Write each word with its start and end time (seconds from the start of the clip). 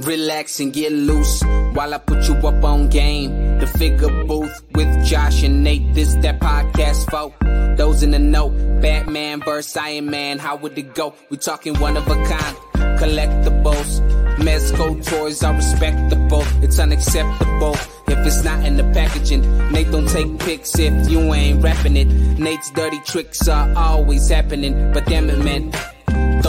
Relax 0.00 0.60
and 0.60 0.74
get 0.74 0.92
loose 0.92 1.42
while 1.72 1.94
I 1.94 1.98
put 1.98 2.28
you 2.28 2.34
up 2.34 2.62
on 2.62 2.88
game. 2.88 3.58
The 3.58 3.66
figure 3.66 4.24
booth 4.24 4.62
with 4.74 5.06
Josh 5.06 5.42
and 5.42 5.64
Nate. 5.64 5.94
This 5.94 6.14
that 6.16 6.38
podcast 6.38 7.10
folk. 7.10 7.32
Those 7.78 8.02
in 8.02 8.10
the 8.10 8.18
know. 8.18 8.50
Batman 8.82 9.40
versus 9.40 9.74
Iron 9.76 10.10
Man. 10.10 10.38
How 10.38 10.56
would 10.56 10.76
it 10.76 10.94
go? 10.94 11.14
We 11.30 11.38
talking 11.38 11.78
one 11.78 11.96
of 11.96 12.06
a 12.08 12.14
kind. 12.14 12.56
Collectibles. 13.00 14.36
Mezco 14.36 15.02
toys 15.02 15.42
are 15.42 15.54
respectable. 15.54 16.42
It's 16.62 16.78
unacceptable 16.78 17.74
if 18.06 18.18
it's 18.26 18.44
not 18.44 18.66
in 18.66 18.76
the 18.76 18.84
packaging. 18.92 19.72
Nate 19.72 19.90
don't 19.90 20.08
take 20.10 20.38
pics 20.40 20.78
if 20.78 21.08
you 21.08 21.20
ain't 21.32 21.62
rapping 21.62 21.96
it. 21.96 22.08
Nate's 22.38 22.70
dirty 22.72 23.00
tricks 23.06 23.48
are 23.48 23.72
always 23.74 24.28
happening. 24.28 24.92
But 24.92 25.06
damn 25.06 25.30
it, 25.30 25.42
man. 25.42 25.72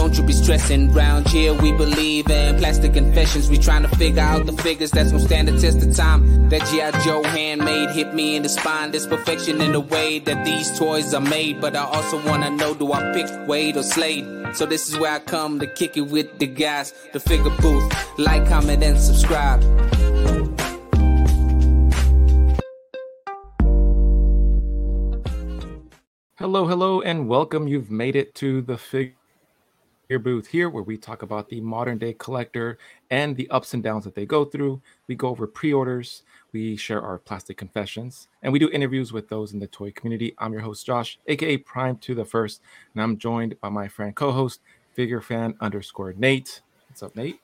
Don't 0.08 0.16
you 0.16 0.24
be 0.24 0.32
stressing. 0.32 0.90
Round 0.94 1.28
here 1.28 1.52
we 1.52 1.70
believe 1.70 2.30
in 2.30 2.56
plastic 2.56 2.94
confessions. 2.94 3.50
We 3.50 3.58
trying 3.58 3.82
to 3.82 3.94
figure 3.96 4.22
out 4.22 4.46
the 4.46 4.54
figures 4.54 4.90
that's 4.90 5.12
gonna 5.12 5.22
stand 5.22 5.48
the 5.48 5.60
test 5.60 5.86
of 5.86 5.94
time. 5.94 6.48
That 6.48 6.66
G.I. 6.68 6.92
Joe 7.04 7.22
handmade 7.22 7.90
hit 7.90 8.14
me 8.14 8.34
in 8.34 8.42
the 8.42 8.48
spine. 8.48 8.90
There's 8.90 9.06
perfection 9.06 9.60
in 9.60 9.72
the 9.72 9.80
way 9.80 10.18
that 10.20 10.46
these 10.46 10.78
toys 10.78 11.12
are 11.12 11.20
made. 11.20 11.60
But 11.60 11.76
I 11.76 11.84
also 11.84 12.24
wanna 12.26 12.48
know 12.48 12.72
do 12.72 12.90
I 12.90 13.12
pick 13.12 13.28
Wade 13.46 13.76
or 13.76 13.82
Slade? 13.82 14.24
So 14.54 14.64
this 14.64 14.88
is 14.88 14.98
where 14.98 15.12
I 15.12 15.18
come 15.18 15.60
to 15.60 15.66
kick 15.66 15.98
it 15.98 16.08
with 16.08 16.38
the 16.38 16.46
guys. 16.46 16.94
The 17.12 17.20
figure 17.20 17.54
booth. 17.60 18.18
Like, 18.18 18.48
comment, 18.48 18.82
and 18.82 18.98
subscribe. 18.98 19.62
Hello, 26.38 26.66
hello, 26.66 27.02
and 27.02 27.28
welcome. 27.28 27.68
You've 27.68 27.90
made 27.90 28.16
it 28.16 28.34
to 28.36 28.62
the 28.62 28.78
figure 30.08 30.18
booth 30.18 30.46
here 30.46 30.70
where 30.70 30.82
we 30.82 30.96
talk 30.96 31.20
about 31.20 31.50
the 31.50 31.60
modern 31.60 31.98
day 31.98 32.14
collector 32.14 32.78
and 33.10 33.36
the 33.36 33.48
ups 33.50 33.74
and 33.74 33.82
downs 33.82 34.04
that 34.04 34.14
they 34.14 34.24
go 34.24 34.42
through. 34.42 34.80
We 35.06 35.14
go 35.14 35.28
over 35.28 35.46
pre 35.46 35.70
orders, 35.74 36.22
we 36.52 36.76
share 36.76 37.02
our 37.02 37.18
plastic 37.18 37.58
confessions, 37.58 38.26
and 38.42 38.50
we 38.50 38.58
do 38.58 38.70
interviews 38.70 39.12
with 39.12 39.28
those 39.28 39.52
in 39.52 39.58
the 39.58 39.66
toy 39.66 39.90
community. 39.90 40.34
I'm 40.38 40.54
your 40.54 40.62
host, 40.62 40.86
Josh, 40.86 41.18
aka 41.26 41.58
Prime 41.58 41.98
to 41.98 42.14
the 42.14 42.24
First, 42.24 42.62
and 42.94 43.02
I'm 43.02 43.18
joined 43.18 43.60
by 43.60 43.68
my 43.68 43.86
friend 43.86 44.16
co 44.16 44.32
host, 44.32 44.60
figure 44.94 45.20
fan 45.20 45.54
underscore 45.60 46.14
Nate. 46.14 46.62
What's 46.88 47.02
up, 47.02 47.14
Nate? 47.14 47.38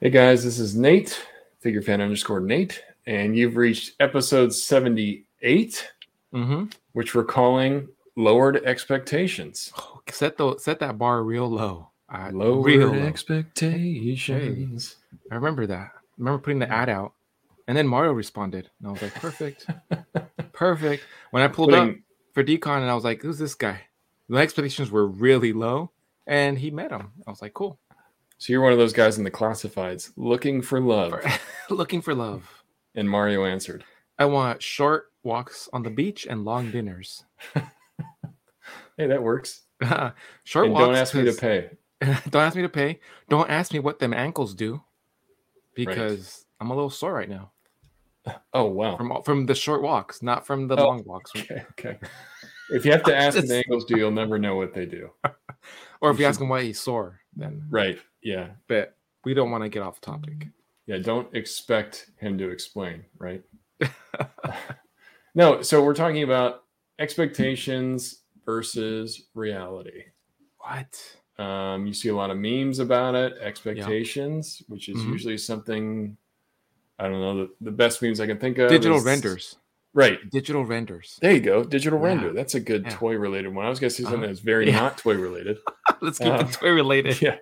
Hey 0.00 0.10
guys, 0.10 0.42
this 0.42 0.58
is 0.58 0.74
Nate, 0.74 1.24
figure 1.60 1.80
fan 1.82 2.00
underscore 2.00 2.40
Nate, 2.40 2.82
and 3.06 3.36
you've 3.38 3.56
reached 3.56 3.94
episode 4.00 4.52
78, 4.52 5.92
Mm-hmm. 6.34 6.64
which 6.92 7.14
we're 7.14 7.24
calling 7.24 7.88
Lowered 8.16 8.64
Expectations. 8.64 9.72
Oh, 9.78 10.00
set 10.10 10.36
the 10.36 10.56
set 10.58 10.78
that 10.80 10.96
bar 10.98 11.22
real 11.24 11.48
low. 11.48 11.89
Uh, 12.12 12.30
Lowered 12.32 12.64
real 12.66 12.88
low. 12.88 12.94
Expectations. 12.94 14.96
I 15.30 15.34
remember 15.36 15.66
that. 15.66 15.92
I 15.94 15.98
remember 16.18 16.40
putting 16.40 16.58
the 16.58 16.70
ad 16.70 16.88
out, 16.88 17.12
and 17.68 17.76
then 17.76 17.86
Mario 17.86 18.12
responded, 18.12 18.68
and 18.80 18.88
I 18.88 18.92
was 18.92 19.02
like, 19.02 19.14
perfect, 19.14 19.66
perfect. 20.52 21.04
When 21.30 21.42
I 21.42 21.48
pulled 21.48 21.72
up 21.72 21.94
for 22.34 22.42
Decon, 22.42 22.80
and 22.82 22.90
I 22.90 22.94
was 22.94 23.04
like, 23.04 23.22
who's 23.22 23.38
this 23.38 23.54
guy? 23.54 23.82
The 24.28 24.36
expectations 24.36 24.90
were 24.90 25.06
really 25.06 25.52
low, 25.52 25.90
and 26.26 26.58
he 26.58 26.70
met 26.70 26.90
him. 26.90 27.12
I 27.26 27.30
was 27.30 27.42
like, 27.42 27.54
cool. 27.54 27.78
So 28.38 28.52
you're 28.52 28.62
one 28.62 28.72
of 28.72 28.78
those 28.78 28.92
guys 28.92 29.18
in 29.18 29.24
the 29.24 29.30
classifieds 29.30 30.10
looking 30.16 30.62
for 30.62 30.80
love. 30.80 31.14
Looking 31.70 32.00
for 32.00 32.14
love. 32.14 32.64
And 32.94 33.08
Mario 33.08 33.44
answered. 33.44 33.84
I 34.18 34.24
want 34.24 34.62
short 34.62 35.12
walks 35.22 35.68
on 35.74 35.82
the 35.82 35.90
beach 35.90 36.26
and 36.28 36.44
long 36.44 36.70
dinners. 36.70 37.24
Hey, 38.96 39.06
that 39.06 39.22
works. 39.22 39.62
short 40.44 40.66
and 40.66 40.74
walks. 40.74 40.84
don't 40.84 40.94
ask 40.94 41.14
me 41.14 41.24
to 41.24 41.32
pay. 41.32 41.70
don't 42.30 42.42
ask 42.42 42.56
me 42.56 42.62
to 42.62 42.68
pay. 42.68 43.00
Don't 43.28 43.50
ask 43.50 43.72
me 43.72 43.78
what 43.78 43.98
them 43.98 44.12
ankles 44.14 44.54
do, 44.54 44.82
because 45.74 46.46
I'm 46.60 46.70
a 46.70 46.74
little 46.74 46.90
sore 46.90 47.12
right 47.14 47.28
now 47.28 47.52
Oh 48.52 48.64
wow. 48.64 48.96
from 48.96 49.22
from 49.24 49.46
the 49.46 49.54
short 49.54 49.82
walks, 49.82 50.22
not 50.22 50.46
from 50.46 50.66
the 50.68 50.76
Oh. 50.76 50.86
long 50.88 51.04
walks. 51.04 51.30
Okay, 51.36 51.64
okay. 51.72 51.98
If 52.70 52.84
you 52.84 52.92
have 52.92 53.02
to 53.04 53.16
ask 53.24 53.36
Just- 53.36 53.48
the 53.48 53.56
ankles 53.56 53.84
do, 53.84 53.96
you'll 53.98 54.10
never 54.10 54.38
know 54.38 54.56
what 54.56 54.72
they 54.74 54.86
do. 54.86 55.10
Or 56.00 56.10
if 56.10 56.16
you 56.18 56.22
You 56.24 56.28
ask 56.28 56.40
him 56.40 56.48
why 56.48 56.62
he's 56.62 56.80
sore, 56.80 57.20
then 57.36 57.66
Right. 57.70 57.98
Yeah. 58.22 58.50
but 58.68 58.96
we 59.24 59.34
don't 59.34 59.50
want 59.50 59.64
to 59.64 59.68
get 59.68 59.82
off 59.82 60.00
topic. 60.00 60.46
Yeah, 60.86 60.98
don't 60.98 61.28
expect 61.36 62.10
him 62.16 62.38
to 62.38 62.48
explain, 62.50 63.04
right? 63.18 63.42
no, 65.34 65.62
so 65.62 65.82
we're 65.84 65.94
talking 65.94 66.22
about 66.22 66.64
expectations 66.98 68.22
versus 68.44 69.28
reality. 69.34 70.04
What? 70.58 71.16
Um, 71.40 71.86
you 71.86 71.94
see 71.94 72.08
a 72.10 72.14
lot 72.14 72.30
of 72.30 72.36
memes 72.36 72.78
about 72.80 73.14
it, 73.14 73.34
expectations, 73.40 74.62
which 74.68 74.88
is 74.88 74.96
Mhm. 74.98 75.12
usually 75.12 75.38
something 75.38 76.16
I 76.98 77.04
don't 77.08 77.20
know. 77.22 77.36
The, 77.46 77.50
the 77.62 77.70
best 77.70 78.02
memes 78.02 78.20
I 78.20 78.26
can 78.26 78.38
think 78.38 78.58
of 78.58 78.68
Digital 78.68 78.98
is- 78.98 79.04
renders. 79.04 79.56
Right. 79.94 80.18
Digital 80.30 80.66
renders. 80.66 81.18
There 81.22 81.32
you 81.32 81.40
go. 81.40 81.64
Digital 81.64 81.98
Yeah. 81.98 82.04
render. 82.06 82.32
That's 82.34 82.54
a 82.54 82.60
good 82.60 82.82
Yeah. 82.84 82.90
toy 82.90 83.14
related 83.16 83.54
one. 83.54 83.64
I 83.64 83.70
was 83.70 83.80
gonna 83.80 83.88
say 83.90 84.02
something 84.02 84.20
Uh-huh. 84.20 84.26
that's 84.28 84.40
very 84.40 84.66
Yeah. 84.66 84.80
not 84.80 84.98
toy 84.98 85.14
related. 85.16 85.58
Let's 86.02 86.18
keep 86.18 86.28
Uh, 86.28 86.44
it 86.46 86.52
toy 86.52 86.72
related. 86.72 87.20
yeah. 87.22 87.38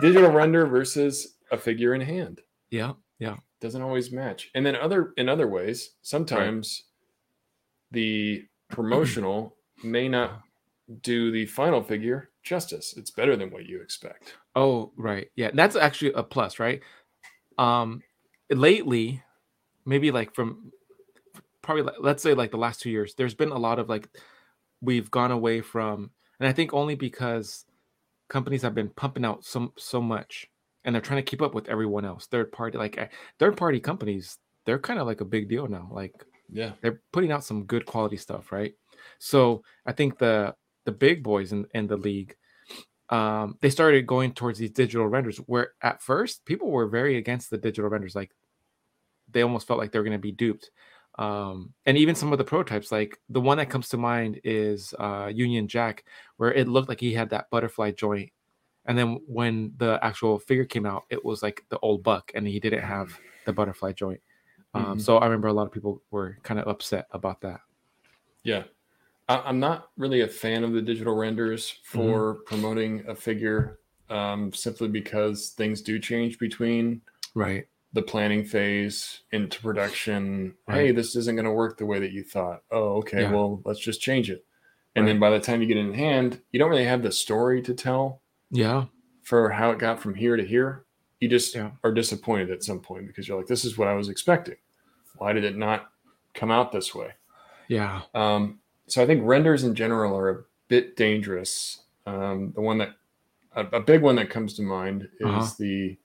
Digital 0.00 0.30
render 0.32 0.66
versus 0.66 1.36
a 1.52 1.58
figure 1.58 1.94
in 1.94 2.00
hand. 2.00 2.40
Yeah. 2.70 2.94
Yeah. 3.18 3.36
doesn't 3.60 3.80
always 3.82 4.12
match 4.12 4.50
and 4.54 4.64
then 4.66 4.76
other 4.76 5.12
in 5.16 5.28
other 5.30 5.46
ways 5.48 5.92
sometimes 6.02 6.84
the 7.90 8.44
promotional 8.68 9.56
may 9.82 10.08
not 10.08 10.42
do 11.02 11.30
the 11.32 11.46
final 11.46 11.82
figure 11.82 12.30
justice 12.42 12.94
it's 12.96 13.10
better 13.10 13.36
than 13.36 13.50
what 13.50 13.66
you 13.66 13.80
expect 13.82 14.36
Oh, 14.56 14.90
right. 14.96 15.30
Yeah. 15.36 15.50
That's 15.52 15.76
actually 15.76 16.12
a 16.14 16.22
plus, 16.22 16.58
right? 16.58 16.80
Um 17.58 18.02
lately, 18.50 19.22
maybe 19.84 20.10
like 20.10 20.34
from 20.34 20.72
probably 21.62 21.82
like, 21.82 21.96
let's 22.00 22.22
say 22.22 22.32
like 22.32 22.50
the 22.50 22.56
last 22.56 22.80
two 22.80 22.90
years, 22.90 23.14
there's 23.14 23.34
been 23.34 23.50
a 23.50 23.58
lot 23.58 23.78
of 23.78 23.88
like 23.88 24.08
we've 24.80 25.10
gone 25.10 25.30
away 25.30 25.60
from 25.60 26.10
and 26.40 26.48
I 26.48 26.52
think 26.52 26.72
only 26.72 26.94
because 26.94 27.66
companies 28.28 28.62
have 28.62 28.74
been 28.74 28.88
pumping 28.88 29.24
out 29.24 29.44
so 29.44 29.72
so 29.76 30.00
much 30.00 30.46
and 30.84 30.94
they're 30.94 31.02
trying 31.02 31.22
to 31.22 31.30
keep 31.30 31.42
up 31.42 31.54
with 31.54 31.68
everyone 31.68 32.06
else. 32.06 32.26
Third 32.26 32.50
party 32.50 32.78
like 32.78 32.96
eh, 32.96 33.08
third 33.38 33.58
party 33.58 33.78
companies, 33.78 34.38
they're 34.64 34.78
kind 34.78 34.98
of 34.98 35.06
like 35.06 35.20
a 35.20 35.26
big 35.26 35.50
deal 35.50 35.68
now. 35.68 35.88
Like 35.92 36.14
yeah 36.48 36.72
they're 36.80 37.02
putting 37.12 37.30
out 37.32 37.44
some 37.44 37.64
good 37.64 37.84
quality 37.84 38.16
stuff, 38.16 38.52
right? 38.52 38.72
So 39.18 39.62
I 39.84 39.92
think 39.92 40.18
the 40.18 40.54
the 40.86 40.92
big 40.92 41.22
boys 41.22 41.52
in, 41.52 41.66
in 41.74 41.86
the 41.86 41.98
league, 41.98 42.34
um, 43.10 43.58
they 43.60 43.70
started 43.70 44.06
going 44.06 44.32
towards 44.32 44.58
these 44.58 44.70
digital 44.70 45.06
renders. 45.06 45.36
Where 45.38 45.72
at 45.82 46.00
first 46.02 46.46
people 46.46 46.70
were 46.70 46.86
very 46.88 47.18
against 47.18 47.50
the 47.50 47.58
digital 47.58 47.90
renders, 47.90 48.14
like 48.14 48.32
they 49.30 49.42
almost 49.42 49.66
felt 49.66 49.78
like 49.78 49.92
they 49.92 49.98
were 49.98 50.04
going 50.04 50.16
to 50.18 50.18
be 50.18 50.32
duped. 50.32 50.70
Um, 51.18 51.72
and 51.86 51.96
even 51.96 52.14
some 52.14 52.32
of 52.32 52.38
the 52.38 52.44
prototypes, 52.44 52.90
like 52.92 53.18
the 53.28 53.40
one 53.40 53.58
that 53.58 53.70
comes 53.70 53.88
to 53.90 53.96
mind 53.96 54.40
is 54.44 54.94
uh, 54.98 55.30
Union 55.32 55.66
Jack, 55.68 56.04
where 56.36 56.52
it 56.52 56.68
looked 56.68 56.88
like 56.88 57.00
he 57.00 57.12
had 57.14 57.30
that 57.30 57.50
butterfly 57.50 57.92
joint. 57.92 58.30
And 58.84 58.96
then 58.96 59.20
when 59.26 59.72
the 59.78 59.98
actual 60.02 60.38
figure 60.38 60.64
came 60.64 60.86
out, 60.86 61.04
it 61.10 61.24
was 61.24 61.42
like 61.42 61.64
the 61.70 61.78
old 61.80 62.02
buck, 62.02 62.32
and 62.34 62.46
he 62.46 62.60
didn't 62.60 62.84
have 62.84 63.18
the 63.44 63.52
butterfly 63.52 63.92
joint. 63.92 64.20
Um, 64.74 64.98
Mhm. 64.98 65.00
So 65.00 65.18
I 65.18 65.24
remember 65.24 65.48
a 65.48 65.52
lot 65.52 65.66
of 65.66 65.72
people 65.72 66.02
were 66.10 66.38
kind 66.42 66.60
of 66.60 66.68
upset 66.68 67.06
about 67.10 67.40
that. 67.40 67.60
yeah 68.44 68.62
I, 69.28 69.36
i'm 69.44 69.58
not 69.60 69.90
really 69.96 70.20
a 70.22 70.28
fan 70.28 70.64
of 70.64 70.72
the 70.72 70.82
digital 70.82 71.14
renders 71.14 71.68
for 71.84 72.34
promoting 72.46 73.04
a 73.08 73.14
figure 73.14 73.78
um, 74.08 74.52
simply 74.52 74.86
because 74.88 75.50
things 75.50 75.82
do 75.82 75.98
change 75.98 76.38
between 76.38 77.00
Right. 77.34 77.66
the 77.92 78.02
planning 78.02 78.44
phase 78.44 79.20
into 79.32 79.60
production. 79.60 80.54
Hey, 80.68 80.92
this 80.92 81.16
isn't 81.16 81.34
going 81.34 81.44
to 81.44 81.50
work 81.52 81.76
the 81.76 81.86
way 81.86 81.98
that 81.98 82.12
you 82.12 82.22
thought. 82.22 82.62
Oh, 82.70 82.98
okay. 82.98 83.22
Yeah. 83.22 83.32
Well, 83.32 83.60
let's 83.64 83.80
just 83.80 84.00
change 84.00 84.30
it. 84.30 84.44
And 84.94 85.08
then 85.08 85.18
by 85.18 85.30
the 85.30 85.40
time 85.40 85.60
you 85.60 85.66
get 85.66 85.76
it 85.76 85.80
in 85.80 85.92
hand, 85.92 86.40
you 86.52 86.58
don't 86.60 86.70
really 86.70 86.84
have 86.84 87.02
the 87.02 87.10
story 87.10 87.60
to 87.62 87.74
tell 87.74 88.22
Yeah. 88.52 88.84
for 89.22 89.50
how 89.50 89.72
it 89.72 89.80
got 89.80 89.98
from 90.00 90.14
here 90.14 90.36
to 90.36 90.44
here. 90.44 90.84
You 91.20 91.28
just 91.28 91.52
Yeah. 91.54 91.72
are 91.82 91.92
disappointed 91.92 92.50
at 92.50 92.62
some 92.62 92.78
point 92.80 93.08
because 93.08 93.26
you're 93.26 93.36
like, 93.36 93.48
this 93.48 93.64
is 93.64 93.76
what 93.76 93.88
I 93.88 93.94
was 93.94 94.08
expecting. 94.08 94.56
Why 95.18 95.32
did 95.32 95.42
it 95.42 95.56
not 95.56 95.90
come 96.32 96.52
out 96.52 96.70
this 96.70 96.94
way? 96.94 97.10
Yeah. 97.66 98.02
Um, 98.14 98.60
so 98.88 99.02
I 99.02 99.06
think 99.06 99.22
renders 99.24 99.64
in 99.64 99.74
general 99.74 100.16
are 100.16 100.28
a 100.30 100.42
bit 100.68 100.96
dangerous. 100.96 101.82
Um, 102.06 102.52
the 102.54 102.60
one 102.60 102.78
that 102.78 102.90
a, 103.54 103.66
a 103.76 103.80
big 103.80 104.02
one 104.02 104.16
that 104.16 104.30
comes 104.30 104.54
to 104.54 104.62
mind 104.62 105.08
is 105.20 105.26
Uh-huh. 105.26 105.46
the 105.58 105.96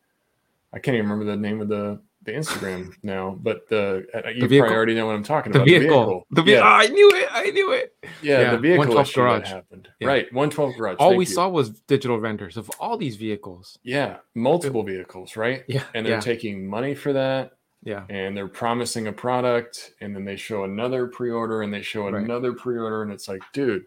I 0.73 0.79
can't 0.79 0.95
even 0.95 1.09
remember 1.09 1.25
the 1.31 1.37
name 1.37 1.61
of 1.61 1.67
the 1.67 1.99
the 2.23 2.31
Instagram 2.33 2.93
now, 3.03 3.35
but 3.41 3.67
the 3.67 4.05
uh, 4.13 4.29
you 4.29 4.41
probably 4.47 4.59
already 4.61 4.93
know 4.95 5.07
what 5.07 5.15
I'm 5.15 5.23
talking 5.23 5.51
The 5.51 5.59
about. 5.59 5.67
vehicle. 5.67 6.27
The 6.31 6.43
vehicle. 6.43 6.63
yeah, 6.65 6.71
I 6.71 6.87
knew 6.87 7.09
it. 7.15 7.27
I 7.31 7.49
knew 7.49 7.71
it. 7.71 7.95
yeah, 8.21 8.41
yeah, 8.41 8.51
the 8.51 8.57
vehicle 8.59 8.85
112 8.95 9.07
issue 9.07 9.19
that 9.21 9.25
garage. 9.25 9.47
happened. 9.49 9.87
Yeah. 9.99 10.07
Right, 10.07 10.25
112 10.33 10.75
garage. 10.77 10.95
All 10.99 11.15
we 11.15 11.25
you. 11.25 11.31
saw 11.31 11.49
was 11.49 11.71
digital 11.87 12.19
renders 12.19 12.57
of 12.57 12.69
all 12.79 12.95
these 12.97 13.15
vehicles. 13.15 13.79
yeah, 13.83 14.17
multiple 14.35 14.83
vehicles, 14.83 15.35
right? 15.35 15.63
Yeah. 15.67 15.83
And 15.95 16.05
they're 16.05 16.21
taking 16.21 16.67
money 16.67 16.93
for 16.93 17.11
that, 17.13 17.53
yeah. 17.83 18.05
and 18.09 18.35
they're 18.35 18.47
promising 18.47 19.07
a 19.07 19.11
product, 19.13 19.93
and 20.01 20.15
then 20.15 20.25
they 20.25 20.35
show 20.35 20.63
another 20.63 21.07
pre-order, 21.07 21.61
and 21.61 21.73
they 21.73 21.81
show 21.81 22.09
Right. 22.09 22.23
another 22.23 22.53
pre-order, 22.53 23.01
and 23.03 23.11
it's 23.11 23.27
like, 23.27 23.41
dude, 23.53 23.85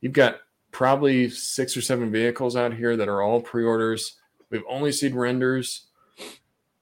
you've 0.00 0.12
got 0.12 0.40
probably 0.72 1.28
six 1.28 1.76
or 1.76 1.80
seven 1.82 2.10
vehicles 2.12 2.56
out 2.56 2.72
here 2.74 2.96
that 2.96 3.08
are 3.08 3.22
all 3.22 3.40
pre-orders. 3.40 4.18
We've 4.50 4.62
only 4.68 4.92
seen 4.92 5.14
renders. 5.14 5.86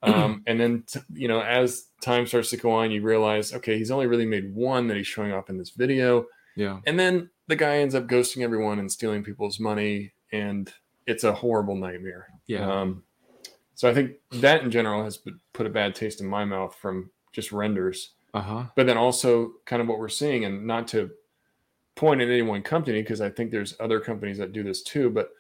Um, 0.01 0.43
and 0.47 0.61
then, 0.61 0.85
t- 0.87 1.01
you 1.13 1.27
know, 1.27 1.41
as 1.43 1.87
time 2.01 2.25
starts 2.29 2.51
to 2.51 2.57
go 2.57 2.71
on, 2.71 2.93
you 2.93 3.03
realize, 3.03 3.53
okay, 3.53 3.77
he's 3.79 3.91
only 3.91 4.07
really 4.07 4.27
made 4.27 4.55
one 4.55 4.87
that 4.87 4.97
he's 4.97 5.09
showing 5.09 5.33
off 5.33 5.51
in 5.51 5.59
this 5.59 5.71
video. 5.71 6.27
Yeah. 6.55 6.79
And 6.87 6.97
then 6.97 7.31
the 7.49 7.57
guy 7.57 7.79
ends 7.79 7.97
up 7.97 8.07
ghosting 8.07 8.43
everyone 8.45 8.79
and 8.79 8.93
stealing 8.93 9.25
people's 9.25 9.59
money. 9.59 10.13
And 10.31 10.73
it's 11.09 11.25
a 11.25 11.33
horrible 11.33 11.75
nightmare. 11.75 12.29
Yeah. 12.47 12.71
Um, 12.81 13.03
so 13.79 13.89
I 13.89 13.95
think 13.95 14.17
that 14.33 14.63
in 14.65 14.73
general 14.73 15.05
has 15.05 15.19
put- 15.53 15.67
a 15.67 15.71
bad 15.71 15.95
taste 15.95 16.21
in 16.21 16.27
my 16.27 16.45
mouth 16.45 16.75
from 16.75 17.11
just 17.33 17.53
renders. 17.53 18.15
Uh 18.35 18.41
huh. 18.41 18.65
But 18.75 18.87
then 18.89 18.97
also 18.99 19.53
kind 19.67 19.81
of 19.81 19.87
what 19.87 20.01
we're 20.01 20.09
seeing, 20.09 20.45
and 20.45 20.67
not 20.67 20.89
to 20.89 21.11
point 21.95 22.21
at 22.21 22.29
any 22.29 22.43
one 22.43 22.63
company, 22.63 23.01
because 23.03 23.21
I 23.21 23.31
think 23.31 23.51
there's 23.53 23.77
other 23.79 24.01
companies 24.01 24.39
that 24.39 24.53
do 24.53 24.65
this 24.65 24.83
too. 24.83 25.11
But 25.11 25.31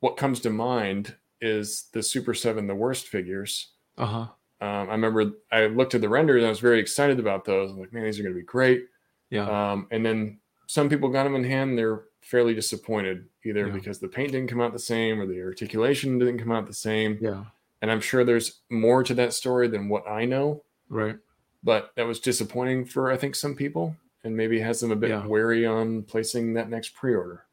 what 0.00 0.16
comes 0.18 0.40
to 0.40 0.50
mind 0.50 1.14
is 1.40 1.88
the 1.92 2.02
Super 2.02 2.34
7, 2.34 2.66
the 2.66 2.74
worst 2.74 3.08
figures. 3.08 3.68
Uh 3.96 4.06
huh. 4.06 4.18
Um, 4.62 4.88
I 4.90 4.92
remember 4.92 5.32
I 5.50 5.66
looked 5.66 5.94
at 5.94 6.02
the 6.02 6.08
renders 6.10 6.38
and 6.42 6.46
I 6.46 6.50
was 6.50 6.60
very 6.60 6.80
excited 6.80 7.18
about 7.18 7.46
those. 7.46 7.70
I'm 7.70 7.80
like, 7.80 7.92
man, 7.94 8.04
these 8.04 8.18
are 8.20 8.22
going 8.22 8.34
to 8.34 8.40
be 8.40 8.44
great. 8.46 8.86
Yeah. 9.30 9.48
Um, 9.72 9.86
and 9.90 10.04
then 10.04 10.38
some 10.66 10.88
people 10.90 11.08
got 11.08 11.24
them 11.24 11.34
in 11.34 11.44
hand. 11.44 11.78
They're 11.78 12.02
fairly 12.20 12.54
disappointed, 12.54 13.24
either 13.44 13.66
Yeah. 13.68 13.72
because 13.72 13.98
the 14.00 14.08
paint 14.08 14.32
didn't 14.32 14.50
come 14.50 14.60
out 14.60 14.72
the 14.74 14.78
same 14.78 15.18
or 15.20 15.26
the 15.26 15.40
articulation 15.42 16.18
didn't 16.18 16.38
come 16.38 16.52
out 16.52 16.66
the 16.66 16.74
same. 16.74 17.18
yeah. 17.22 17.44
And 17.82 17.90
I'm 17.90 18.00
sure 18.00 18.24
there's 18.24 18.60
more 18.70 19.02
to 19.04 19.14
that 19.14 19.32
story 19.32 19.68
than 19.68 19.88
what 19.88 20.06
I 20.08 20.24
know, 20.24 20.62
Right. 20.88 21.16
but 21.62 21.92
that 21.96 22.06
was 22.06 22.20
disappointing 22.20 22.84
for 22.84 23.10
I 23.10 23.16
think 23.16 23.34
some 23.34 23.54
people, 23.54 23.96
and 24.24 24.36
maybe 24.36 24.60
has 24.60 24.80
them 24.80 24.90
a 24.92 24.96
bit 24.96 25.10
Yeah. 25.10 25.26
wary 25.26 25.64
on 25.64 26.02
placing 26.02 26.52
that 26.54 26.68
next 26.68 26.90
pre-order. 26.94 27.46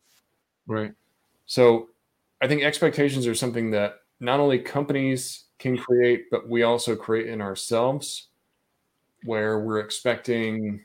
Right. 0.68 0.94
So 1.46 1.90
I 2.42 2.48
think 2.48 2.64
expectations 2.64 3.26
are 3.26 3.36
something 3.36 3.72
that 3.72 4.02
not 4.20 4.40
only 4.40 4.60
companies 4.60 5.46
can 5.60 5.78
create, 5.78 6.26
but 6.30 6.50
we 6.50 6.64
also 6.64 6.96
create 6.96 7.28
in 7.28 7.42
ourselves, 7.42 8.28
where 9.24 9.60
we're 9.60 9.80
expecting, 9.80 10.84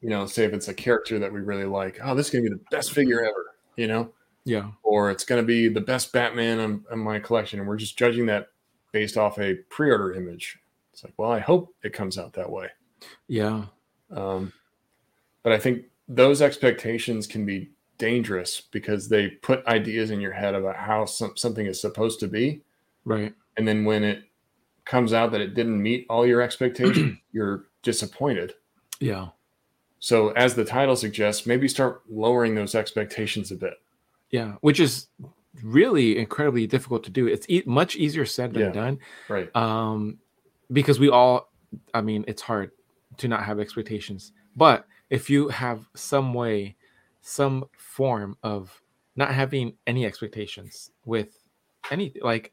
you 0.00 0.10
know, 0.10 0.26
say 0.26 0.44
if 0.44 0.52
it's 0.52 0.68
a 0.68 0.74
character 0.74 1.18
that 1.18 1.32
we 1.32 1.40
really 1.40 1.64
like, 1.64 1.98
oh, 2.02 2.14
this 2.14 2.26
is 2.26 2.32
going 2.32 2.44
to 2.44 2.50
be 2.50 2.56
the 2.56 2.64
best 2.76 2.92
figure 2.92 3.24
ever, 3.24 3.54
you 3.76 3.86
know, 3.86 4.12
Yeah. 4.44 4.70
or 4.82 5.10
it's 5.10 5.24
going 5.24 5.42
to 5.42 5.46
be 5.46 5.68
the 5.68 5.80
best 5.80 6.12
Batman 6.12 6.84
in, 6.90 6.98
my 6.98 7.18
collection. 7.18 7.58
And 7.58 7.68
we're 7.68 7.76
just 7.76 7.98
judging 7.98 8.26
that 8.26 8.48
based 8.92 9.16
off 9.16 9.38
a 9.38 9.54
pre 9.70 9.90
order 9.90 10.12
image. 10.12 10.58
It's 10.92 11.02
like, 11.02 11.14
well, 11.16 11.30
I 11.32 11.40
hope 11.40 11.74
it 11.82 11.92
comes 11.92 12.18
out 12.18 12.34
that 12.34 12.50
way. 12.50 12.68
Yeah. 13.26 13.64
Um, 14.10 14.52
but 15.42 15.52
I 15.52 15.58
think 15.58 15.84
those 16.08 16.42
expectations 16.42 17.26
can 17.26 17.44
be 17.44 17.70
dangerous 17.98 18.60
because 18.60 19.08
they 19.08 19.28
put 19.28 19.66
ideas 19.66 20.10
in 20.10 20.20
your 20.20 20.32
head 20.32 20.54
about 20.54 20.76
how 20.76 21.04
some, 21.04 21.36
something 21.36 21.66
is 21.66 21.80
supposed 21.80 22.20
to 22.20 22.28
be. 22.28 22.62
Right. 23.04 23.34
And 23.56 23.66
then 23.66 23.84
when 23.84 24.04
it 24.04 24.24
comes 24.84 25.12
out 25.12 25.32
that 25.32 25.40
it 25.40 25.54
didn't 25.54 25.82
meet 25.82 26.06
all 26.08 26.26
your 26.26 26.42
expectations, 26.42 27.18
you're 27.32 27.66
disappointed. 27.82 28.54
Yeah. 29.00 29.28
So, 29.98 30.30
as 30.30 30.54
the 30.54 30.64
title 30.64 30.96
suggests, 30.96 31.46
maybe 31.46 31.66
start 31.66 32.02
lowering 32.10 32.54
those 32.54 32.74
expectations 32.74 33.50
a 33.50 33.56
bit. 33.56 33.74
Yeah. 34.34 34.54
Which 34.62 34.80
is 34.80 35.06
really 35.62 36.18
incredibly 36.18 36.66
difficult 36.66 37.04
to 37.04 37.10
do. 37.10 37.28
It's 37.28 37.46
e- 37.48 37.62
much 37.66 37.94
easier 37.94 38.26
said 38.26 38.52
than 38.54 38.62
Yeah. 38.64 38.72
done. 38.82 38.98
Right. 39.28 39.48
um 39.54 40.18
because 40.72 40.98
we 40.98 41.08
all 41.10 41.52
i 41.92 42.00
mean 42.00 42.24
it's 42.26 42.40
hard 42.50 42.70
to 43.20 43.28
not 43.28 43.42
have 43.48 43.60
expectations 43.60 44.32
but 44.56 44.86
if 45.10 45.28
you 45.32 45.48
have 45.48 45.78
some 45.94 46.32
way 46.32 46.74
some 47.20 47.64
form 47.78 48.30
of 48.42 48.80
not 49.14 49.30
having 49.42 49.66
any 49.86 50.02
expectations 50.06 50.90
with 51.04 51.30
any 51.90 52.06
like 52.22 52.50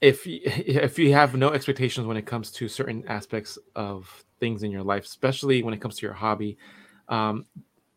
if 0.00 0.26
y- 0.26 0.40
if 0.44 0.98
you 0.98 1.12
have 1.12 1.34
no 1.36 1.50
expectations 1.50 2.06
when 2.06 2.16
it 2.16 2.26
comes 2.26 2.50
to 2.50 2.68
certain 2.68 3.04
aspects 3.06 3.56
of 3.76 4.24
things 4.40 4.62
in 4.64 4.70
your 4.70 4.82
life 4.82 5.04
especially 5.04 5.62
when 5.62 5.72
it 5.74 5.80
comes 5.80 5.96
to 5.96 6.04
your 6.06 6.14
hobby 6.14 6.58
um 7.08 7.44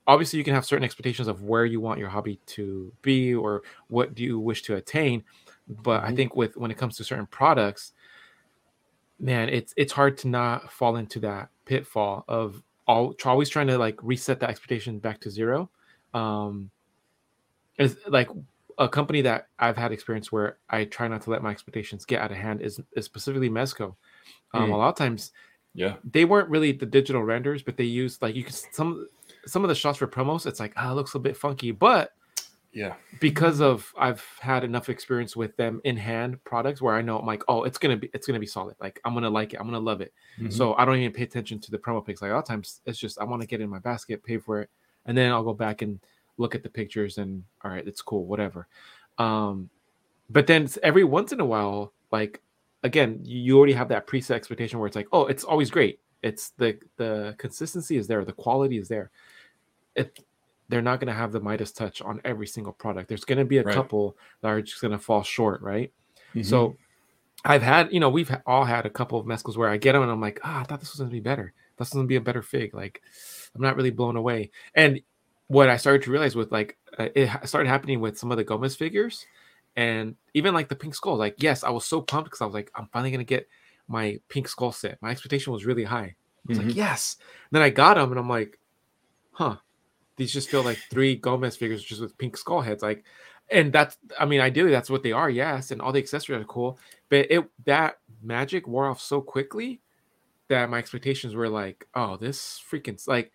obviously 0.08 0.40
you 0.40 0.44
can 0.46 0.54
have 0.54 0.66
certain 0.66 0.84
expectations 0.86 1.28
of 1.28 1.44
where 1.44 1.66
you 1.66 1.80
want 1.82 2.00
your 2.00 2.10
hobby 2.10 2.40
to 2.46 2.92
be 3.02 3.36
or 3.36 3.62
what 3.90 4.16
do 4.16 4.24
you 4.24 4.40
wish 4.40 4.62
to 4.64 4.76
attain 4.76 5.24
but 5.84 6.02
i 6.04 6.12
Mhm. 6.12 6.16
think 6.16 6.36
with 6.36 6.56
when 6.58 6.72
it 6.72 6.78
comes 6.78 6.96
to 6.98 7.04
certain 7.04 7.28
products 7.28 7.94
man 9.20 9.50
it's 9.50 9.74
it's 9.78 9.92
hard 9.92 10.18
to 10.18 10.28
not 10.28 10.72
fall 10.72 10.96
into 10.96 11.20
that 11.20 11.50
pitfall 11.66 12.24
of 12.28 12.64
all 12.88 13.14
always 13.26 13.50
trying 13.50 13.68
to 13.68 13.78
like 13.78 14.00
reset 14.02 14.40
that 14.40 14.50
expectation 14.50 14.98
back 15.00 15.20
to 15.20 15.30
zero 15.30 15.70
um 16.14 16.70
is 17.78 17.98
like 18.08 18.30
a 18.78 18.88
company 18.88 19.22
that 19.22 19.48
i've 19.60 19.76
had 19.78 19.92
experience 19.92 20.32
where 20.32 20.58
i 20.70 20.86
try 20.86 21.08
not 21.08 21.22
to 21.22 21.30
let 21.30 21.44
my 21.44 21.52
expectations 21.52 22.06
get 22.06 22.22
out 22.22 22.32
of 22.32 22.38
hand 22.38 22.62
is, 22.62 22.80
is 22.96 23.06
specifically 23.06 23.50
mezco 23.50 23.96
um, 24.54 24.70
Mm. 24.70 24.74
a 24.74 24.78
lot 24.78 24.90
of 24.90 24.96
times 24.96 25.34
Yeah. 25.74 25.96
they 26.04 26.26
weren't 26.26 26.50
really 26.50 26.72
the 26.72 26.86
digital 26.86 27.24
renders 27.24 27.62
but 27.64 27.76
they 27.76 27.84
used 27.84 28.22
like 28.22 28.36
you 28.36 28.44
can 28.44 28.54
some 28.54 29.08
some 29.48 29.64
of 29.64 29.70
the 29.70 29.76
shots 29.76 29.98
for 29.98 30.08
promos 30.08 30.46
it's 30.46 30.60
like 30.60 30.74
ah 30.78 30.92
it 30.92 30.96
looks 30.96 31.16
a 31.16 31.20
bit 31.20 31.36
funky 31.38 31.72
but 31.72 32.14
Yeah. 32.74 32.96
because 33.20 33.60
of 33.62 33.92
I've 33.98 34.24
had 34.40 34.64
enough 34.64 34.90
experience 34.90 35.36
with 35.36 35.56
them 35.58 35.82
in 35.84 35.98
hand 35.98 36.44
products 36.44 36.80
where 36.82 36.94
I 36.96 37.02
know 37.02 37.18
I'm 37.18 37.26
like, 37.26 37.44
oh, 37.48 37.64
it's 37.64 37.78
gonna 37.80 37.98
be 37.98 38.10
it's 38.14 38.28
gonna 38.28 38.40
be 38.40 38.46
solid. 38.46 38.76
Like 38.80 39.00
I'm 39.04 39.14
gonna 39.16 39.30
like 39.32 39.54
it, 39.54 39.60
I'm 39.60 39.66
gonna 39.66 39.80
love 39.80 40.02
it. 40.02 40.14
Mhm. 40.40 40.52
So 40.54 40.76
I 40.76 40.86
don't 40.86 40.98
even 40.98 41.12
pay 41.14 41.24
attention 41.24 41.60
to 41.60 41.72
the 41.72 41.80
promo 41.80 42.06
pics. 42.06 42.22
Like 42.22 42.30
a 42.32 42.34
lot 42.36 42.40
of 42.40 42.46
times 42.46 42.82
it's 42.86 43.00
just 43.00 43.20
I 43.20 43.24
want 43.24 43.42
to 43.42 43.48
get 43.48 43.62
in 43.62 43.70
my 43.70 43.80
basket, 43.80 44.22
pay 44.24 44.38
for 44.38 44.62
it, 44.62 44.70
and 45.08 45.18
then 45.18 45.32
I'll 45.32 45.44
go 45.44 45.54
back 45.56 45.82
and 45.82 46.00
look 46.38 46.54
at 46.54 46.62
the 46.62 46.70
pictures 46.70 47.18
and 47.18 47.44
all 47.64 47.72
right, 47.72 47.88
it's 47.88 48.02
cool, 48.04 48.26
whatever. 48.26 48.68
Um, 49.18 49.70
but 50.30 50.46
then 50.46 50.68
every 50.84 51.04
once 51.06 51.32
in 51.32 51.40
a 51.40 51.46
while, 51.46 51.94
like 52.12 52.42
again, 52.84 53.22
you 53.24 53.42
you 53.42 53.58
already 53.58 53.74
have 53.74 53.90
that 53.90 54.06
preset 54.06 54.32
expectation 54.36 54.78
where 54.78 54.88
it's 54.88 54.96
like, 54.96 55.08
oh, 55.12 55.26
it's 55.26 55.44
always 55.44 55.72
great. 55.72 56.00
It's 56.22 56.50
the 56.58 56.78
the 56.98 57.34
consistency 57.40 57.98
is 57.98 58.06
there, 58.08 58.24
the 58.26 58.34
quality 58.34 58.78
is 58.78 58.88
there. 58.88 59.10
It 59.98 60.20
they're 60.70 60.82
not 60.82 61.00
going 61.00 61.08
to 61.08 61.14
have 61.14 61.32
the 61.32 61.40
Midas 61.40 61.72
touch 61.72 62.02
on 62.02 62.20
every 62.26 62.46
single 62.46 62.74
product. 62.74 63.08
There's 63.08 63.24
going 63.24 63.38
to 63.38 63.46
be 63.46 63.60
a 63.60 63.64
Right. 63.64 63.74
couple 63.74 64.18
that 64.42 64.50
are 64.50 64.62
just 64.62 64.82
going 64.82 64.92
to 64.92 65.00
fall 65.00 65.24
short, 65.24 65.62
right? 65.62 65.94
Mhm. 66.36 66.46
So 66.46 66.78
I've 67.46 67.62
had, 67.62 67.94
you 67.94 68.02
know, 68.02 68.10
we've 68.10 68.30
all 68.46 68.66
had 68.66 68.86
a 68.86 68.90
couple 68.90 69.18
of 69.18 69.26
Mezcos 69.26 69.56
where 69.56 69.70
I 69.70 69.78
get 69.78 69.94
them 69.94 70.02
and 70.02 70.12
I'm 70.12 70.20
like, 70.20 70.42
ah, 70.44 70.60
I 70.60 70.64
thought 70.64 70.82
this 70.82 70.92
was 70.92 71.00
going 71.00 71.10
to 71.10 71.14
be 71.14 71.22
better. 71.22 71.54
This 71.78 71.88
was 71.88 71.94
going 71.94 72.06
to 72.06 72.10
be 72.10 72.18
a 72.18 72.22
better 72.22 72.42
fig. 72.42 72.74
Like, 72.74 73.02
I'm 73.56 73.62
not 73.62 73.78
really 73.78 73.92
blown 73.92 74.18
away. 74.18 74.52
And 74.76 75.00
what 75.48 75.70
I 75.70 75.78
started 75.78 76.02
to 76.04 76.12
realize 76.12 76.36
with 76.36 76.52
like, 76.52 76.78
uh, 77.00 77.08
it 77.16 77.30
started 77.48 77.70
happening 77.70 78.02
with 78.02 78.18
some 78.18 78.32
of 78.32 78.38
the 78.38 78.44
Gomez 78.44 78.76
figures 78.76 79.26
and 79.78 80.16
even 80.34 80.54
like 80.54 80.68
the 80.68 80.76
pink 80.76 80.96
skull. 80.96 81.16
Like, 81.16 81.36
yes, 81.42 81.64
I 81.64 81.70
was 81.70 81.86
so 81.86 82.02
pumped 82.02 82.26
because 82.26 82.42
I 82.42 82.46
was 82.46 82.54
like, 82.56 82.72
I'm 82.76 82.88
finally 82.92 83.12
going 83.12 83.20
to 83.20 83.24
get 83.26 83.48
my 83.88 84.20
pink 84.28 84.50
skull 84.50 84.74
set. 84.74 85.02
My 85.02 85.12
expectation 85.12 85.54
was 85.54 85.66
really 85.66 85.86
high. 85.86 86.16
I 86.16 86.16
was 86.50 86.58
Mhm. 86.58 86.66
like, 86.66 86.76
yes. 86.76 87.16
then 87.52 87.62
I 87.62 87.70
got 87.70 87.94
them 87.94 88.10
and 88.12 88.20
I'm 88.20 88.28
like, 88.28 88.60
huh, 89.32 89.58
these 90.18 90.34
just 90.34 90.50
feel 90.50 90.64
like 90.64 90.80
three 90.90 91.16
Gomez 91.16 91.56
figures 91.56 91.84
just 91.84 92.02
with 92.02 92.18
pink 92.18 92.36
skull 92.36 92.62
heads. 92.62 92.84
Like, 92.84 93.06
and 93.50 93.72
that's, 93.72 93.98
I 94.20 94.26
mean, 94.26 94.42
ideally 94.42 94.72
that's 94.72 94.90
what 94.90 95.04
they 95.04 95.14
are, 95.14 95.30
yes. 95.30 95.72
And 95.72 95.82
all 95.82 95.94
the 95.94 96.00
accessories 96.00 96.42
are 96.42 96.46
cool, 96.46 96.78
but 97.10 97.28
it, 97.30 97.46
that 97.66 98.00
magic 98.22 98.68
wore 98.68 98.88
off 98.88 99.00
so 99.00 99.22
quickly 99.22 99.80
that 100.50 100.70
my 100.70 100.80
expectations 100.80 101.36
were 101.36 101.48
like, 101.50 101.88
oh, 101.94 102.18
this 102.18 102.62
freaking, 102.70 103.06
like, 103.08 103.32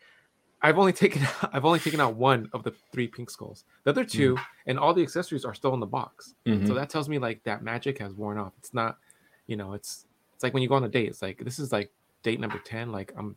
I've 0.60 0.78
only 0.78 0.92
taken, 0.92 1.26
I've 1.52 1.64
only 1.64 1.78
taken 1.78 2.00
out 2.00 2.16
one 2.16 2.50
of 2.52 2.62
the 2.62 2.72
three 2.92 3.06
pink 3.06 3.30
skulls. 3.30 3.64
The 3.84 3.90
other 3.90 4.04
2 4.04 4.36
and 4.66 4.78
all 4.78 4.92
the 4.92 5.02
accessories 5.02 5.44
are 5.44 5.54
still 5.54 5.72
in 5.74 5.80
the 5.80 5.86
box. 5.86 6.34
Mhm. 6.46 6.66
So 6.66 6.74
that 6.74 6.90
tells 6.90 7.08
me 7.08 7.18
like 7.18 7.42
that 7.44 7.62
magic 7.62 7.98
has 7.98 8.12
worn 8.12 8.38
off. 8.38 8.52
It's 8.58 8.74
not, 8.74 8.98
you 9.46 9.56
know, 9.56 9.72
it's, 9.72 10.06
it's 10.34 10.42
like 10.42 10.52
when 10.52 10.62
you 10.62 10.68
go 10.68 10.74
on 10.74 10.84
a 10.84 10.88
date, 10.88 11.08
it's 11.08 11.22
like, 11.22 11.38
this 11.44 11.58
is 11.58 11.72
like 11.72 11.90
date 12.22 12.40
number 12.40 12.58
10. 12.58 12.92
Like, 12.92 13.12
I'm, 13.16 13.36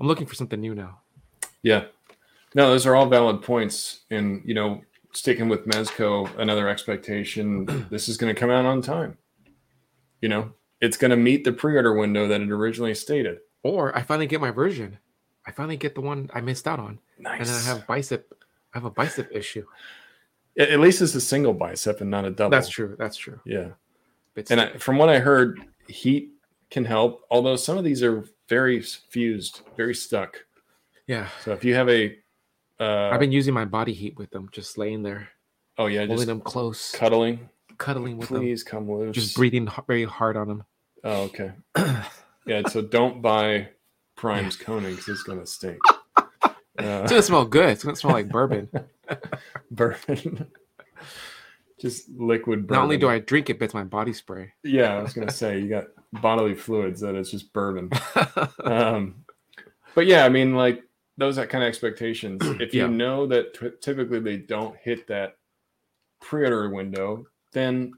I'm 0.00 0.06
looking 0.06 0.26
for 0.26 0.34
something 0.34 0.60
new 0.60 0.74
now. 0.74 1.00
Yeah. 1.62 1.86
No, 2.54 2.70
those 2.70 2.86
are 2.86 2.94
all 2.94 3.06
valid 3.06 3.42
points. 3.42 4.00
And, 4.10 4.42
you 4.44 4.54
know, 4.54 4.80
sticking 5.12 5.48
with 5.48 5.66
Mezco, 5.66 6.28
another 6.38 6.68
expectation, 6.68 7.86
this 7.90 8.08
is 8.08 8.16
going 8.16 8.34
to 8.34 8.38
come 8.38 8.50
out 8.50 8.64
on 8.64 8.82
time. 8.82 9.16
You 10.20 10.28
know, 10.28 10.52
it's 10.80 10.96
going 10.96 11.10
to 11.10 11.16
meet 11.16 11.44
the 11.44 11.52
pre 11.52 11.76
order 11.76 11.94
window 11.94 12.26
that 12.28 12.40
it 12.40 12.50
originally 12.50 12.94
stated. 12.94 13.38
Or 13.62 13.96
I 13.96 14.02
finally 14.02 14.26
get 14.26 14.40
my 14.40 14.50
version. 14.50 14.98
I 15.46 15.50
finally 15.50 15.76
get 15.76 15.94
the 15.94 16.00
one 16.00 16.30
I 16.34 16.40
missed 16.40 16.68
out 16.68 16.78
on. 16.78 16.98
Nice. 17.18 17.40
And 17.40 17.48
then 17.48 17.56
I 17.56 17.78
have 17.78 17.86
bicep. 17.86 18.32
I 18.74 18.78
have 18.78 18.84
a 18.84 18.90
bicep 18.90 19.30
issue. 19.32 19.64
at, 20.58 20.78
least 20.78 21.00
it's 21.00 21.14
a 21.14 21.20
single 21.20 21.54
bicep 21.54 22.00
and 22.00 22.10
not 22.10 22.24
a 22.24 22.30
double. 22.30 22.50
That's 22.50 22.68
true. 22.68 22.96
That's 22.98 23.16
true. 23.16 23.40
Yeah. 23.44 23.68
But 24.34 24.50
And 24.50 24.60
I, 24.60 24.76
from 24.76 24.98
what 24.98 25.08
I 25.08 25.18
heard, 25.18 25.60
heat 25.88 26.32
can 26.70 26.84
help, 26.84 27.24
although 27.30 27.56
some 27.56 27.78
of 27.78 27.84
these 27.84 28.02
are 28.02 28.24
very 28.48 28.80
fused, 28.80 29.62
very 29.76 29.94
stuck. 29.94 30.44
yeah, 31.06 31.28
So 31.42 31.52
if 31.52 31.64
you 31.64 31.74
have 31.74 31.88
a, 31.88 32.16
uh, 32.80 33.10
I've 33.12 33.20
been 33.20 33.32
using 33.32 33.54
my 33.54 33.64
body 33.64 33.92
heat 33.92 34.16
with 34.16 34.30
them, 34.30 34.48
just 34.52 34.78
laying 34.78 35.02
there, 35.02 35.28
oh 35.78 35.86
yeah, 35.86 36.00
holding 36.00 36.16
just 36.16 36.26
them 36.26 36.40
close, 36.40 36.92
cuddling. 36.92 37.48
cuddling 37.78 38.18
with 38.18 38.28
them. 38.28 38.38
Please 38.40 38.62
come 38.62 38.90
loose. 38.90 39.14
just 39.14 39.36
breathing 39.36 39.68
very 39.86 40.04
hard 40.04 40.36
on 40.36 40.48
them. 40.48 40.64
Oh, 41.04 41.22
okay. 41.24 41.52
Yeah, 42.46 42.66
so 42.66 42.80
don't 42.80 43.20
buy 43.20 43.68
Prime's 44.16 44.56
Koenig 44.56 44.96
because 44.96 45.08
it's 45.10 45.22
gonna 45.22 45.46
stink. 45.46 45.78
It's 46.80 46.86
Uh, 46.86 47.06
gonna 47.06 47.22
smell 47.22 47.44
good. 47.44 47.68
It's 47.70 47.82
gonna 47.84 47.96
smell 47.96 48.14
like 48.14 48.28
bourbon. 48.30 48.70
bourbon. 49.70 50.46
Just 51.80 52.08
liquid. 52.10 52.60
Bourbon. 52.66 52.74
Not 52.76 52.82
only 52.84 52.96
do 52.96 53.08
I 53.08 53.18
drink 53.18 53.50
it, 53.50 53.58
but 53.58 53.66
it's 53.66 53.74
my 53.74 53.84
body 53.84 54.12
spray. 54.12 54.52
Yeah, 54.64 54.96
I 54.96 55.02
was 55.02 55.12
gonna 55.12 55.30
say 55.42 55.58
you 55.60 55.68
got 55.68 55.86
bodily 56.12 56.54
fluids 56.54 57.00
that 57.02 57.14
it's 57.16 57.30
just 57.30 57.52
bourbon. 57.52 57.90
um, 58.64 59.24
but 59.94 60.06
yeah, 60.06 60.24
I 60.24 60.28
mean, 60.28 60.54
like 60.54 60.82
those 61.18 61.36
that 61.36 61.50
kind 61.50 61.62
of 61.62 61.68
expectations. 61.68 62.40
If 62.60 62.72
you 62.72 62.82
Yeah. 62.82 62.86
know 62.88 63.26
that 63.26 63.52
t- 63.54 63.70
typically 63.80 64.20
they 64.20 64.38
don't 64.38 64.76
hit 64.78 65.06
that 65.08 65.36
pre-order 66.20 66.70
window, 66.70 67.26
then 67.52 67.92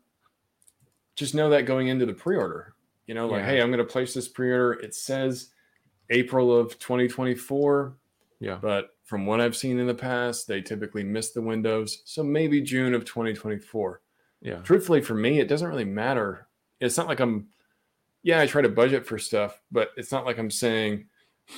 just 1.17 1.35
know 1.35 1.51
that 1.51 1.67
going 1.67 1.89
into 1.89 2.07
the 2.07 2.15
pre-order. 2.15 2.75
You 3.07 3.15
know, 3.15 3.27
like, 3.29 3.41
Yeah. 3.41 3.47
hey, 3.47 3.61
I'm 3.61 3.69
going 3.71 3.79
to 3.79 3.93
place 3.93 4.15
this 4.15 4.29
pre-order. 4.29 4.73
It 4.81 4.95
says 4.95 5.51
April 6.09 6.57
of 6.57 6.79
2024, 6.79 7.97
yeah. 8.41 8.59
but 8.61 8.97
from 9.05 9.27
what 9.27 9.41
I've 9.41 9.57
seen 9.57 9.79
in 9.79 9.87
the 9.87 9.95
past, 9.95 10.47
they 10.49 10.61
typically 10.63 11.03
miss 11.05 11.31
the 11.33 11.43
windows. 11.43 12.03
So 12.05 12.23
maybe 12.23 12.61
June 12.61 12.95
of 12.95 13.05
2024 13.05 14.01
Yeah. 14.43 14.57
truthfully 14.63 15.01
for 15.03 15.15
me 15.15 15.39
it 15.41 15.49
doesn't 15.49 15.69
really 15.69 15.85
matter 15.85 16.47
it's 16.81 16.97
not 16.97 17.07
like 17.09 17.21
i'm 17.21 17.49
yeah 18.23 18.41
i 18.41 18.47
try 18.47 18.63
to 18.63 18.71
budget 18.71 19.05
for 19.07 19.19
stuff 19.19 19.61
but 19.71 19.91
it's 19.99 20.11
not 20.13 20.25
like 20.25 20.39
i'm 20.39 20.51
saying 20.51 21.09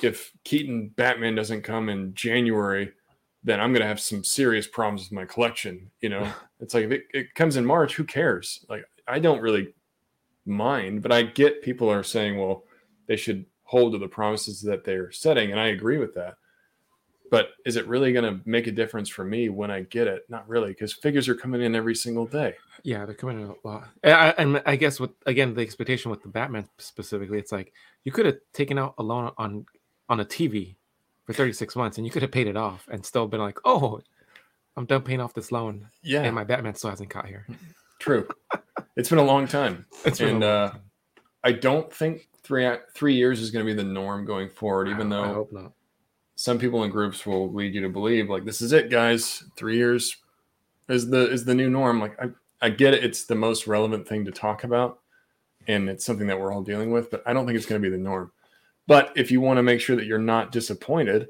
if 0.01 0.31
keaton 0.43 0.89
batman 0.95 1.35
doesn't 1.35 1.61
come 1.61 1.89
in 1.89 2.13
january 2.13 2.91
then 3.43 3.59
i'm 3.59 3.71
going 3.71 3.81
to 3.81 3.87
have 3.87 3.99
some 3.99 4.23
serious 4.23 4.67
problems 4.67 5.03
with 5.03 5.11
my 5.11 5.25
collection 5.25 5.89
you 6.01 6.09
know? 6.09 6.27
It's 6.59 6.73
like 6.73 6.85
if 6.85 6.91
it, 6.91 7.03
it 7.13 7.35
comes 7.35 7.57
in 7.57 7.65
march 7.65 7.95
who 7.95 8.05
cares? 8.05 8.65
Like 8.69 8.85
i 9.07 9.19
don't 9.19 9.41
really 9.41 9.73
mind 10.45 11.01
but 11.01 11.11
i 11.11 11.23
get 11.23 11.61
people 11.61 11.91
are 11.91 12.03
saying 12.03 12.37
well 12.37 12.63
they 13.07 13.17
should 13.17 13.45
hold 13.63 13.91
to 13.93 13.97
the 13.97 14.07
promises 14.07 14.61
that 14.61 14.85
they're 14.85 15.11
setting 15.11 15.51
and 15.51 15.59
i 15.59 15.67
agree 15.67 15.97
with 15.97 16.13
that. 16.15 16.35
But 17.31 17.49
is 17.65 17.77
it 17.77 17.87
really 17.87 18.13
going 18.13 18.25
to 18.31 18.47
make 18.47 18.67
a 18.67 18.71
difference 18.71 19.09
for 19.09 19.25
me 19.25 19.49
when 19.49 19.71
i 19.71 19.81
get 19.81 20.07
it? 20.07 20.23
Not 20.29 20.47
really 20.47 20.69
because 20.69 20.93
figures 20.93 21.27
are 21.27 21.35
coming 21.35 21.63
in 21.63 21.73
every 21.73 21.95
single 21.95 22.27
day. 22.27 22.53
Yeah, 22.83 23.05
they're 23.05 23.15
coming 23.15 23.41
in 23.41 23.47
a 23.47 23.67
lot. 23.67 23.87
And 24.03 24.13
I, 24.13 24.29
and 24.37 24.61
I 24.65 24.75
guess 24.75 24.99
with 24.99 25.11
again 25.25 25.55
the 25.55 25.61
expectation 25.61 26.11
with 26.11 26.21
the 26.21 26.29
Batman 26.29 26.69
specifically, 26.77 27.39
it's 27.39 27.51
like 27.51 27.73
you 28.03 28.11
could 28.11 28.27
have 28.27 28.37
taken 28.53 28.77
out 28.77 28.93
a 28.99 29.03
loan 29.03 29.31
on 29.37 29.65
on 30.13 30.19
a 30.19 30.25
TV 30.25 30.75
for 31.25 31.33
36 31.33 31.75
months 31.75 31.97
and 31.97 32.05
you 32.05 32.11
could 32.11 32.21
have 32.21 32.31
paid 32.31 32.47
it 32.47 32.55
off 32.55 32.87
and 32.91 33.03
still 33.03 33.27
been 33.27 33.41
like, 33.41 33.57
oh, 33.65 33.99
I'm 34.77 34.85
done 34.85 35.01
paying 35.01 35.19
off 35.21 35.33
this 35.33 35.51
loan 35.51 35.87
yeah 36.03 36.21
and 36.23 36.35
my 36.35 36.43
Batman 36.43 36.75
still 36.75 36.91
hasn't 36.91 37.09
got 37.09 37.25
here. 37.25 37.47
True. 37.99 38.27
It's 38.95 39.09
been 39.09 39.17
a 39.19 39.23
long 39.23 39.47
time. 39.47 39.85
It's 40.05 40.19
been 40.19 40.35
and 40.35 40.43
uh, 40.43 40.69
time. 40.69 40.81
I 41.43 41.51
don't 41.51 41.91
think 41.91 42.27
three 42.43 42.69
three 42.93 43.15
years 43.15 43.39
is 43.39 43.49
going 43.51 43.65
to 43.65 43.71
be 43.71 43.75
the 43.75 43.87
norm 43.87 44.25
going 44.25 44.49
forward. 44.49 44.87
Even 44.87 45.11
I 45.11 45.15
though 45.15 45.33
hope 45.33 45.53
not. 45.53 45.71
some 46.35 46.59
people 46.59 46.83
in 46.83 46.91
groups 46.91 47.25
will 47.25 47.51
lead 47.51 47.73
you 47.73 47.81
to 47.81 47.89
believe 47.89 48.29
like 48.29 48.45
this 48.45 48.61
is 48.61 48.71
it, 48.73 48.89
guys. 48.89 49.43
Three 49.55 49.77
years 49.77 50.17
is 50.89 51.09
the 51.09 51.31
is 51.31 51.45
the 51.45 51.55
new 51.55 51.69
norm. 51.69 51.99
Like 51.99 52.19
I 52.21 52.29
I 52.61 52.69
get 52.69 52.93
it. 52.93 53.03
It's 53.03 53.25
the 53.25 53.35
most 53.35 53.67
relevant 53.67 54.07
thing 54.07 54.25
to 54.25 54.31
talk 54.31 54.63
about, 54.63 54.99
and 55.67 55.89
it's 55.89 56.05
something 56.05 56.27
that 56.27 56.39
we're 56.39 56.53
all 56.53 56.63
dealing 56.63 56.91
with. 56.91 57.09
But 57.09 57.23
I 57.25 57.33
don't 57.33 57.45
think 57.45 57.57
it's 57.57 57.65
going 57.65 57.81
to 57.81 57.89
be 57.89 57.95
the 57.95 58.01
norm. 58.01 58.31
But 58.87 59.11
if 59.15 59.31
you 59.31 59.39
want 59.41 59.57
to 59.57 59.63
make 59.63 59.79
sure 59.81 59.95
that 59.95 60.05
you're 60.05 60.19
not 60.19 60.51
disappointed, 60.51 61.27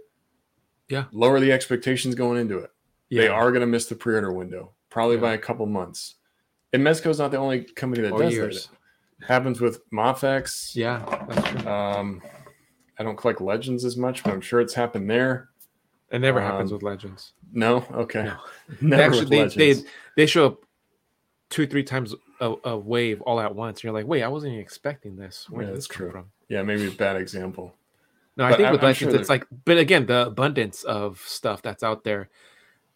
Yeah. 0.89 1.05
lower 1.11 1.39
the 1.39 1.51
expectations 1.51 2.15
going 2.15 2.39
into 2.39 2.57
it 2.59 2.69
they 3.11 3.27
are 3.27 3.51
going 3.51 3.61
to 3.61 3.67
miss 3.67 3.85
the 3.85 3.95
pre-order 3.95 4.33
window 4.33 4.71
probably 4.89 5.15
Yeah. 5.17 5.21
by 5.21 5.33
a 5.33 5.37
couple 5.37 5.67
months. 5.67 6.15
And 6.73 6.81
Mezco's 6.83 7.19
not 7.19 7.29
the 7.29 7.37
only 7.37 7.63
company 7.63 8.01
that 8.01 8.11
Or 8.11 8.23
does 8.23 8.33
years. 8.33 8.69
that. 9.19 9.27
Happens 9.27 9.61
with 9.61 9.87
Mafex. 9.91 10.75
Yeah. 10.75 11.03
Um, 11.67 12.23
I 12.97 13.03
don't 13.03 13.15
collect 13.15 13.39
Legends 13.39 13.85
as 13.85 13.97
much, 13.97 14.23
but 14.23 14.33
I'm 14.33 14.41
sure 14.41 14.59
it's 14.61 14.73
happened 14.73 15.09
there. 15.11 15.49
It 16.11 16.19
never 16.19 16.41
happens 16.41 16.71
um, 16.71 16.75
with 16.77 16.83
Legends. 16.83 17.33
No, 17.51 17.85
okay. 17.91 18.23
No. 18.23 18.37
Never 18.81 18.95
They 18.97 19.03
actually, 19.03 19.19
with 19.19 19.29
they, 19.29 19.37
they 19.37 19.67
Legends. 19.73 19.89
they 20.17 20.25
show 20.25 20.45
up 20.47 20.65
two, 21.51 21.67
three 21.67 21.83
times 21.83 22.15
a, 22.41 22.55
a 22.63 22.75
wave 22.77 23.21
all 23.21 23.39
at 23.39 23.53
once. 23.53 23.77
And 23.79 23.83
you're 23.83 23.93
like, 23.93 24.07
wait, 24.07 24.23
I 24.23 24.27
wasn't 24.27 24.53
even 24.53 24.61
expecting 24.63 25.15
this. 25.15 25.47
Where 25.49 25.61
Yeah, 25.61 25.67
did 25.67 25.75
that's 25.75 25.87
this 25.87 25.95
come 25.95 26.05
true. 26.05 26.11
from? 26.11 26.31
Yeah, 26.49 26.61
maybe 26.63 26.87
a 26.87 26.91
bad 26.91 27.15
example. 27.17 27.73
No, 28.35 28.45
I 28.45 28.49
think 28.51 28.61
I'm- 28.63 28.71
with 28.73 28.83
Legends, 28.83 29.13
sure 29.13 29.19
it's 29.21 29.29
like, 29.29 29.45
but 29.65 29.77
again, 29.77 30.05
the 30.07 30.27
abundance 30.27 30.83
of 30.83 31.19
stuff 31.25 31.61
that's 31.61 31.83
out 31.83 32.03
there. 32.03 32.29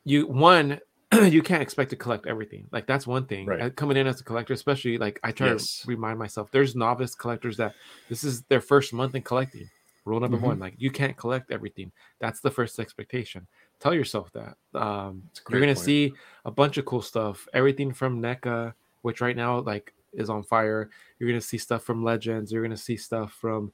You 0.04 0.26
one, 0.26 0.80
you 1.22 1.42
can't 1.44 1.62
expect 1.62 1.90
to 1.92 1.96
collect 1.96 2.26
everything. 2.28 2.68
Like 2.72 2.88
that's 2.88 3.06
one 3.06 3.26
thing. 3.26 3.46
Right. 3.46 3.62
Uh, 3.62 3.70
Coming 3.70 3.98
in 3.98 4.08
as 4.08 4.20
a 4.20 4.24
collector, 4.24 4.54
especially 4.54 4.98
like 4.98 5.20
I 5.24 5.32
try 5.32 5.48
Yes. 5.48 5.82
to 5.82 5.88
remind 5.88 6.18
myself, 6.18 6.50
there's 6.52 6.76
novice 6.76 7.14
collectors 7.14 7.58
that 7.58 7.76
this 8.10 8.24
is 8.24 8.42
their 8.44 8.62
first 8.62 8.94
month 8.94 9.16
in 9.16 9.22
collecting. 9.22 9.70
Rule 10.06 10.20
number 10.22 10.38
Mhm. 10.38 10.42
one, 10.42 10.60
like 10.60 10.74
you 10.78 10.90
can't 10.90 11.18
collect 11.18 11.52
everything. 11.52 11.92
That's 12.20 12.40
the 12.40 12.50
first 12.50 12.80
expectation. 12.80 13.46
Tell 13.80 13.94
yourself 13.94 14.32
that. 14.32 14.56
Um, 14.74 15.30
you're 15.50 15.60
gonna 15.60 15.74
point. 15.76 15.86
see 15.86 16.14
a 16.46 16.52
bunch 16.52 16.78
of 16.78 16.86
cool 16.86 17.02
stuff. 17.02 17.48
Everything 17.54 17.94
from 17.94 18.22
NECA, 18.22 18.74
which 19.02 19.20
right 19.22 19.36
now 19.36 19.60
like 19.60 19.94
is 20.14 20.30
on 20.30 20.44
fire. 20.44 20.90
You're 21.20 21.30
gonna 21.30 21.42
see 21.42 21.58
stuff 21.58 21.84
from 21.84 22.04
Legends. 22.04 22.52
You're 22.52 22.64
gonna 22.64 22.78
see 22.78 22.98
stuff 22.98 23.34
from 23.34 23.72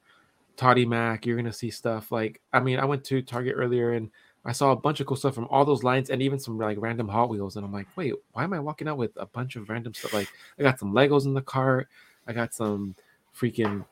Toddy 0.56 0.86
Mac. 0.86 1.25
You're 1.25 1.38
gonna 1.38 1.54
see 1.54 1.72
stuff 1.72 2.12
like 2.12 2.42
I 2.52 2.60
mean, 2.60 2.80
I 2.80 2.86
went 2.86 3.04
to 3.06 3.22
Target 3.22 3.56
earlier 3.58 3.94
and 3.94 4.10
I 4.46 4.52
saw 4.52 4.72
a 4.72 4.75
bunch 4.75 5.00
of 5.00 5.08
cool 5.08 5.18
stuff 5.18 5.36
from 5.36 5.48
all 5.50 5.63
those 5.63 5.84
lines 5.84 6.10
and 6.10 6.22
even 6.22 6.38
some 6.38 6.58
like 6.58 6.78
random 6.80 7.08
Hot 7.08 7.30
Wheels. 7.30 7.56
And 7.56 7.66
I'm 7.66 7.72
like, 7.72 7.88
wait, 7.96 8.13
why 8.34 8.44
am 8.44 8.54
I 8.54 8.60
walking 8.60 8.88
out 8.88 8.98
with 8.98 9.12
a 9.16 9.25
bunch 9.25 9.56
of 9.56 9.70
random 9.70 9.94
stuff? 9.94 10.13
Like 10.13 10.30
I 10.60 10.63
got 10.63 10.80
some 10.80 10.94
Legos 10.94 11.25
in 11.25 11.34
the 11.34 11.42
cart. 11.42 11.88
I 12.28 12.34
got 12.34 12.54
some 12.54 12.96
freaking 13.36 13.86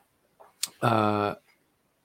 uh 0.82 1.34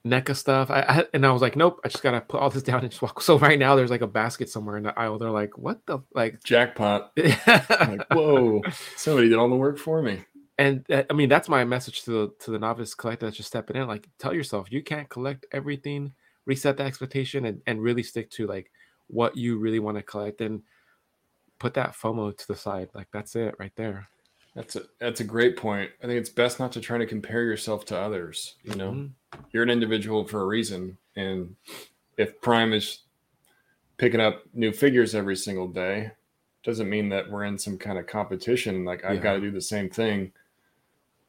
NECA 0.07 0.35
stuff. 0.35 0.69
I, 0.69 0.81
I 0.81 1.05
and 1.13 1.25
I 1.25 1.31
was 1.31 1.41
like, 1.41 1.55
nope, 1.55 1.79
I 1.83 1.89
just 1.89 2.03
gotta 2.03 2.21
put 2.21 2.39
all 2.39 2.49
this 2.49 2.63
down 2.69 2.81
and 2.81 2.89
just 2.89 3.01
walk. 3.01 3.21
So 3.21 3.37
right 3.37 3.59
now 3.59 3.75
there's 3.75 3.89
like 3.89 4.01
a 4.01 4.07
basket 4.07 4.49
somewhere 4.49 4.77
in 4.77 4.83
the 4.83 4.97
aisle. 4.99 5.17
They're 5.17 5.29
like, 5.31 5.57
what 5.57 5.85
the 5.85 5.99
like 6.13 6.43
Jackpot. 6.43 7.11
Like, 7.17 8.05
whoa, 8.11 8.61
somebody 8.95 9.29
did 9.29 9.37
all 9.37 9.49
the 9.49 9.55
work 9.55 9.77
for 9.77 10.01
me. 10.01 10.23
and 10.57 10.85
uh, 10.91 11.03
I 11.09 11.13
mean 11.13 11.29
that's 11.29 11.49
my 11.49 11.63
message 11.63 12.03
to 12.03 12.11
the 12.11 12.33
to 12.45 12.51
the 12.51 12.59
novice 12.59 12.95
collector 12.95 13.25
that's 13.25 13.37
just 13.37 13.49
stepping 13.49 13.75
in. 13.75 13.87
Like, 13.87 14.07
tell 14.19 14.33
yourself 14.33 14.71
you 14.71 14.81
can't 14.83 15.09
collect 15.09 15.45
everything. 15.51 16.13
Reset 16.45 16.77
the 16.77 16.83
expectation 16.83 17.45
and, 17.45 17.61
and 17.67 17.81
really 17.81 18.03
stick 18.03 18.29
to 18.31 18.47
like 18.47 18.71
what 19.07 19.35
you 19.35 19.57
really 19.57 19.79
want 19.79 19.97
to 19.97 20.03
collect 20.03 20.39
and 20.41 20.61
put 21.59 21.73
that 21.73 21.93
FOMO 21.93 22.37
to 22.37 22.47
the 22.47 22.55
side. 22.55 22.89
Like 22.93 23.07
that's 23.11 23.35
it 23.35 23.55
right 23.59 23.73
there. 23.75 24.09
That's 24.57 24.75
a 24.75 24.81
that's 24.99 25.19
a 25.19 25.23
great 25.23 25.55
point. 25.55 25.91
I 26.03 26.07
think 26.07 26.17
it's 26.19 26.31
best 26.31 26.59
not 26.59 26.71
to 26.71 26.81
try 26.81 26.97
to 26.97 27.05
compare 27.05 27.43
yourself 27.43 27.85
to 27.85 27.97
others. 27.97 28.55
You 28.63 28.73
know, 28.73 28.91
Mhm. 28.91 29.11
you're 29.51 29.61
an 29.61 29.69
individual 29.69 30.25
for 30.25 30.41
a 30.41 30.45
reason, 30.47 30.97
and 31.15 31.55
if 32.17 32.41
Prime 32.41 32.73
is 32.73 33.03
picking 33.97 34.19
up 34.19 34.43
new 34.55 34.71
figures 34.71 35.13
every 35.13 35.35
single 35.35 35.67
day, 35.67 36.09
doesn't 36.63 36.89
mean 36.89 37.09
that 37.09 37.29
we're 37.29 37.43
in 37.43 37.59
some 37.59 37.77
kind 37.77 37.99
of 37.99 38.07
competition. 38.07 38.83
Like 38.83 39.05
I've 39.05 39.17
Yeah. 39.17 39.21
got 39.21 39.33
to 39.35 39.41
do 39.41 39.51
the 39.51 39.61
same 39.61 39.91
thing. 39.91 40.33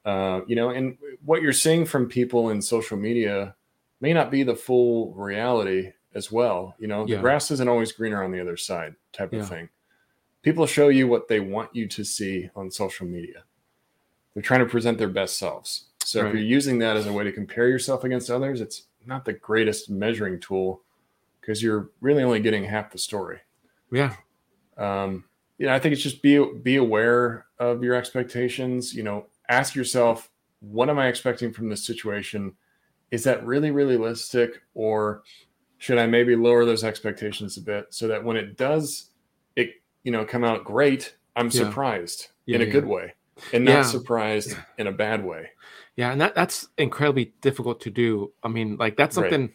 Uh, 0.06 0.40
you 0.46 0.56
know, 0.56 0.70
and 0.70 0.96
what 1.22 1.42
you're 1.42 1.52
seeing 1.52 1.84
from 1.84 2.08
people 2.08 2.48
in 2.48 2.62
social 2.62 2.96
media 2.96 3.54
may 4.00 4.14
not 4.14 4.30
be 4.30 4.42
the 4.42 4.56
full 4.56 5.12
reality 5.12 5.92
as 6.14 6.32
well. 6.32 6.74
You 6.78 6.86
know, 6.86 7.06
Yeah. 7.06 7.16
the 7.16 7.20
grass 7.22 7.50
isn't 7.50 7.68
always 7.68 7.92
greener 7.92 8.22
on 8.22 8.32
the 8.32 8.40
other 8.40 8.56
side, 8.56 8.94
type 9.12 9.34
Yeah. 9.34 9.40
of 9.40 9.48
thing. 9.50 9.68
People 10.42 10.66
show 10.66 10.88
you 10.88 11.08
what 11.08 11.28
they 11.28 11.40
want 11.40 11.74
you 11.74 11.86
to 11.88 12.04
see 12.04 12.48
on 12.54 12.70
social 12.70 13.06
media. 13.06 13.44
They're 14.34 14.42
trying 14.42 14.60
to 14.60 14.66
present 14.66 14.98
their 14.98 15.08
best 15.08 15.38
selves. 15.38 15.86
So 16.04 16.20
Right. 16.22 16.28
if 16.28 16.34
you're 16.34 16.42
using 16.44 16.78
that 16.78 16.96
as 16.96 17.06
a 17.06 17.12
way 17.12 17.24
to 17.24 17.32
compare 17.32 17.68
yourself 17.68 18.04
against 18.04 18.30
others, 18.30 18.60
it's 18.60 18.86
not 19.04 19.24
the 19.24 19.32
greatest 19.32 19.90
measuring 19.90 20.38
tool 20.40 20.82
because 21.40 21.62
you're 21.62 21.90
really 22.00 22.22
only 22.22 22.40
getting 22.40 22.64
half 22.64 22.90
the 22.92 22.98
story. 22.98 23.40
Yeah. 23.90 24.14
Um, 24.76 25.24
you 25.58 25.66
know, 25.66 25.74
I 25.74 25.78
think 25.80 25.92
it's 25.92 26.02
just 26.02 26.22
be 26.22 26.38
be 26.62 26.76
aware 26.76 27.46
of 27.58 27.82
your 27.82 27.94
expectations. 27.94 28.94
You 28.94 29.02
know, 29.02 29.26
ask 29.48 29.74
yourself, 29.74 30.30
what 30.60 30.88
am 30.88 30.98
I 30.98 31.08
expecting 31.08 31.52
from 31.52 31.68
this 31.68 31.84
situation? 31.84 32.54
Is 33.10 33.24
that 33.24 33.44
really 33.44 33.70
realistic, 33.70 34.62
or 34.74 35.22
should 35.78 35.98
I 35.98 36.06
maybe 36.06 36.36
lower 36.36 36.64
those 36.64 36.84
expectations 36.84 37.56
a 37.56 37.62
bit 37.62 37.86
so 37.90 38.06
that 38.08 38.22
when 38.22 38.36
it 38.36 38.56
does, 38.56 39.10
it 39.56 39.82
you 40.08 40.12
know 40.12 40.24
come 40.24 40.42
out 40.44 40.64
great, 40.64 41.16
I'm 41.36 41.50
Yeah. 41.52 41.74
surprised 41.74 42.28
Yeah, 42.46 42.56
in 42.56 42.62
a 42.62 42.66
good 42.66 42.86
way, 42.86 43.14
and 43.52 43.62
not 43.66 43.84
surprised 43.84 44.56
in 44.78 44.86
a 44.86 44.92
bad 44.92 45.22
way. 45.22 45.50
Yeah, 45.96 46.12
and 46.12 46.20
that 46.20 46.34
that's 46.34 46.68
incredibly 46.78 47.34
difficult 47.40 47.80
to 47.82 47.90
do. 47.90 48.32
I 48.42 48.48
mean, 48.48 48.76
like 48.76 48.96
that's 48.96 49.14
Right. 49.14 49.14
something 49.14 49.52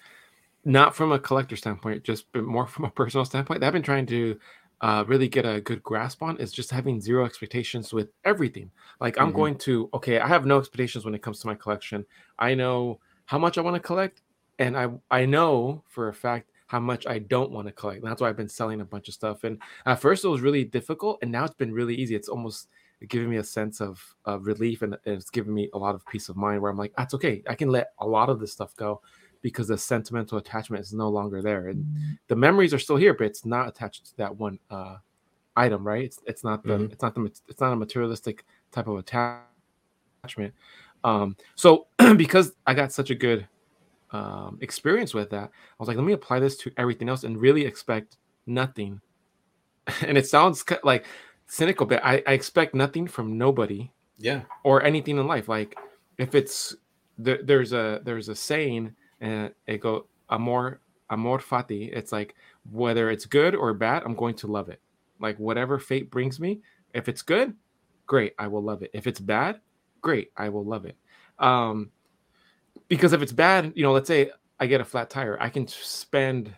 not 0.65 0.95
from 0.95 1.13
a 1.13 1.19
collector 1.19 1.57
standpoint, 1.57 2.03
just 2.03 2.31
but 2.33 2.45
more 2.45 2.67
from 2.67 2.85
a 2.85 2.91
personal 2.91 3.25
standpoint. 3.25 3.61
That 3.61 3.67
I've 3.67 3.73
been 3.73 3.83
trying 3.83 4.07
to 4.07 4.39
uh, 4.81 5.05
really 5.07 5.29
get 5.29 5.45
a 5.45 5.61
good 5.61 5.83
grasp 5.83 6.23
on 6.23 6.37
is 6.39 6.53
just 6.53 6.71
having 6.71 7.01
zero 7.01 7.25
expectations 7.25 7.93
with 7.93 8.09
everything. 8.25 8.71
Like 9.01 9.17
I'm 9.19 9.31
Mhm. 9.31 9.33
going 9.33 9.57
to 9.59 9.89
okay, 9.95 10.19
I 10.21 10.27
have 10.29 10.45
no 10.47 10.59
expectations 10.59 11.05
when 11.05 11.15
it 11.15 11.23
comes 11.23 11.39
to 11.41 11.47
my 11.47 11.55
collection. 11.55 12.05
I 12.39 12.55
know 12.55 13.01
how 13.27 13.39
much 13.39 13.57
I 13.59 13.61
want 13.63 13.75
to 13.77 13.81
collect, 13.81 14.23
and 14.59 14.77
I 14.77 14.89
I 15.11 15.25
know 15.27 15.83
for 15.89 16.09
a 16.09 16.15
fact 16.15 16.51
how 16.73 16.79
much 16.79 17.05
I 17.05 17.19
don't 17.19 17.51
want 17.51 17.67
to 17.67 17.71
collect. 17.71 18.01
And 18.01 18.09
that's 18.09 18.19
why 18.19 18.29
I've 18.29 18.35
been 18.35 18.49
selling 18.49 18.81
a 18.81 18.85
bunch 18.85 19.07
of 19.07 19.13
stuff. 19.13 19.43
And 19.43 19.59
at 19.85 19.99
first 19.99 20.25
it 20.25 20.27
was 20.27 20.41
really 20.41 20.63
difficult, 20.63 21.19
and 21.21 21.31
now 21.31 21.43
it's 21.45 21.53
been 21.53 21.71
really 21.71 21.93
easy. 21.93 22.15
It's 22.15 22.27
almost 22.29 22.67
giving 23.09 23.29
me 23.29 23.37
a 23.37 23.43
sense 23.43 23.79
of, 23.79 24.01
of 24.25 24.47
relief 24.47 24.81
and 24.81 24.97
it's 25.05 25.29
given 25.29 25.53
me 25.53 25.69
a 25.75 25.77
lot 25.77 25.93
of 25.93 26.03
peace 26.07 26.29
of 26.29 26.35
mind 26.35 26.59
where 26.59 26.71
I'm 26.71 26.77
like, 26.77 26.91
that's 26.97 27.13
okay. 27.13 27.43
I 27.47 27.53
can 27.53 27.69
let 27.69 27.91
a 27.99 28.07
lot 28.07 28.27
of 28.31 28.39
this 28.39 28.51
stuff 28.53 28.75
go 28.75 29.01
because 29.43 29.67
the 29.67 29.77
sentimental 29.77 30.39
attachment 30.39 30.81
is 30.81 30.93
no 30.93 31.09
longer 31.09 31.43
there. 31.43 31.67
And 31.67 31.85
the 32.27 32.35
memories 32.35 32.73
are 32.73 32.79
still 32.79 32.95
here, 32.95 33.13
but 33.13 33.27
it's 33.27 33.45
not 33.45 33.67
attached 33.67 34.05
to 34.07 34.17
that 34.17 34.35
one 34.35 34.57
uh 34.71 34.95
item, 35.55 35.85
right? 35.85 36.05
It's 36.05 36.19
it's 36.25 36.43
not 36.43 36.63
the 36.63 36.77
Mhm. 36.77 36.91
it's 36.93 37.03
not 37.03 37.13
the 37.13 37.25
it's 37.49 37.61
not 37.61 37.71
a 37.73 37.75
materialistic 37.75 38.45
type 38.71 38.87
of 38.87 38.97
attachment. 38.97 40.53
Um, 41.03 41.35
so 41.55 41.85
because 42.17 42.53
I 42.65 42.73
got 42.73 42.91
such 42.91 43.11
a 43.11 43.15
good 43.15 43.47
um, 44.13 44.57
experience 44.61 45.13
with 45.13 45.29
that, 45.31 45.45
I 45.45 45.75
was 45.79 45.87
like, 45.87 45.97
let 45.97 46.05
me 46.05 46.13
apply 46.13 46.39
this 46.39 46.55
to 46.57 46.71
everything 46.77 47.09
else 47.09 47.23
and 47.23 47.37
really 47.39 47.65
expect 47.65 48.17
nothing. 48.45 49.01
and 50.01 50.17
it 50.17 50.27
sounds 50.27 50.63
like 50.83 51.05
cynical, 51.47 51.85
but 51.85 52.03
I, 52.05 52.23
I 52.27 52.33
expect 52.33 52.73
nothing 52.75 53.07
from 53.07 53.37
nobody 53.37 53.91
Yeah. 54.17 54.43
or 54.63 54.83
anything 54.83 55.17
in 55.17 55.27
life. 55.27 55.49
Like 55.49 55.77
if 56.17 56.35
it's 56.35 56.75
there, 57.17 57.41
there's 57.43 57.73
a 57.73 58.01
there's 58.05 58.29
a 58.29 58.35
saying 58.35 58.95
and 59.19 59.51
it 59.67 59.79
go 59.81 60.07
amor 60.29 60.79
amor 61.09 61.39
fati. 61.39 61.89
It's 61.91 62.11
like 62.11 62.35
whether 62.71 63.09
it's 63.09 63.25
good 63.25 63.55
or 63.55 63.73
bad, 63.73 64.03
I'm 64.05 64.15
going 64.15 64.35
to 64.35 64.47
love 64.47 64.69
it. 64.69 64.79
Like 65.19 65.37
whatever 65.37 65.79
fate 65.79 66.09
brings 66.11 66.39
me, 66.39 66.61
if 66.93 67.09
it's 67.09 67.21
good, 67.21 67.55
great, 68.07 68.33
I 68.39 68.47
will 68.47 68.63
love 68.63 68.83
it. 68.83 68.91
If 68.93 69.07
it's 69.07 69.19
bad, 69.19 69.59
great, 70.01 70.31
I 70.37 70.49
will 70.49 70.65
love 70.65 70.85
it. 70.85 70.95
Um, 71.39 71.89
because 72.89 73.13
if 73.13 73.21
it's 73.21 73.31
bad, 73.31 73.73
you 73.75 73.83
know, 73.83 73.91
let's 73.91 74.07
say 74.07 74.31
I 74.59 74.67
get 74.67 74.81
a 74.81 74.85
flat 74.85 75.09
tire, 75.09 75.37
I 75.39 75.49
can 75.49 75.67
spend 75.67 76.53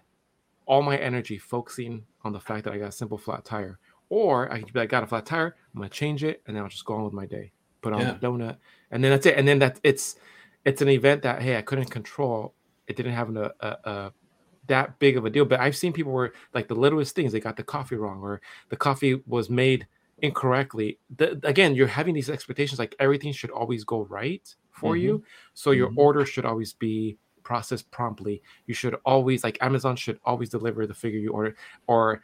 all 0.66 0.82
my 0.82 0.98
energy 0.98 1.38
focusing 1.38 2.04
on 2.24 2.34
the 2.34 2.40
fact 2.40 2.66
that 2.66 2.74
I 2.74 2.78
got 2.78 2.90
a 2.90 2.92
simple 2.92 3.18
flat 3.18 3.46
tire. 3.46 3.80
Or 4.10 4.52
I 4.52 4.60
can 4.60 4.70
be 4.72 4.80
like, 4.80 4.90
got 4.90 5.04
a 5.04 5.08
flat 5.08 5.26
tire, 5.26 5.56
I'm 5.74 5.82
gonna 5.82 5.90
change 5.90 6.24
it, 6.24 6.42
and 6.46 6.56
then 6.56 6.64
I'll 6.64 6.70
just 6.70 6.86
go 6.86 6.94
on 6.96 7.04
with 7.04 7.14
my 7.14 7.26
day. 7.26 7.52
Put 7.82 7.94
on 7.94 8.02
Yeah. 8.02 8.14
the 8.14 8.28
donut, 8.28 8.58
and 8.92 9.04
then 9.04 9.12
that's 9.12 9.26
it. 9.26 9.38
And 9.38 9.48
then 9.48 9.60
that 9.60 9.80
it's 9.84 10.16
it's 10.64 10.82
an 10.82 10.90
event 10.90 11.22
that 11.24 11.42
hey, 11.42 11.58
I 11.58 11.62
couldn't 11.62 11.86
control. 11.92 12.54
It 12.88 12.96
didn't 12.96 13.14
have 13.14 13.36
a, 13.36 13.52
a, 13.60 13.68
a 13.90 14.14
that 14.68 14.98
big 15.00 15.18
of 15.18 15.26
a 15.26 15.30
deal. 15.30 15.46
But 15.46 15.60
I've 15.60 15.76
seen 15.76 15.94
people 15.94 16.12
where 16.12 16.34
like 16.54 16.68
the 16.68 16.76
littlest 16.76 17.16
things, 17.16 17.32
they 17.32 17.40
got 17.40 17.58
the 17.58 17.64
coffee 17.64 17.96
wrong, 17.96 18.22
or 18.22 18.42
the 18.70 18.76
coffee 18.76 19.22
was 19.28 19.50
made 19.50 19.88
incorrectly. 20.20 21.00
The, 21.16 21.40
again, 21.44 21.76
you're 21.76 21.88
having 21.88 22.14
these 22.14 22.30
expectations 22.30 22.80
like 22.80 22.96
everything 23.00 23.34
should 23.34 23.52
always 23.52 23.84
go 23.84 24.02
right 24.06 24.54
for 24.72 24.96
you. 24.98 25.24
So 25.54 25.72
your 25.72 25.90
Mhm. 25.90 25.98
order 25.98 26.26
should 26.26 26.46
always 26.46 26.74
be 26.74 27.18
processed 27.44 27.90
promptly. 27.92 28.42
You 28.66 28.74
should 28.74 28.96
always 29.06 29.44
like 29.44 29.58
Amazon 29.62 29.96
should 29.96 30.20
always 30.26 30.50
deliver 30.50 30.88
the 30.88 30.94
figure 30.94 31.20
you 31.20 31.32
order. 31.32 31.56
Or 31.88 32.22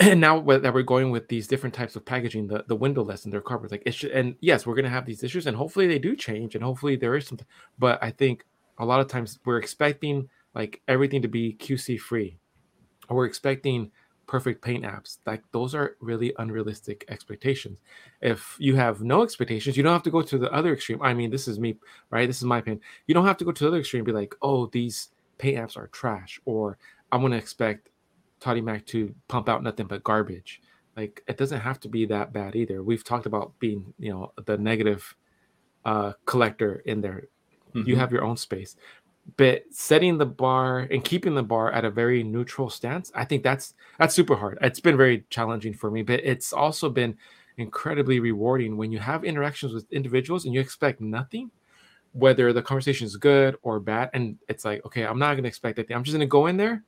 and 0.00 0.20
now 0.20 0.40
that 0.40 0.74
we're 0.74 0.82
going 0.82 1.10
with 1.10 1.28
these 1.28 1.46
different 1.46 1.74
types 1.74 1.94
of 1.94 2.04
packaging, 2.04 2.48
the 2.48 2.64
the 2.66 2.74
windowless 2.76 3.24
and 3.24 3.32
their 3.32 3.40
cardboard, 3.40 3.70
like 3.70 3.82
it 3.86 3.94
should. 3.94 4.10
And 4.10 4.34
yes, 4.40 4.66
we're 4.66 4.74
gonna 4.74 4.88
have 4.88 5.06
these 5.06 5.22
issues, 5.22 5.46
and 5.46 5.56
hopefully 5.56 5.86
they 5.86 5.98
do 6.00 6.16
change, 6.16 6.54
and 6.54 6.64
hopefully 6.64 6.96
there 6.96 7.14
is 7.16 7.26
some. 7.26 7.38
But 7.78 8.02
I 8.02 8.10
think 8.10 8.44
a 8.78 8.84
lot 8.84 9.00
of 9.00 9.06
times 9.06 9.38
we're 9.44 9.58
expecting 9.58 10.28
like 10.54 10.82
everything 10.88 11.22
to 11.22 11.28
be 11.28 11.54
QC 11.54 11.96
free, 12.00 12.38
or 13.08 13.16
we're 13.18 13.26
expecting 13.26 13.92
perfect 14.26 14.62
paint 14.62 14.84
apps. 14.84 15.18
Like 15.26 15.42
those 15.52 15.74
are 15.74 15.96
really 16.00 16.32
unrealistic 16.38 17.04
expectations. 17.08 17.78
If 18.20 18.56
you 18.58 18.76
have 18.76 19.02
no 19.02 19.22
expectations, 19.22 19.76
you 19.76 19.82
don't 19.82 19.92
have 19.92 20.02
to 20.04 20.10
go 20.10 20.22
to 20.22 20.38
the 20.38 20.50
other 20.52 20.72
extreme. 20.72 21.02
I 21.02 21.14
mean, 21.14 21.30
this 21.30 21.48
is 21.48 21.58
me, 21.58 21.76
right? 22.10 22.26
This 22.26 22.38
is 22.38 22.44
my 22.44 22.58
opinion. 22.58 22.80
You 23.06 23.14
don't 23.14 23.26
have 23.26 23.36
to 23.38 23.44
go 23.44 23.52
to 23.52 23.64
the 23.64 23.68
other 23.68 23.78
extreme 23.78 24.00
and 24.00 24.06
be 24.06 24.12
like, 24.12 24.34
oh, 24.42 24.66
these 24.66 25.10
paint 25.38 25.58
apps 25.58 25.76
are 25.76 25.88
trash, 25.88 26.40
or 26.44 26.78
I'm 27.12 27.20
gonna 27.22 27.36
expect 27.36 27.90
Toddy 28.40 28.60
Mac 28.60 28.86
to 28.86 29.14
pump 29.28 29.48
out 29.48 29.62
nothing 29.62 29.86
but 29.86 30.04
garbage. 30.04 30.60
Like 30.96 31.22
it 31.26 31.36
doesn't 31.36 31.60
have 31.60 31.80
to 31.80 31.88
be 31.88 32.06
that 32.06 32.32
bad 32.32 32.54
either. 32.56 32.82
We've 32.82 33.04
talked 33.04 33.26
about 33.26 33.58
being, 33.58 33.92
you 33.98 34.10
know, 34.12 34.32
the 34.44 34.56
negative 34.58 35.14
uh 35.84 36.12
collector 36.24 36.76
in 36.86 37.00
there. 37.00 37.24
You 37.74 37.82
Mhm. 37.82 37.98
have 37.98 38.12
your 38.12 38.22
own 38.22 38.36
space. 38.36 38.76
But 39.36 39.64
setting 39.70 40.18
the 40.18 40.26
bar 40.26 40.80
and 40.80 41.02
keeping 41.02 41.34
the 41.34 41.42
bar 41.42 41.72
at 41.72 41.84
a 41.84 41.90
very 41.90 42.22
neutral 42.22 42.68
stance, 42.70 43.10
I 43.14 43.24
think 43.24 43.42
that's 43.42 43.74
that's 43.98 44.14
super 44.14 44.36
hard. 44.36 44.58
It's 44.60 44.80
been 44.80 44.96
very 44.96 45.24
challenging 45.30 45.74
for 45.74 45.90
me, 45.90 46.02
but 46.02 46.20
it's 46.22 46.52
also 46.52 46.88
been 46.90 47.16
incredibly 47.56 48.20
rewarding 48.20 48.76
when 48.76 48.92
you 48.92 48.98
have 48.98 49.24
interactions 49.24 49.72
with 49.72 49.90
individuals 49.92 50.44
and 50.44 50.52
you 50.52 50.60
expect 50.60 51.00
nothing, 51.00 51.50
whether 52.12 52.52
the 52.52 52.62
conversation 52.62 53.06
is 53.06 53.16
good 53.16 53.56
or 53.62 53.80
bad. 53.80 54.10
And 54.12 54.36
it's 54.48 54.64
like, 54.64 54.84
okay, 54.84 55.04
I'm 55.04 55.18
not 55.18 55.34
gonna 55.34 55.48
expect 55.48 55.78
anything. 55.78 55.96
I'm 55.96 56.04
just 56.04 56.14
gonna 56.14 56.26
go 56.26 56.46
in 56.46 56.56
there, 56.56 56.84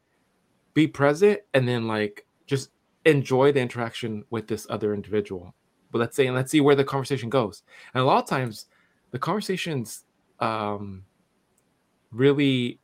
be 0.74 0.86
present, 0.86 1.40
and 1.54 1.66
then 1.66 1.88
like 1.88 2.26
just 2.46 2.70
enjoy 3.06 3.50
the 3.50 3.60
interaction 3.60 4.24
with 4.30 4.46
this 4.46 4.66
other 4.68 4.92
individual. 4.92 5.54
But 5.90 5.98
let's 6.00 6.16
say 6.16 6.26
and 6.26 6.36
let's 6.36 6.50
see 6.50 6.60
where 6.60 6.74
the 6.74 6.84
conversation 6.84 7.30
goes. 7.30 7.62
And 7.94 8.02
a 8.02 8.04
lot 8.04 8.22
of 8.22 8.28
times 8.28 8.66
the 9.10 9.18
conversations 9.18 10.04
um 10.40 11.04
really 12.16 12.78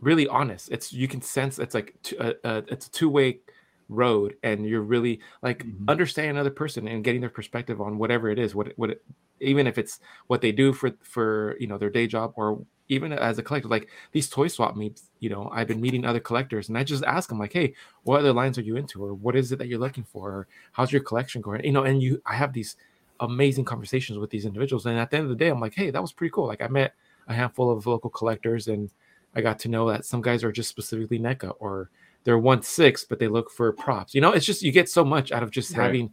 really 0.00 0.28
honest. 0.28 0.68
It's 0.70 0.92
you 0.92 1.08
can 1.08 1.22
sense 1.22 1.58
it's 1.58 1.74
like 1.74 1.94
t- 2.02 2.16
uh, 2.18 2.34
uh, 2.44 2.62
it's 2.68 2.86
a 2.86 2.90
two-way 2.90 3.40
road 3.88 4.36
and 4.42 4.66
you're 4.66 4.82
really 4.82 5.20
like 5.42 5.64
Mhm. 5.64 5.88
understanding 5.88 6.30
another 6.32 6.50
person 6.50 6.86
and 6.86 7.02
getting 7.02 7.20
their 7.22 7.30
perspective 7.30 7.80
on 7.80 7.98
whatever 7.98 8.28
it 8.30 8.38
is 8.38 8.54
what 8.54 8.68
it- 8.68 8.78
what 8.78 8.90
it, 8.90 9.02
even 9.40 9.66
if 9.66 9.78
it's 9.78 9.98
what 10.26 10.40
they 10.42 10.52
do 10.52 10.72
for 10.74 10.92
for 11.02 11.56
you 11.58 11.66
know 11.66 11.78
their 11.78 11.90
day 11.90 12.06
job 12.06 12.32
or 12.36 12.64
even 12.88 13.12
as 13.12 13.38
a 13.38 13.42
collector 13.42 13.68
like 13.68 13.88
these 14.12 14.28
toy 14.28 14.46
swap 14.48 14.76
meets 14.76 15.10
you 15.20 15.30
know 15.30 15.48
i've 15.52 15.66
been 15.68 15.80
meeting 15.80 16.04
other 16.04 16.20
collectors 16.20 16.68
and 16.68 16.76
i 16.78 16.84
just 16.84 17.02
ask 17.04 17.28
them 17.30 17.38
like 17.38 17.52
hey 17.52 17.74
what 18.04 18.20
other 18.20 18.32
lines 18.32 18.58
are 18.58 18.62
you 18.62 18.76
into? 18.76 19.02
Or 19.02 19.14
what 19.14 19.36
is 19.36 19.52
it 19.52 19.58
that 19.58 19.68
you're 19.68 19.78
looking 19.86 20.04
for? 20.04 20.30
Or 20.30 20.48
how's 20.72 20.92
your 20.92 21.02
collection 21.02 21.40
going? 21.42 21.64
You 21.64 21.72
know 21.72 21.84
and 21.84 22.02
you 22.02 22.20
i 22.26 22.34
have 22.34 22.52
these 22.52 22.76
amazing 23.20 23.64
conversations 23.64 24.18
with 24.18 24.30
these 24.30 24.44
individuals 24.44 24.86
and 24.86 24.98
at 24.98 25.10
the 25.10 25.16
end 25.16 25.24
of 25.24 25.30
the 25.30 25.36
day 25.44 25.48
i'm 25.48 25.60
like 25.60 25.74
hey 25.74 25.90
that 25.90 26.02
was 26.02 26.12
pretty 26.12 26.30
cool. 26.30 26.46
Like 26.46 26.60
i 26.62 26.68
met 26.68 26.94
a 27.28 27.34
handful 27.34 27.70
of 27.70 27.86
local 27.86 28.10
collectors 28.10 28.68
and 28.68 28.90
i 29.34 29.40
got 29.40 29.58
to 29.58 29.68
know 29.68 29.88
that 29.88 30.04
some 30.04 30.20
guys 30.20 30.42
are 30.42 30.50
just 30.52 30.68
specifically 30.68 31.18
NECA 31.18 31.54
or 31.60 31.90
they're 32.24 32.38
one 32.38 32.62
six 32.62 33.04
but 33.04 33.18
they 33.18 33.28
look 33.28 33.50
for 33.50 33.72
props. 33.72 34.14
You 34.14 34.20
know 34.20 34.32
it's 34.32 34.44
just 34.46 34.62
you 34.62 34.72
get 34.72 34.88
so 34.88 35.04
much 35.04 35.30
out 35.32 35.42
of 35.42 35.50
just 35.50 35.76
Right. 35.76 35.84
having 35.84 36.12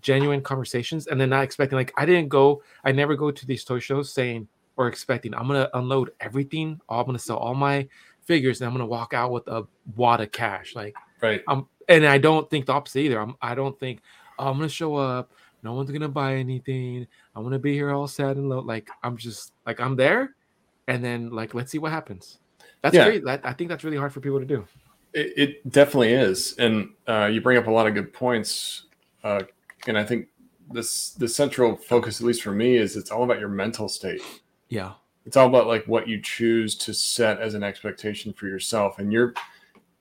genuine 0.00 0.40
conversations 0.40 1.06
and 1.06 1.20
then 1.20 1.28
not 1.28 1.44
expecting 1.44 1.76
like 1.76 1.92
i 1.98 2.06
didn't 2.06 2.30
go 2.30 2.62
i 2.82 2.90
never 2.90 3.14
go 3.14 3.30
to 3.30 3.46
these 3.46 3.62
toy 3.62 3.78
shows 3.78 4.10
saying 4.10 4.48
or 4.78 4.88
expecting 4.88 5.34
i'm 5.34 5.46
gonna 5.46 5.68
unload 5.74 6.12
everything. 6.20 6.80
I'm 6.88 7.04
gonna 7.04 7.18
sell 7.18 7.36
all 7.36 7.54
my 7.54 7.86
figures 8.24 8.60
and 8.60 8.66
i'm 8.68 8.72
gonna 8.74 8.86
walk 8.86 9.12
out 9.12 9.32
with 9.32 9.46
a 9.48 9.66
wad 9.96 10.20
of 10.22 10.32
cash. 10.32 10.74
Like 10.74 10.94
Right. 11.20 11.42
um 11.46 11.68
and 11.88 12.06
i 12.06 12.16
don't 12.16 12.48
think 12.48 12.66
the 12.66 12.72
opposite 12.72 13.00
either. 13.00 13.20
I'm 13.20 13.34
i 13.42 13.54
don't 13.54 13.78
think 13.78 14.00
oh, 14.38 14.48
i'm 14.48 14.56
gonna 14.56 14.68
show 14.68 14.94
up. 14.96 15.30
No 15.62 15.74
one's 15.74 15.90
gonna 15.90 16.08
buy 16.08 16.36
anything. 16.36 17.06
I'm 17.36 17.42
gonna 17.44 17.58
be 17.58 17.74
here 17.74 17.90
all 17.92 18.08
sad 18.08 18.36
and 18.38 18.48
low 18.48 18.60
like 18.60 18.88
i'm 19.02 19.16
just 19.18 19.52
like 19.66 19.78
i'm 19.78 19.94
there 19.94 20.34
and 20.88 21.02
then 21.04 21.30
like 21.30 21.54
let's 21.54 21.70
see 21.70 21.78
what 21.78 21.92
happens 21.92 22.38
that's 22.82 22.94
Yeah. 22.94 23.04
great 23.08 23.22
i 23.44 23.52
think 23.52 23.68
that's 23.70 23.84
really 23.84 23.96
hard 23.96 24.12
for 24.12 24.20
people 24.20 24.40
to 24.40 24.44
do 24.46 24.66
It, 25.14 25.32
it 25.36 25.70
definitely 25.70 26.12
is, 26.14 26.56
and 26.58 26.88
uh, 27.06 27.26
you 27.26 27.40
bring 27.42 27.58
up 27.58 27.66
a 27.66 27.70
lot 27.70 27.86
of 27.86 27.92
good 27.94 28.12
points. 28.14 28.86
Uh, 29.22 29.42
and 29.86 29.98
I 29.98 30.04
think 30.04 30.28
this 30.70 31.10
the 31.10 31.28
central 31.28 31.76
focus, 31.76 32.20
at 32.20 32.26
least 32.26 32.42
for 32.42 32.52
me, 32.52 32.76
is 32.76 32.96
it's 32.96 33.10
all 33.10 33.22
about 33.24 33.38
your 33.38 33.50
mental 33.50 33.88
state. 33.90 34.22
yeah 34.70 34.92
It's 35.26 35.36
all 35.36 35.48
about 35.48 35.66
like 35.66 35.84
what 35.86 36.08
you 36.08 36.18
choose 36.22 36.74
to 36.86 36.94
set 36.94 37.40
as 37.40 37.52
an 37.54 37.62
expectation 37.62 38.32
for 38.32 38.46
yourself, 38.48 38.98
and 38.98 39.12
you're 39.12 39.34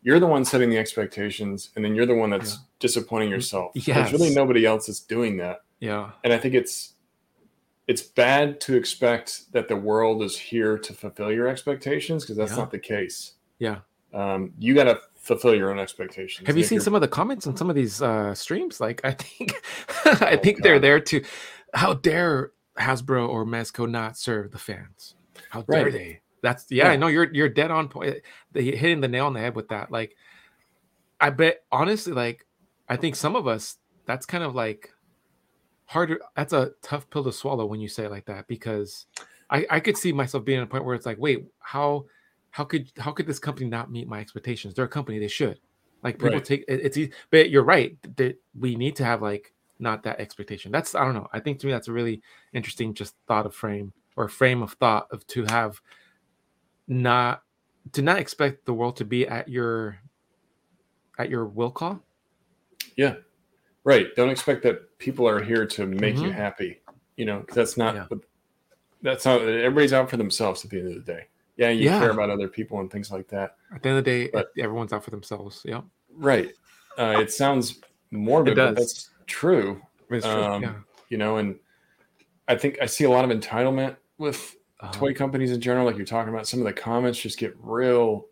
you're 0.02 0.20
the 0.22 0.28
one 0.36 0.46
setting 0.46 0.70
the 0.70 0.78
expectations, 0.78 1.72
and 1.76 1.84
then 1.84 1.94
you're 1.94 2.08
the 2.08 2.15
one 2.15 2.30
that's 2.30 2.54
Yeah. 2.54 2.60
disappointing 2.80 3.30
yourself. 3.30 3.72
Yes. 3.76 3.86
There's 3.88 4.13
really 4.13 4.34
nobody 4.34 4.65
else 4.65 4.88
that's 4.88 5.02
doing 5.02 5.36
that, 5.44 5.58
yeah 5.82 6.12
and 6.24 6.32
I 6.32 6.38
think 6.38 6.54
it's 6.56 6.94
it's 7.88 8.02
bad 8.02 8.62
to 8.62 8.76
expect 8.76 9.52
that 9.54 9.67
the 9.67 9.76
world 9.76 10.22
is 10.24 10.38
here 10.38 10.78
to 10.78 10.94
fulfill 10.94 11.32
your 11.32 11.48
expectations 11.48 12.24
because 12.24 12.38
that's 12.38 12.52
Yeah. 12.52 12.58
not 12.58 12.72
the 12.72 12.80
case. 12.80 13.34
yeah 13.60 13.80
Um, 14.13 14.54
you 14.60 14.74
got 14.74 14.86
to 14.86 15.00
fulfill 15.15 15.54
your 15.56 15.72
own 15.72 15.80
expectations. 15.80 16.48
Have 16.48 16.58
you 16.58 16.63
seen 16.63 16.78
you're- 16.78 16.84
some 16.84 16.96
of 16.96 17.02
the 17.02 17.08
comments 17.08 17.48
on 17.48 17.56
some 17.56 17.70
of 17.70 17.76
these 17.76 18.02
uh, 18.02 18.34
streams? 18.36 18.80
Like, 18.82 19.02
I 19.04 19.12
think, 19.12 19.54
I 20.06 20.34
Oh, 20.34 20.38
think 20.44 20.63
they're 20.63 20.80
there 20.80 21.00
to, 21.00 21.24
how 21.74 21.94
dare 21.94 22.52
Hasbro 22.80 23.28
or 23.30 23.46
Mezco 23.46 23.89
not 23.89 24.17
serve 24.17 24.52
the 24.52 24.58
fans? 24.60 25.15
How 25.50 25.62
dare 25.62 25.84
Right. 25.86 25.94
they? 25.94 26.20
That's 26.41 26.65
yeah, 26.72 26.89
I 26.89 26.96
know 26.96 27.06
you're 27.08 27.32
you're 27.32 27.50
dead 27.50 27.70
on 27.70 27.88
point. 27.88 28.17
They 28.52 28.63
hitting 28.63 29.00
the 29.02 29.08
nail 29.08 29.28
on 29.28 29.34
the 29.34 29.39
head 29.39 29.56
with 29.56 29.67
that. 29.70 29.91
Like, 29.91 30.15
I 31.20 31.30
bet 31.30 31.63
honestly, 31.72 32.13
like, 32.13 32.48
I 32.89 32.96
think 32.96 33.15
some 33.15 33.36
of 33.36 33.48
us 33.48 33.78
that's 34.08 34.26
kind 34.26 34.44
of 34.44 34.56
like 34.56 34.91
harder. 35.91 36.19
That's 36.36 36.54
a 36.54 36.71
tough 36.82 37.10
pill 37.10 37.23
to 37.25 37.32
swallow 37.34 37.65
when 37.65 37.82
you 37.82 37.89
say 37.89 38.06
it 38.06 38.12
like 38.12 38.25
that 38.25 38.47
because 38.47 39.08
I 39.49 39.65
I 39.69 39.80
could 39.80 39.97
see 39.97 40.13
myself 40.13 40.45
being 40.45 40.60
at 40.60 40.63
a 40.63 40.67
point 40.67 40.86
where 40.86 40.95
it's 40.95 41.06
like, 41.06 41.17
wait, 41.19 41.45
how 41.60 42.06
how 42.51 42.63
could 42.63 42.91
how 42.97 43.12
could 43.12 43.27
this 43.27 43.39
company 43.39 43.69
not 43.69 43.91
meet 43.91 44.08
my 44.08 44.19
expectations? 44.19 44.73
They're 44.73 44.86
a 44.86 44.89
company, 44.89 45.19
they 45.19 45.27
should. 45.27 45.60
Like 46.04 46.17
people 46.17 46.36
Right. 46.36 46.45
take 46.45 46.62
it, 46.67 46.80
it's 46.82 46.97
easy, 46.97 47.12
but 47.30 47.49
you're 47.49 47.63
right 47.63 47.97
that 48.15 48.38
we 48.58 48.75
need 48.75 48.95
to 48.95 49.04
have 49.06 49.21
like 49.21 49.54
not 49.80 50.04
that 50.04 50.19
expectation. 50.19 50.71
That's 50.71 50.95
I 50.95 51.04
don't 51.04 51.13
know. 51.13 51.27
I 51.34 51.39
think 51.39 51.60
to 51.60 51.67
me 51.67 51.73
that's 51.73 51.89
a 51.89 51.93
really 51.93 52.21
interesting 52.54 52.93
just 52.93 53.15
thought 53.27 53.45
of 53.45 53.54
frame 53.54 53.91
or 54.15 54.30
frame 54.30 54.63
of 54.63 54.73
thought 54.73 55.08
of 55.12 55.27
to 55.27 55.43
have 55.45 55.82
not 56.88 57.43
to 57.93 58.01
not 58.01 58.19
expect 58.19 58.65
the 58.65 58.73
world 58.73 58.95
to 58.97 59.06
be 59.06 59.27
at 59.27 59.49
your 59.49 59.97
at 61.19 61.30
your 61.30 61.45
will 61.45 61.71
call. 61.71 62.01
Yeah. 62.95 63.15
Right. 63.84 64.08
Don't 64.15 64.30
expect 64.30 64.63
that 64.63 64.98
people 65.00 65.28
are 65.28 65.41
here 65.41 65.65
to 65.65 65.86
make 65.86 66.15
you 66.17 66.30
Mhm. 66.30 66.34
happy. 66.34 66.82
You 67.15 67.26
know, 67.26 67.46
that's 67.54 67.78
not 67.78 67.96
Yeah. 67.96 68.08
that's 69.02 69.26
not 69.26 69.41
everybody's 69.41 69.94
out 69.94 70.10
for 70.10 70.17
themselves 70.17 70.63
at 70.63 70.70
the 70.72 70.80
end 70.80 70.89
of 70.89 70.94
the 71.06 71.12
day. 71.13 71.28
Yeah, 71.58 71.70
you 71.70 71.86
Yeah. 71.86 72.00
care 72.00 72.12
about 72.12 72.30
other 72.30 72.48
people 72.48 72.80
and 72.80 72.91
things 72.91 73.12
like 73.12 73.28
that. 73.30 73.58
At 73.74 73.82
the 73.82 73.89
end 73.89 73.98
of 73.98 74.06
the 74.06 74.12
day, 74.26 74.30
But- 74.32 74.52
everyone's 74.58 74.94
out 74.94 75.04
for 75.04 75.10
themselves. 75.10 75.62
Yeah. 75.65 75.82
Right. 76.13 76.52
Uh, 76.98 77.17
it 77.20 77.32
sounds 77.32 77.82
morbid, 78.12 78.56
but 78.56 78.76
does. 78.76 78.76
that's 78.76 79.10
true. 79.26 79.82
It's 80.10 80.26
true. 80.26 80.34
Um, 80.36 80.62
yeah. 80.62 80.74
You 81.10 81.17
know, 81.17 81.38
and 81.38 81.60
I 82.48 82.56
think 82.56 82.78
I 82.82 82.86
see 82.86 83.06
a 83.06 83.10
lot 83.10 83.30
of 83.30 83.36
entitlement 83.38 83.96
with 84.17 84.56
Uh-huh. 84.82 84.91
toy 84.94 85.13
companies 85.13 85.52
in 85.52 85.62
general. 85.62 85.86
Like 85.86 85.96
you're 85.98 86.06
talking 86.06 86.34
about, 86.34 86.48
some 86.48 86.60
of 86.60 86.65
the 86.65 86.74
comments 86.74 87.20
just 87.20 87.38
get 87.39 87.56
real 87.60 88.28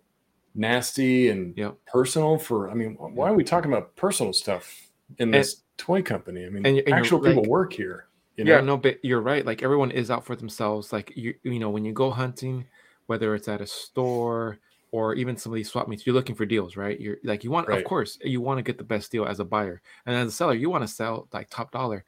nasty 0.55 1.29
and 1.29 1.55
Yep. 1.57 1.75
personal. 1.87 2.37
For 2.37 2.69
I 2.69 2.73
mean, 2.73 2.95
why 2.95 3.29
are 3.29 3.33
we 3.35 3.43
talking 3.43 3.71
about 3.71 3.95
personal 3.95 4.33
stuff 4.33 4.88
in 5.17 5.31
this 5.31 5.63
toy 5.77 6.01
company? 6.01 6.45
I 6.45 6.49
mean, 6.49 6.65
and 6.65 6.77
and 6.79 6.93
actual 6.93 7.19
people 7.19 7.43
like- 7.43 7.49
work 7.49 7.73
here. 7.73 8.05
You 8.35 8.45
know? 8.45 8.55
Yeah, 8.55 8.61
no, 8.61 8.77
but 8.77 9.03
you're 9.03 9.19
right. 9.19 9.45
Like 9.45 9.63
everyone 9.63 9.91
is 9.91 10.09
out 10.09 10.25
for 10.25 10.33
themselves. 10.33 10.93
Like 10.93 11.11
you, 11.15 11.33
you 11.43 11.59
know, 11.59 11.69
when 11.69 11.83
you 11.83 11.91
go 11.91 12.09
hunting, 12.09 12.65
whether 13.07 13.35
it's 13.35 13.49
at 13.49 13.59
a 13.59 13.67
store 13.67 14.59
or 14.91 15.13
even 15.15 15.35
some 15.35 15.51
of 15.51 15.55
these 15.57 15.69
swap 15.69 15.89
meets, 15.89 16.05
you're 16.05 16.15
looking 16.15 16.35
for 16.35 16.45
deals, 16.45 16.77
right? 16.77 16.97
You're 17.01 17.17
like 17.25 17.43
you 17.43 17.51
want, 17.51 17.67
Right. 17.67 17.77
of 17.77 17.83
course, 17.83 18.17
you 18.23 18.39
want 18.39 18.57
to 18.57 18.63
get 18.63 18.77
the 18.77 18.83
best 18.85 19.11
deal 19.11 19.25
as 19.25 19.41
a 19.41 19.45
buyer, 19.45 19.81
and 20.05 20.15
as 20.15 20.29
a 20.29 20.31
seller, 20.31 20.53
you 20.53 20.69
want 20.69 20.83
to 20.83 20.87
sell 20.87 21.27
like 21.33 21.49
top 21.49 21.71
dollar. 21.71 22.05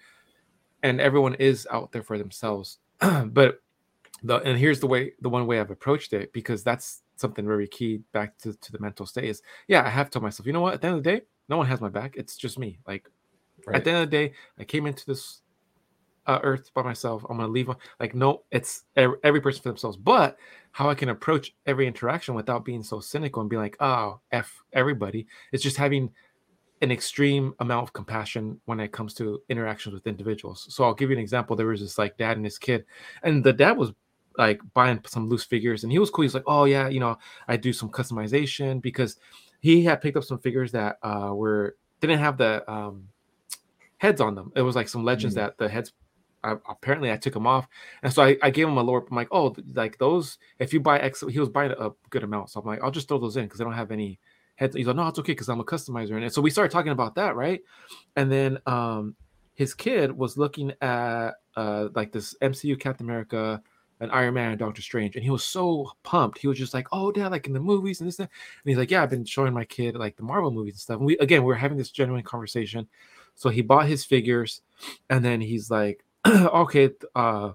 And 0.84 1.02
everyone 1.02 1.36
is 1.36 1.68
out 1.70 1.92
there 1.92 2.02
for 2.02 2.18
themselves. 2.18 2.80
but 3.26 3.62
the 4.24 4.38
and 4.38 4.58
here's 4.58 4.80
the 4.80 4.88
way, 4.88 5.12
the 5.20 5.30
one 5.30 5.46
way 5.48 5.60
I've 5.60 5.70
approached 5.70 6.14
it 6.14 6.32
because 6.32 6.64
that's 6.64 7.02
something 7.18 7.46
very 7.46 7.68
key 7.68 8.02
back 8.14 8.38
to, 8.40 8.54
to 8.54 8.72
the 8.72 8.80
mental 8.80 9.06
state 9.06 9.26
is 9.26 9.42
yeah, 9.68 9.84
I 9.86 9.90
have 9.90 10.10
told 10.10 10.24
myself, 10.24 10.48
you 10.48 10.54
know 10.54 10.62
what, 10.62 10.76
at 10.76 10.82
the 10.82 10.88
end 10.88 10.98
of 10.98 11.04
the 11.04 11.12
day, 11.12 11.22
no 11.52 11.58
one 11.58 11.68
has 11.68 11.82
my 11.82 11.90
back. 11.90 12.16
It's 12.16 12.36
just 12.36 12.58
me. 12.58 12.80
Like 12.88 13.08
Right. 13.68 13.76
at 13.76 13.84
the 13.84 13.92
end 13.92 14.04
of 14.04 14.10
the 14.10 14.18
day, 14.18 14.34
I 14.58 14.64
came 14.64 14.88
into 14.88 15.06
this 15.06 15.42
uh, 16.26 16.40
earth 16.42 16.72
by 16.74 16.82
myself. 16.82 17.24
I'm 17.30 17.38
gonna 17.38 17.52
leave. 17.52 17.70
Like, 18.00 18.16
no, 18.16 18.44
it's 18.50 18.86
every, 18.96 19.18
every 19.24 19.42
person 19.42 19.62
for 19.62 19.70
themselves. 19.70 19.98
But 19.98 20.38
how 20.72 20.90
I 20.90 20.96
can 20.96 21.10
approach 21.10 21.54
every 21.68 21.86
interaction 21.86 22.34
without 22.34 22.66
being 22.66 22.82
so 22.82 23.00
cynical 23.00 23.42
and 23.42 23.50
be 23.50 23.58
like, 23.58 23.76
oh, 23.80 24.20
f 24.32 24.64
everybody. 24.74 25.28
It's 25.52 25.62
just 25.62 25.78
having 25.78 26.10
an 26.82 26.92
extreme 26.92 27.54
amount 27.60 27.84
of 27.84 27.94
compassion 27.94 28.60
when 28.66 28.80
it 28.80 28.92
comes 28.92 29.14
to 29.16 29.42
interactions 29.50 29.94
with 29.94 30.08
individuals. 30.08 30.66
So 30.70 30.84
I'll 30.84 30.96
give 30.96 31.12
you 31.12 31.16
an 31.18 31.22
example. 31.22 31.56
There 31.56 31.68
was 31.68 31.82
this 31.82 32.00
like 32.00 32.18
dad 32.18 32.38
and 32.38 32.46
his 32.46 32.58
kid, 32.58 32.86
and 33.22 33.44
the 33.44 33.54
dad 33.54 33.78
was 33.78 33.92
like 34.38 34.60
buying 34.74 35.00
some 35.06 35.28
loose 35.28 35.44
figures, 35.44 35.84
and 35.84 35.92
he 35.92 36.00
was 36.00 36.10
cool. 36.10 36.24
He's 36.24 36.34
like, 36.34 36.48
oh 36.48 36.66
yeah, 36.66 36.88
you 36.88 37.00
know, 37.00 37.18
I 37.48 37.58
do 37.58 37.74
some 37.74 37.90
customization 37.90 38.82
because 38.82 39.18
he 39.62 39.84
had 39.84 40.02
picked 40.02 40.18
up 40.18 40.24
some 40.26 40.40
figures 40.40 40.74
that 40.74 40.98
uh 41.02 41.32
were 41.34 41.78
didn't 42.02 42.20
have 42.20 42.38
the 42.38 42.70
um 42.70 43.08
heads 43.98 44.20
on 44.20 44.36
them. 44.36 44.52
It 44.56 44.64
was 44.64 44.76
like 44.76 44.90
some 44.90 45.06
legends 45.06 45.36
Mm. 45.36 45.40
that 45.40 45.58
the 45.58 45.70
heads. 45.70 45.94
I, 46.44 46.56
apparently, 46.68 47.12
I 47.12 47.18
took 47.18 47.34
them 47.34 47.46
off, 47.46 47.68
and 48.02 48.12
so 48.12 48.24
I, 48.24 48.36
I 48.42 48.50
gave 48.50 48.68
him 48.68 48.76
a 48.76 48.82
lower. 48.82 49.06
I'm 49.08 49.16
like, 49.16 49.28
oh, 49.32 49.56
like 49.76 50.00
those. 50.00 50.40
If 50.58 50.74
you 50.74 50.80
buy 50.80 50.98
X, 51.00 51.24
he 51.30 51.40
was 51.40 51.50
buying 51.50 51.70
a 51.72 51.92
good 52.10 52.24
amount, 52.24 52.50
so 52.50 52.60
I'm 52.60 52.66
like, 52.66 52.82
I'll 52.82 52.90
just 52.90 53.08
throw 53.08 53.20
those 53.20 53.38
in 53.38 53.46
because 53.46 53.62
I 53.62 53.64
don't 53.64 53.74
have 53.74 53.92
any 53.92 54.20
heads. 54.56 54.76
He's 54.76 54.88
like, 54.88 54.96
no, 54.96 55.08
it's 55.08 55.20
okay 55.20 55.34
because 55.34 55.50
I'm 55.50 55.60
a 55.60 55.64
customizer, 55.64 56.20
and 56.20 56.34
so 56.34 56.42
we 56.42 56.50
started 56.50 56.72
talking 56.72 56.92
about 56.92 57.14
that, 57.16 57.36
right? 57.36 57.62
And 58.16 58.32
then 58.32 58.58
um, 58.66 59.16
his 59.54 59.76
kid 59.76 60.18
was 60.18 60.36
looking 60.36 60.74
at 60.82 61.34
uh 61.56 61.90
like 61.94 62.12
this 62.12 62.36
MCU 62.42 62.80
Captain 62.80 63.06
America, 63.06 63.62
an 64.02 64.10
Iron 64.10 64.34
Man, 64.34 64.50
and 64.50 64.60
Doctor 64.60 64.82
Strange, 64.82 65.16
and 65.16 65.24
he 65.24 65.30
was 65.30 65.44
so 65.44 65.92
pumped. 66.04 66.40
He 66.40 66.48
was 66.48 66.58
just 66.58 66.74
like, 66.74 66.88
oh, 66.92 67.12
dad, 67.12 67.32
like 67.32 67.46
in 67.46 67.54
the 67.54 67.60
movies 67.60 68.02
and 68.02 68.08
this, 68.08 68.18
that. 68.18 68.24
and 68.24 68.30
he's 68.66 68.78
like, 68.78 68.90
yeah, 68.90 69.04
I've 69.04 69.12
been 69.12 69.24
showing 69.24 69.54
my 69.54 69.64
kid 69.64 69.96
like 69.96 70.18
the 70.18 70.24
Marvel 70.24 70.52
movies 70.52 70.74
and 70.74 70.82
stuff. 70.82 70.98
And 70.98 71.06
we 71.06 71.18
again, 71.20 71.44
we 71.44 71.48
were 71.48 71.56
having 71.56 71.78
this 71.78 71.92
genuine 71.92 72.24
conversation. 72.24 72.88
So 73.36 73.50
he 73.50 73.62
bought 73.62 73.88
his 73.88 74.04
figures, 74.04 74.62
and 75.10 75.24
then 75.24 75.40
he's 75.40 75.70
like, 75.70 76.04
okay, 76.28 76.90
uh, 77.16 77.52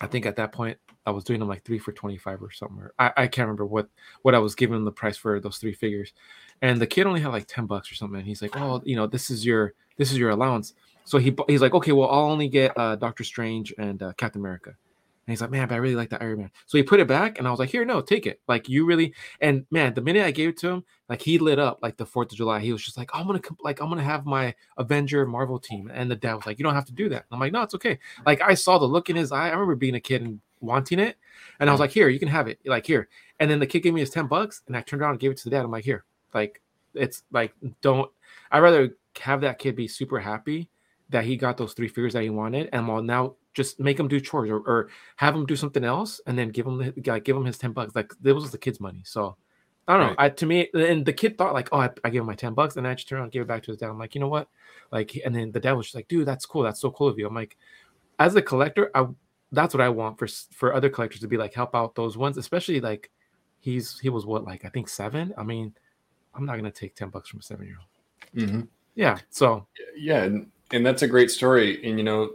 I 0.00 0.06
think 0.08 0.26
at 0.26 0.36
that 0.36 0.52
point 0.52 0.78
I 1.06 1.10
was 1.10 1.24
doing 1.24 1.38
them 1.38 1.48
like 1.48 1.64
three 1.64 1.78
for 1.78 1.92
twenty 1.92 2.18
five 2.18 2.42
or. 2.42 2.50
Or 2.60 2.92
I, 2.98 3.12
I 3.16 3.26
can't 3.28 3.46
remember 3.46 3.64
what 3.64 3.88
what 4.22 4.34
I 4.34 4.40
was 4.40 4.56
giving 4.56 4.84
the 4.84 4.92
price 4.92 5.16
for 5.16 5.38
those 5.38 5.58
three 5.58 5.74
figures, 5.74 6.12
and 6.60 6.80
the 6.80 6.86
kid 6.86 7.06
only 7.06 7.20
had 7.20 7.32
like 7.32 7.46
ten 7.46 7.66
bucks 7.66 7.90
or 7.90 7.94
something. 7.94 8.18
And 8.18 8.26
he's 8.26 8.42
like, 8.42 8.56
oh, 8.56 8.82
you 8.84 8.96
know, 8.96 9.06
this 9.06 9.30
is 9.30 9.46
your 9.46 9.74
this 9.96 10.10
is 10.10 10.18
your 10.18 10.30
allowance. 10.30 10.74
So 11.04 11.18
he 11.18 11.34
he's 11.46 11.62
like, 11.62 11.74
okay, 11.74 11.92
well, 11.92 12.08
I'll 12.08 12.30
only 12.30 12.48
get 12.48 12.76
uh, 12.76 12.96
Doctor 12.96 13.22
Strange 13.22 13.72
and 13.78 14.02
uh, 14.02 14.12
Captain 14.14 14.42
America. 14.42 14.74
And 15.28 15.32
he's 15.34 15.42
like, 15.42 15.50
man, 15.50 15.68
but 15.68 15.74
I 15.74 15.76
really 15.76 15.94
like 15.94 16.08
the 16.08 16.22
Iron 16.22 16.38
Man. 16.38 16.50
So 16.64 16.78
he 16.78 16.82
put 16.82 17.00
it 17.00 17.06
back, 17.06 17.38
and 17.38 17.46
I 17.46 17.50
was 17.50 17.60
like, 17.60 17.68
here, 17.68 17.84
no, 17.84 18.00
take 18.00 18.26
it. 18.26 18.40
Like 18.48 18.66
you 18.66 18.86
really, 18.86 19.12
and 19.42 19.66
man, 19.70 19.92
the 19.92 20.00
minute 20.00 20.24
I 20.24 20.30
gave 20.30 20.48
it 20.48 20.56
to 20.60 20.70
him, 20.70 20.84
like 21.10 21.20
he 21.20 21.36
lit 21.36 21.58
up 21.58 21.80
like 21.82 21.98
the 21.98 22.06
Fourth 22.06 22.32
of 22.32 22.38
July. 22.38 22.60
He 22.60 22.72
was 22.72 22.82
just 22.82 22.96
like, 22.96 23.10
I'm 23.12 23.26
gonna 23.26 23.42
like 23.60 23.82
I'm 23.82 23.90
gonna 23.90 24.02
have 24.02 24.24
my 24.24 24.54
Avenger 24.78 25.26
Marvel 25.26 25.58
team. 25.58 25.90
And 25.92 26.10
the 26.10 26.16
dad 26.16 26.32
was 26.32 26.46
like, 26.46 26.58
you 26.58 26.62
don't 26.62 26.74
have 26.74 26.86
to 26.86 26.94
do 26.94 27.10
that. 27.10 27.16
And 27.16 27.26
I'm 27.32 27.40
like, 27.40 27.52
no, 27.52 27.60
it's 27.60 27.74
okay. 27.74 27.98
Like 28.24 28.40
I 28.40 28.54
saw 28.54 28.78
the 28.78 28.86
look 28.86 29.10
in 29.10 29.16
his 29.16 29.30
eye. 29.30 29.48
I 29.48 29.52
remember 29.52 29.74
being 29.74 29.96
a 29.96 30.00
kid 30.00 30.22
and 30.22 30.40
wanting 30.60 30.98
it, 30.98 31.18
and 31.60 31.68
I 31.68 31.74
was 31.74 31.80
like, 31.80 31.90
here, 31.90 32.08
you 32.08 32.18
can 32.18 32.28
have 32.28 32.48
it. 32.48 32.58
Like 32.64 32.86
here. 32.86 33.10
And 33.38 33.50
then 33.50 33.58
the 33.58 33.66
kid 33.66 33.80
gave 33.80 33.92
me 33.92 34.00
his 34.00 34.08
ten 34.08 34.28
bucks, 34.28 34.62
and 34.66 34.74
I 34.74 34.80
turned 34.80 35.02
around 35.02 35.10
and 35.10 35.20
gave 35.20 35.32
it 35.32 35.36
to 35.36 35.44
the 35.44 35.50
dad. 35.50 35.62
I'm 35.62 35.70
like, 35.70 35.84
here, 35.84 36.06
like 36.32 36.62
it's 36.94 37.24
like 37.32 37.52
don't. 37.82 38.10
I'd 38.50 38.60
rather 38.60 38.96
have 39.20 39.42
that 39.42 39.58
kid 39.58 39.76
be 39.76 39.88
super 39.88 40.20
happy 40.20 40.70
that 41.10 41.24
he 41.24 41.36
got 41.36 41.58
those 41.58 41.74
three 41.74 41.88
figures 41.88 42.14
that 42.14 42.22
he 42.22 42.30
wanted, 42.30 42.70
and 42.72 42.88
while 42.88 43.02
now 43.02 43.34
just 43.58 43.78
make 43.78 44.00
him 44.00 44.08
do 44.08 44.20
chores 44.20 44.48
or, 44.48 44.60
or 44.60 44.88
have 45.16 45.34
him 45.34 45.44
do 45.44 45.56
something 45.56 45.84
else, 45.84 46.20
and 46.26 46.38
then 46.38 46.48
give 46.48 46.66
him 46.66 46.78
the, 46.78 46.94
like, 47.10 47.24
give 47.24 47.36
him 47.36 47.44
his 47.44 47.58
ten 47.58 47.72
bucks. 47.72 47.94
Like 47.94 48.12
that 48.22 48.34
was 48.34 48.50
the 48.50 48.58
kid's 48.58 48.80
money. 48.80 49.02
So 49.04 49.36
I 49.86 49.92
don't 49.92 50.02
know. 50.02 50.08
Right. 50.14 50.16
I 50.18 50.28
to 50.30 50.46
me, 50.46 50.68
and 50.72 51.04
the 51.04 51.12
kid 51.12 51.36
thought 51.36 51.54
like, 51.54 51.68
oh, 51.72 51.80
I, 51.80 51.90
I 52.04 52.10
gave 52.10 52.20
him 52.20 52.26
my 52.26 52.34
ten 52.34 52.54
bucks, 52.54 52.76
and 52.76 52.86
I 52.86 52.94
just 52.94 53.08
turned 53.08 53.18
around 53.18 53.26
and 53.26 53.32
gave 53.32 53.42
it 53.42 53.48
back 53.48 53.62
to 53.64 53.70
his 53.72 53.78
dad. 53.80 53.88
I'm 53.90 53.98
like, 53.98 54.14
you 54.14 54.20
know 54.20 54.28
what? 54.28 54.48
Like, 54.92 55.20
and 55.24 55.34
then 55.34 55.50
the 55.52 55.60
dad 55.60 55.72
was 55.72 55.86
just 55.86 55.96
like, 55.96 56.08
dude, 56.08 56.26
that's 56.26 56.46
cool. 56.46 56.62
That's 56.62 56.80
so 56.80 56.90
cool 56.90 57.08
of 57.08 57.18
you. 57.18 57.26
I'm 57.26 57.34
like, 57.34 57.56
as 58.18 58.34
a 58.36 58.42
collector, 58.42 58.90
I 58.94 59.06
that's 59.52 59.74
what 59.74 59.80
I 59.80 59.88
want 59.88 60.18
for 60.18 60.28
for 60.52 60.74
other 60.74 60.90
collectors 60.90 61.20
to 61.20 61.28
be 61.28 61.36
like, 61.36 61.54
help 61.54 61.74
out 61.74 61.94
those 61.94 62.16
ones, 62.16 62.36
especially 62.36 62.80
like 62.80 63.10
he's 63.60 63.98
he 63.98 64.08
was 64.08 64.26
what 64.26 64.44
like 64.44 64.64
I 64.64 64.68
think 64.68 64.88
seven. 64.88 65.34
I 65.36 65.42
mean, 65.42 65.74
I'm 66.34 66.44
not 66.46 66.56
gonna 66.56 66.70
take 66.70 66.94
ten 66.94 67.10
bucks 67.10 67.28
from 67.28 67.40
a 67.40 67.42
seven 67.42 67.66
year 67.66 67.78
old. 67.80 68.48
Mhm. 68.48 68.68
Yeah. 68.94 69.18
So 69.30 69.66
Yeah, 69.96 70.24
and, 70.24 70.50
and 70.72 70.84
that's 70.84 71.02
a 71.02 71.08
great 71.08 71.30
story. 71.30 71.82
And 71.88 71.98
you 71.98 72.04
know, 72.04 72.30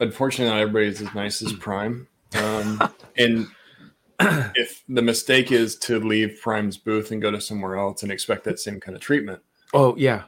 unfortunately, 0.00 0.52
not 0.52 0.60
everybody's 0.60 1.00
as 1.02 1.14
nice 1.14 1.42
as 1.42 1.52
Prime. 1.52 2.08
Um, 2.38 2.82
and 3.18 3.48
if 4.20 4.82
the 4.88 5.02
mistake 5.02 5.52
is 5.52 5.76
to 5.76 6.00
leave 6.00 6.38
Prime's 6.42 6.76
booth 6.76 7.10
and 7.10 7.20
go 7.22 7.30
to 7.30 7.40
somewhere 7.40 7.76
else 7.76 8.02
and 8.02 8.10
expect 8.10 8.44
that 8.44 8.58
same 8.58 8.80
kind 8.80 8.96
of 8.96 9.02
treatment, 9.02 9.40
oh 9.74 9.94
yeah 9.96 10.24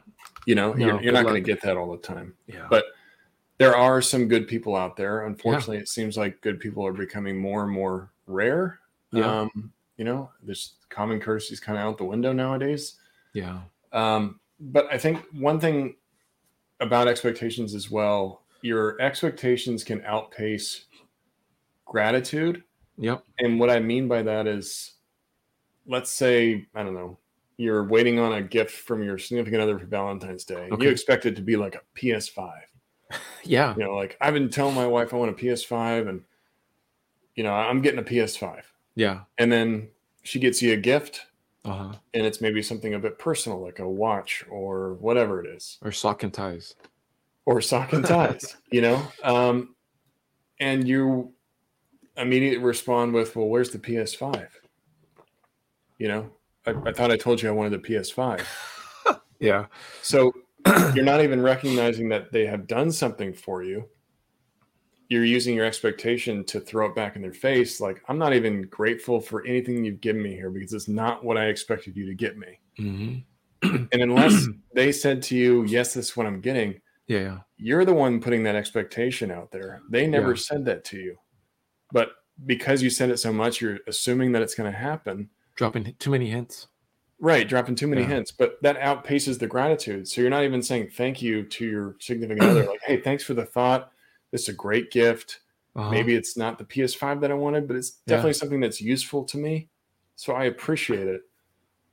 you 0.48 0.54
know, 0.54 0.72
No, 0.72 0.87
you're, 0.87 1.02
you're 1.02 1.12
not 1.12 1.24
going 1.24 1.35
to 1.35 1.40
get 1.42 1.61
that 1.61 1.76
all 1.76 1.92
the 1.92 1.98
time. 1.98 2.35
yeah 2.46 2.66
But 2.70 2.87
there 3.59 3.76
are 3.76 4.00
some 4.00 4.28
good 4.28 4.48
people 4.48 4.74
out 4.74 4.96
there. 4.96 5.26
Unfortunately, 5.26 5.76
it 5.76 5.88
seems 5.88 6.16
like 6.16 6.40
good 6.40 6.59
people 6.59 6.87
are 6.87 6.92
becoming 6.92 7.37
more 7.37 7.64
and 7.64 7.70
more 7.72 8.11
rare. 8.26 8.78
Yeah. 9.12 9.40
Um, 9.42 9.72
you 9.98 10.07
know, 10.07 10.31
there's 10.42 10.76
common 10.88 11.20
courtesies 11.20 11.61
kind 11.61 11.76
of 11.76 11.85
out 11.85 11.98
the 11.98 12.04
window 12.04 12.33
nowadays. 12.33 12.94
yeah 13.35 13.61
Um, 13.92 14.40
but 14.59 14.87
I 14.90 14.96
think 14.96 15.22
one 15.33 15.61
thing 15.61 15.96
about 16.81 17.09
expectations 17.09 17.74
as 17.74 17.90
well, 17.90 18.40
your 18.62 19.01
expectations 19.01 19.85
can 19.85 20.03
outpace 20.05 20.85
gratitude. 21.85 22.62
yep 22.99 23.25
And 23.38 23.59
what 23.59 23.71
I 23.71 23.81
mean 23.81 24.09
by 24.09 24.23
that 24.23 24.47
is, 24.47 24.92
let's 25.87 26.11
say, 26.11 26.66
I 26.75 26.83
don't 26.83 26.94
know, 26.94 27.18
you're 27.57 27.85
waiting 27.85 28.18
on 28.18 28.35
a 28.35 28.42
gift 28.42 28.73
from 28.73 29.03
your 29.03 29.18
significant 29.18 29.62
other 29.62 29.79
for 29.79 29.87
Valentine's 29.87 30.44
Day. 30.44 30.68
and 30.71 30.83
You 30.83 30.90
expect 30.90 31.27
it 31.27 31.35
to 31.37 31.42
be 31.42 31.57
like 31.57 31.75
a 31.75 31.81
PS5. 31.99 32.51
yeah 33.44 33.75
You 33.77 33.85
know, 33.85 33.94
like 33.97 34.16
I've 34.21 34.35
been 34.35 34.51
telling 34.51 34.75
my 34.75 34.87
wife 34.87 35.14
I 35.14 35.16
want 35.16 35.31
a 35.31 35.35
PS5 35.35 36.09
and, 36.09 36.23
you 37.35 37.42
know, 37.44 37.53
I'm 37.53 37.81
getting 37.83 38.01
a 38.01 38.05
PS5. 38.05 38.62
yeah 38.94 39.21
And 39.38 39.51
then 39.51 39.88
she 40.23 40.38
gets 40.38 40.61
you 40.62 40.73
a 40.75 40.77
gift 40.77 41.27
uh-huh 41.64 41.92
and 42.14 42.25
it's 42.27 42.40
maybe 42.40 42.62
something 42.62 42.94
a 42.94 42.99
bit 42.99 43.18
personal, 43.18 43.61
like 43.61 43.79
a 43.79 43.88
watch 43.88 44.44
or 44.51 44.94
whatever 44.94 45.42
it 45.44 45.49
is. 45.49 45.79
or 45.83 45.90
sock 45.90 46.23
and 46.23 46.33
ties 46.33 46.75
or 47.48 47.62
sock 47.62 47.94
and 47.94 48.04
ties, 48.04 48.58
you 48.70 48.82
know? 48.82 49.02
Um, 49.24 49.74
and 50.61 50.87
you 50.87 51.32
immediately 52.18 52.62
respond 52.62 53.14
with, 53.14 53.34
well, 53.34 53.46
where's 53.46 53.70
the 53.70 53.78
PS5? 53.78 54.48
You 55.96 56.08
know, 56.08 56.30
I, 56.66 56.74
I 56.84 56.92
thought 56.92 57.11
I 57.11 57.16
told 57.16 57.40
you 57.40 57.48
I 57.48 57.52
wanted 57.52 57.82
the 57.82 57.88
PS5. 57.88 58.44
yeah 59.40 59.66
So 60.02 60.30
you're 60.94 61.04
not 61.04 61.22
even 61.22 61.40
recognizing 61.40 62.11
that 62.11 62.32
they 62.32 62.44
have 62.44 62.66
done 62.66 62.92
something 62.92 63.32
for 63.32 63.62
you. 63.62 63.88
You're 65.08 65.24
using 65.24 65.56
your 65.56 65.64
expectation 65.64 66.44
to 66.46 66.61
throw 66.61 66.84
it 66.84 66.94
back 66.94 67.16
in 67.16 67.22
their 67.22 67.32
face. 67.32 67.80
Like, 67.80 68.02
I'm 68.08 68.18
not 68.18 68.34
even 68.34 68.61
grateful 68.64 69.20
for 69.20 69.46
anything 69.46 69.87
you've 69.87 70.02
given 70.02 70.22
me 70.22 70.34
here 70.34 70.50
because 70.50 70.74
it's 70.74 70.87
not 70.87 71.24
what 71.24 71.38
I 71.38 71.46
expected 71.46 71.96
you 71.96 72.04
to 72.04 72.14
get 72.14 72.37
me. 72.37 72.61
hmm 72.76 73.14
And 73.90 74.02
unless 74.02 74.46
they 74.74 74.92
said 74.92 75.22
to 75.22 75.37
you, 75.37 75.64
yes, 75.64 75.94
this 75.94 76.11
is 76.11 76.16
what 76.16 76.26
I'm 76.26 76.42
getting, 76.42 76.80
yeah 77.09 77.18
yeah 77.18 77.38
you're 77.57 77.85
the 77.85 77.92
one 77.94 78.21
putting 78.21 78.44
that 78.44 78.55
expectation 78.55 79.31
out 79.33 79.51
there. 79.51 79.83
They 79.90 80.07
never 80.07 80.31
Yeah. 80.31 80.37
said 80.37 80.64
that 80.66 80.85
to 80.87 80.99
you. 80.99 81.16
But 81.90 82.11
because 82.47 82.83
you 82.83 82.90
said 82.90 83.11
it 83.11 83.16
so 83.18 83.33
much, 83.33 83.61
you're 83.61 83.81
assuming 83.88 84.31
that 84.33 84.42
it's 84.42 84.55
going 84.55 84.71
to 84.71 84.79
happen. 84.79 85.29
dropping 85.57 85.92
too 85.99 86.11
many 86.12 86.31
hints 86.31 86.68
Right, 87.21 87.49
dropping 87.49 87.75
too 87.75 87.88
many 87.88 88.03
Yeah. 88.03 88.09
hints, 88.14 88.31
but 88.31 88.62
that 88.62 88.79
outpaces 88.79 89.40
the 89.40 89.49
gratitude. 89.49 90.07
So 90.07 90.21
you're 90.21 90.31
not 90.31 90.44
even 90.44 90.62
saying 90.62 90.90
thank 90.90 91.21
you 91.21 91.42
to 91.42 91.66
your 91.66 91.97
significant 91.99 92.47
other, 92.49 92.64
like, 92.64 92.81
hey, 92.85 93.01
thanks 93.01 93.25
for 93.25 93.35
the 93.35 93.44
thought. 93.44 93.90
This 94.31 94.42
is 94.42 94.51
a 94.51 94.53
great 94.53 94.92
gift. 94.92 95.40
Uh-huh. 95.75 95.90
Maybe 95.90 96.14
it's 96.14 96.37
not 96.37 96.59
the 96.59 96.64
PS5 96.64 97.21
that 97.23 97.33
I 97.33 97.35
wanted, 97.35 97.66
but 97.66 97.77
it's 97.77 98.01
Yeah. 98.07 98.14
definitely 98.14 98.35
something 98.35 98.61
that's 98.61 98.81
useful 98.81 99.25
to 99.25 99.37
me. 99.37 99.68
So 100.14 100.33
I 100.35 100.44
appreciate 100.44 101.09
it. 101.09 101.23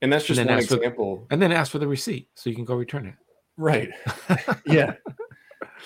And 0.00 0.12
that's 0.12 0.26
just 0.26 0.38
then 0.38 0.46
one 0.46 0.58
example. 0.60 1.26
and 1.30 1.42
then 1.42 1.50
ask 1.50 1.72
for 1.72 1.80
the 1.80 1.88
receipt 1.88 2.28
so 2.36 2.48
you 2.48 2.54
can 2.54 2.64
go 2.64 2.76
return 2.76 3.06
it 3.06 3.16
Right. 3.56 3.90
yeah. 4.66 4.94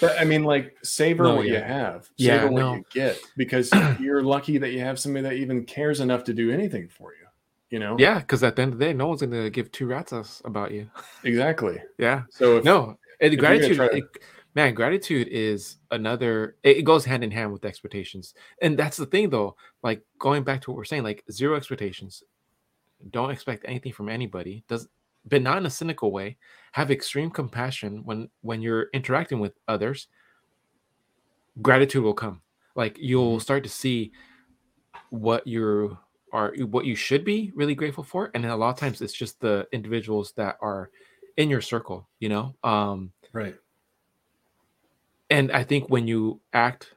But 0.00 0.18
I 0.18 0.24
mean, 0.24 0.44
like, 0.44 0.76
savor 0.82 1.24
No, 1.24 1.36
what 1.36 1.46
you 1.46 1.56
have. 1.56 2.08
Yeah, 2.16 2.40
Savor 2.42 2.52
what 2.52 2.60
no. 2.60 2.74
you 2.74 2.84
get 2.92 3.18
because 3.36 3.70
you're 3.98 4.22
lucky 4.22 4.58
that 4.58 4.72
you 4.72 4.80
have 4.80 4.98
somebody 4.98 5.22
that 5.24 5.34
even 5.34 5.64
cares 5.64 6.00
enough 6.00 6.24
to 6.24 6.32
do 6.34 6.50
anything 6.50 6.88
for 6.88 7.12
you. 7.12 7.26
You 7.70 7.78
know? 7.78 7.96
Yeah, 7.98 8.18
because 8.18 8.42
at 8.42 8.56
the 8.56 8.62
end 8.62 8.72
of 8.72 8.78
the 8.78 8.84
day, 8.86 8.92
no 8.92 9.06
one's 9.08 9.20
gonna 9.20 9.50
give 9.50 9.70
two 9.70 9.86
rats 9.86 10.12
ass 10.12 10.42
about 10.44 10.72
you. 10.72 10.90
Exactly. 11.24 11.78
Yeah. 11.98 12.22
So 12.30 12.56
if, 12.58 12.64
No, 12.64 12.96
and 13.20 13.32
you're 13.32 13.40
gratitude, 13.40 13.76
to- 13.76 13.96
it- 13.96 14.04
man, 14.54 14.74
gratitude 14.74 15.28
is 15.28 15.76
another. 15.90 16.56
It, 16.62 16.78
it 16.78 16.82
goes 16.82 17.04
hand 17.04 17.22
in 17.22 17.30
hand 17.30 17.52
with 17.52 17.64
expectations, 17.64 18.34
and 18.62 18.76
that's 18.78 18.96
the 18.96 19.06
thing, 19.06 19.30
though. 19.30 19.54
Like 19.82 20.02
going 20.18 20.42
back 20.44 20.62
to 20.62 20.70
what 20.70 20.76
we're 20.76 20.84
saying, 20.84 21.04
like 21.04 21.22
zero 21.30 21.56
expectations. 21.56 22.22
Don't 23.10 23.30
expect 23.30 23.64
anything 23.68 23.92
from 23.92 24.08
anybody. 24.08 24.62
Does, 24.68 24.86
but 25.26 25.42
not 25.42 25.58
in 25.58 25.66
a 25.66 25.70
cynical 25.70 26.12
way. 26.12 26.36
Have 26.72 26.90
extreme 26.90 27.30
compassion 27.30 28.02
when 28.04 28.30
when 28.42 28.62
you're 28.62 28.88
interacting 28.94 29.40
with 29.40 29.52
others. 29.68 30.08
Gratitude 31.62 32.02
will 32.04 32.14
come. 32.14 32.42
Like 32.76 32.96
you'll 32.98 33.38
Mm-hmm. 33.38 33.40
start 33.40 33.64
to 33.64 33.68
see 33.70 34.12
what 35.10 35.46
you 35.46 35.98
are, 36.32 36.54
what 36.70 36.84
you 36.86 36.94
should 36.94 37.24
be 37.24 37.52
really 37.54 37.74
grateful 37.74 38.04
for, 38.04 38.30
and 38.34 38.44
then 38.44 38.50
a 38.52 38.56
lot 38.56 38.70
of 38.70 38.76
times 38.78 39.00
it's 39.02 39.12
just 39.12 39.40
the 39.40 39.66
individuals 39.72 40.32
that 40.36 40.56
are 40.62 40.90
in 41.36 41.50
your 41.50 41.60
circle. 41.60 42.08
You 42.20 42.28
know. 42.30 42.56
Um, 42.64 43.12
right. 43.32 43.56
and 45.30 45.52
i 45.52 45.62
think 45.64 45.88
when 45.90 46.06
you 46.06 46.40
act 46.52 46.94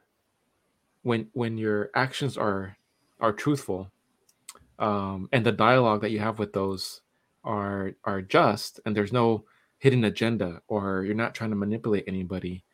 when 1.02 1.28
when 1.32 1.58
your 1.58 1.90
actions 1.94 2.36
are 2.36 2.76
are 3.20 3.32
truthful 3.32 3.90
um 4.78 5.28
and 5.32 5.44
the 5.46 5.52
dialogue 5.52 6.00
that 6.00 6.10
you 6.10 6.18
have 6.18 6.38
with 6.38 6.52
those 6.52 7.02
are 7.44 7.94
are 8.04 8.22
just 8.22 8.80
and 8.86 8.96
there's 8.96 9.12
no 9.12 9.44
hidden 9.78 10.04
agenda 10.04 10.60
or 10.68 11.04
you're 11.04 11.14
not 11.14 11.34
trying 11.34 11.50
to 11.50 11.56
manipulate 11.56 12.04
anybody 12.06 12.64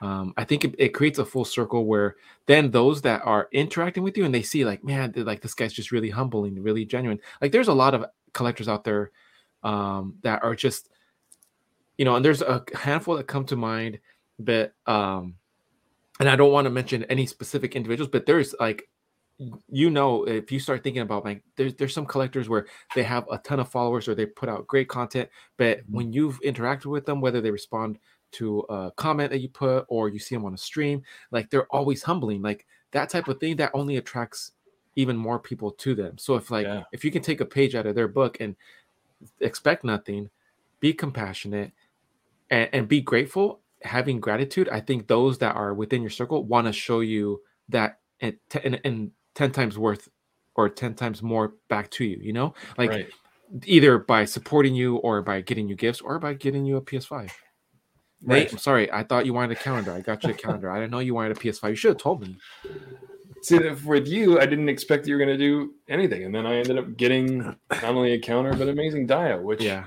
um 0.00 0.32
i 0.36 0.44
think 0.44 0.64
it, 0.64 0.74
it 0.78 0.88
creates 0.90 1.18
a 1.18 1.24
full 1.24 1.44
circle 1.44 1.86
where 1.86 2.16
then 2.46 2.70
those 2.70 3.02
that 3.02 3.20
are 3.24 3.48
interacting 3.52 4.02
with 4.02 4.16
you 4.16 4.24
and 4.24 4.34
they 4.34 4.42
see 4.42 4.64
like 4.64 4.84
man 4.84 5.12
like 5.16 5.40
this 5.40 5.54
guy's 5.54 5.72
just 5.72 5.92
really 5.92 6.10
humble 6.10 6.44
and 6.44 6.62
really 6.62 6.84
genuine. 6.84 7.18
Like 7.40 7.52
there's 7.52 7.68
a 7.68 7.74
lot 7.74 7.94
of 7.94 8.04
collectors 8.32 8.68
out 8.68 8.84
there 8.84 9.10
um 9.62 10.16
that 10.22 10.42
are 10.42 10.54
just 10.54 10.88
you 11.98 12.04
know 12.04 12.16
and 12.16 12.24
there's 12.24 12.42
a 12.42 12.64
handful 12.74 13.16
that 13.16 13.26
come 13.26 13.44
to 13.44 13.56
mind 13.56 13.98
but 14.38 14.72
um 14.86 15.34
and 16.20 16.28
i 16.28 16.36
don't 16.36 16.52
want 16.52 16.64
to 16.64 16.70
mention 16.70 17.04
any 17.04 17.26
specific 17.26 17.76
individuals 17.76 18.10
but 18.10 18.26
there's 18.26 18.54
like 18.58 18.88
you 19.68 19.90
know 19.90 20.24
if 20.24 20.52
you 20.52 20.60
start 20.60 20.84
thinking 20.84 21.02
about 21.02 21.24
like 21.24 21.42
there's 21.56 21.74
there's 21.74 21.94
some 21.94 22.06
collectors 22.06 22.48
where 22.48 22.66
they 22.94 23.02
have 23.02 23.24
a 23.30 23.38
ton 23.38 23.58
of 23.60 23.68
followers 23.68 24.06
or 24.06 24.14
they 24.14 24.26
put 24.26 24.48
out 24.48 24.66
great 24.66 24.88
content 24.88 25.28
but 25.56 25.78
Mhm. 25.78 25.84
when 25.90 26.12
you've 26.12 26.40
interacted 26.42 26.86
with 26.86 27.06
them 27.06 27.20
whether 27.20 27.40
they 27.40 27.50
respond 27.50 27.98
to 28.32 28.60
a 28.68 28.92
comment 28.96 29.30
that 29.30 29.40
you 29.40 29.48
put 29.48 29.84
or 29.88 30.08
you 30.08 30.18
see 30.18 30.34
them 30.34 30.44
on 30.44 30.54
a 30.54 30.58
stream 30.58 31.02
like 31.32 31.50
they're 31.50 31.66
always 31.74 32.02
humbling 32.02 32.40
like 32.42 32.66
that 32.92 33.08
type 33.08 33.26
of 33.28 33.40
thing 33.40 33.56
that 33.56 33.70
only 33.74 33.96
attracts 33.96 34.52
even 34.96 35.16
more 35.16 35.38
people 35.38 35.70
to 35.72 35.94
them 35.94 36.16
so 36.18 36.36
if 36.36 36.50
like 36.50 36.66
Yeah. 36.66 36.84
if 36.92 37.04
you 37.04 37.10
can 37.10 37.22
take 37.22 37.40
a 37.40 37.46
page 37.46 37.74
out 37.74 37.86
of 37.86 37.94
their 37.94 38.08
book 38.08 38.36
and 38.40 38.54
expect 39.40 39.82
nothing 39.84 40.30
be 40.80 40.92
compassionate 40.92 41.72
and, 42.50 42.68
and 42.72 42.88
be 42.88 43.00
grateful 43.00 43.60
having 43.82 44.20
gratitude 44.20 44.68
i 44.68 44.80
think 44.80 45.08
those 45.08 45.38
that 45.38 45.56
are 45.56 45.74
within 45.74 46.02
your 46.02 46.10
circle 46.10 46.44
want 46.44 46.66
to 46.66 46.72
show 46.72 47.00
you 47.00 47.40
that 47.68 47.98
and, 48.20 48.36
and, 48.62 48.80
and 48.84 49.10
10 49.34 49.52
times 49.52 49.78
worth 49.78 50.08
or 50.54 50.68
10 50.68 50.94
times 50.94 51.22
more 51.22 51.54
back 51.68 51.90
to 51.90 52.04
you 52.04 52.18
you 52.20 52.32
know? 52.32 52.54
Like 52.78 52.90
right. 52.90 53.08
either 53.64 53.98
by 53.98 54.24
supporting 54.24 54.74
you 54.74 54.96
or 54.96 55.22
by 55.22 55.40
getting 55.40 55.68
you 55.68 55.76
gifts 55.76 56.00
or 56.00 56.18
by 56.18 56.34
getting 56.34 56.64
you 56.64 56.76
a 56.76 56.82
ps5 56.82 57.22
Nate, 57.22 57.32
Right. 58.24 58.52
i'm 58.52 58.58
sorry 58.58 58.90
i 58.92 59.02
thought 59.02 59.26
you 59.26 59.34
wanted 59.34 59.56
a 59.56 59.60
calendar. 59.60 59.92
I 59.92 60.00
got 60.00 60.22
you 60.24 60.30
a 60.30 60.34
calendar. 60.34 60.70
I 60.70 60.78
didn't 60.78 60.92
know 60.92 61.00
you 61.00 61.14
wanted 61.14 61.36
a 61.36 61.40
ps5 61.40 61.70
you 61.70 61.74
should 61.74 61.88
have 61.90 61.98
told 61.98 62.22
me. 62.22 62.36
See, 63.42 63.58
with 63.58 64.06
you, 64.06 64.38
I 64.38 64.46
didn't 64.46 64.68
expect 64.68 65.08
you 65.08 65.14
were 65.14 65.18
going 65.18 65.36
to 65.36 65.36
do 65.36 65.74
anything, 65.88 66.22
and 66.22 66.32
then 66.32 66.46
I 66.46 66.54
ended 66.58 66.78
up 66.78 66.96
getting 66.96 67.38
not 67.38 67.82
only 67.82 68.12
a 68.12 68.20
counter 68.20 68.54
but 68.54 68.68
amazing 68.68 69.08
dia, 69.08 69.36
which 69.42 69.60
yeah 69.60 69.86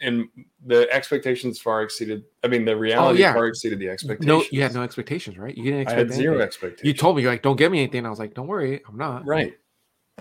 and 0.00 0.28
the 0.66 0.88
expectations 0.92 1.58
far 1.60 1.82
exceeded. 1.82 2.24
I 2.42 2.48
mean, 2.48 2.64
the 2.64 2.76
reality 2.76 3.20
yeah. 3.20 3.32
far 3.32 3.46
exceeded 3.48 3.78
the 3.78 3.88
expectations. 3.88 4.26
no 4.26 4.44
you 4.50 4.62
had 4.62 4.72
no 4.74 4.82
expectations 4.82 5.36
right 5.36 5.56
you 5.56 5.64
didn't 5.64 5.78
I 5.78 5.82
expect 5.82 6.10
had 6.10 6.12
zero 6.12 6.38
expectations. 6.40 6.86
you 6.86 6.94
told 6.94 7.16
me 7.16 7.22
you're 7.22 7.32
like 7.32 7.42
don't 7.42 7.56
get 7.56 7.70
me 7.72 7.78
anything 7.80 8.06
i 8.06 8.10
was 8.10 8.18
like 8.18 8.34
don't 8.34 8.46
worry 8.46 8.80
i'm 8.88 8.96
not 8.96 9.26
right. 9.26 9.54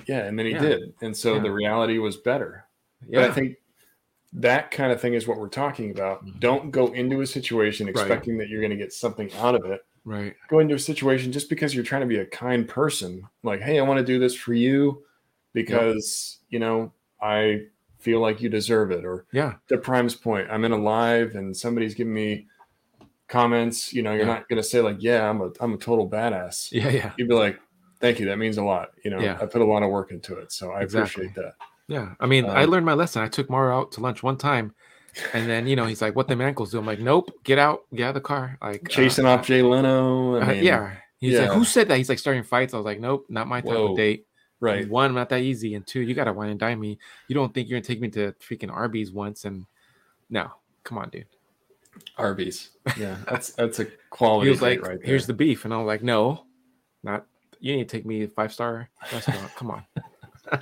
Yeah, 0.08 0.26
and 0.26 0.38
then 0.40 0.48
he 0.48 0.54
Yeah. 0.54 0.62
did, 0.62 0.94
and 1.04 1.16
so 1.16 1.36
Yeah. 1.36 1.42
the 1.44 1.52
reality 1.52 2.00
was 2.00 2.18
better. 2.18 2.66
yeah 3.08 3.22
But 3.22 3.30
I 3.30 3.34
think 3.34 3.58
that 4.34 4.72
kind 4.72 4.92
of 4.92 5.00
thing 5.00 5.14
is 5.14 5.28
what 5.28 5.38
we're 5.38 5.50
talking 5.50 5.92
about. 5.92 6.26
Mhm. 6.26 6.40
Don't 6.40 6.72
go 6.72 6.88
into 6.94 7.22
a 7.22 7.28
situation 7.28 7.86
Right. 7.86 7.92
expecting 7.92 8.40
that 8.40 8.50
you're 8.50 8.62
going 8.62 8.72
to 8.72 8.76
get 8.78 8.92
something 8.92 9.32
out 9.36 9.54
of 9.54 9.66
it. 9.66 9.86
right 10.04 10.36
Go 10.50 10.58
into 10.60 10.74
a 10.74 10.80
situation 10.80 11.32
just 11.32 11.48
because 11.48 11.76
you're 11.76 11.84
trying 11.84 12.02
to 12.02 12.08
be 12.08 12.18
a 12.18 12.26
kind 12.26 12.68
person. 12.68 13.22
Like, 13.44 13.62
hey, 13.62 13.78
I 13.80 13.84
want 13.84 14.00
to 14.00 14.04
do 14.06 14.18
this 14.18 14.34
for 14.34 14.54
you 14.56 15.04
because, 15.54 16.40
you 16.50 16.58
know, 16.60 16.92
I 17.22 17.68
feel 18.04 18.20
like 18.20 18.42
you 18.42 18.50
deserve 18.50 18.92
it. 18.92 19.06
Or 19.06 19.26
yeah 19.32 19.54
to 19.70 19.78
Prime's 19.78 20.16
point, 20.16 20.48
I'm 20.52 20.66
in 20.66 20.72
a 20.72 20.78
live 20.78 21.36
and 21.36 21.56
somebody's 21.56 21.96
giving 21.96 22.14
me 22.14 22.48
comments. 23.28 23.94
You 23.94 24.02
know, 24.04 24.12
you're 24.12 24.22
Yeah. 24.28 24.34
not 24.36 24.50
going 24.50 24.62
to 24.62 24.68
say, 24.68 24.82
like, 24.82 24.98
yeah, 25.00 25.30
I'm 25.30 25.42
a, 25.42 25.50
I'm 25.60 25.74
a 25.74 25.78
total 25.78 26.10
badass. 26.10 26.72
yeah 26.72 26.90
yeah 26.90 27.12
You'd 27.18 27.30
be 27.30 27.36
like, 27.36 27.60
thank 28.00 28.20
you. 28.20 28.26
That 28.28 28.38
means 28.38 28.58
a 28.58 28.64
lot. 28.64 28.90
You 29.04 29.12
know, 29.12 29.20
Yeah. 29.20 29.38
I 29.42 29.46
put 29.46 29.62
a 29.62 29.66
lot 29.66 29.84
of 29.84 29.90
work 29.90 30.12
into 30.12 30.38
it. 30.38 30.52
So 30.52 30.72
I 30.72 30.82
Exactly. 30.82 31.26
appreciate 31.26 31.44
that. 31.44 31.54
Yeah, 31.88 32.14
I 32.20 32.28
mean, 32.28 32.46
I 32.46 32.64
Um, 32.64 32.70
learned 32.70 32.86
my 32.86 32.94
lesson. 32.94 33.22
I 33.24 33.28
took 33.28 33.50
Mario 33.50 33.78
out 33.78 33.92
to 33.94 34.02
lunch 34.02 34.24
one 34.24 34.38
time, 34.38 34.74
and 35.34 35.50
then 35.50 35.68
you 35.68 35.76
know 35.76 35.86
he's 35.86 36.02
like, 36.02 36.16
"What 36.16 36.30
them 36.30 36.40
ankles 36.40 36.72
do?" 36.72 36.80
I'm 36.80 36.86
like, 36.86 37.00
"Nope, 37.02 37.30
get 37.44 37.60
out, 37.60 37.82
get 37.94 38.06
out 38.06 38.10
of 38.10 38.14
the 38.16 38.22
car." 38.22 38.58
Like 38.62 38.86
uh, 38.86 38.90
Chasing 38.90 39.26
off 39.26 39.46
Jay 39.46 39.62
Leno. 39.62 40.38
I 40.38 40.42
uh, 40.42 40.52
yeah. 40.54 40.92
He's 41.20 41.38
like, 41.38 41.52
"Who 41.52 41.66
said 41.66 41.90
that?" 41.90 41.98
He's 41.98 42.08
like 42.08 42.20
starting 42.20 42.44
fights. 42.44 42.74
I 42.74 42.78
was 42.78 42.86
like, 42.86 43.02
"Nope, 43.02 43.26
not 43.30 43.50
my 43.50 43.60
type 43.60 43.70
Whoa. 43.70 43.92
of 43.92 43.98
date." 43.98 44.26
Right. 44.64 44.90
One, 44.90 45.08
I'm 45.10 45.16
not 45.16 45.30
that 45.30 45.42
easy, 45.42 45.76
and 45.76 45.86
two, 45.86 46.02
you 46.02 46.14
gotta 46.14 46.34
wine 46.34 46.50
and 46.50 46.60
dine 46.60 46.80
me. 46.80 46.98
You 47.28 47.36
don't 47.36 47.54
think 47.54 47.68
you're 47.70 47.80
gonna 47.80 47.86
take 47.86 48.02
me 48.02 48.10
to 48.12 48.32
freaking 48.34 48.72
Arby's 48.72 49.12
once? 49.12 49.46
And 49.46 49.66
no, 50.30 50.52
come 50.84 50.98
on, 50.98 51.10
dude. 51.10 51.26
Arby's. 52.18 52.70
Yeah. 52.98 53.18
That's, 53.30 53.52
that's 53.54 53.80
a 53.80 53.86
quality 54.10 54.48
He 54.48 54.52
was 54.52 54.62
like, 54.62 54.82
right 54.82 55.00
there. 55.00 55.06
"Here's 55.08 55.26
the 55.28 55.34
beef," 55.34 55.66
and 55.66 55.74
I'm 55.74 55.86
like, 55.86 56.04
"No, 56.04 56.46
not. 57.04 57.26
You 57.60 57.76
need 57.76 57.88
to 57.88 57.98
take 57.98 58.06
me 58.06 58.20
to 58.22 58.28
five 58.28 58.52
star 58.54 58.90
restaurant. 59.12 59.56
Come 59.56 59.72
on." 59.72 59.86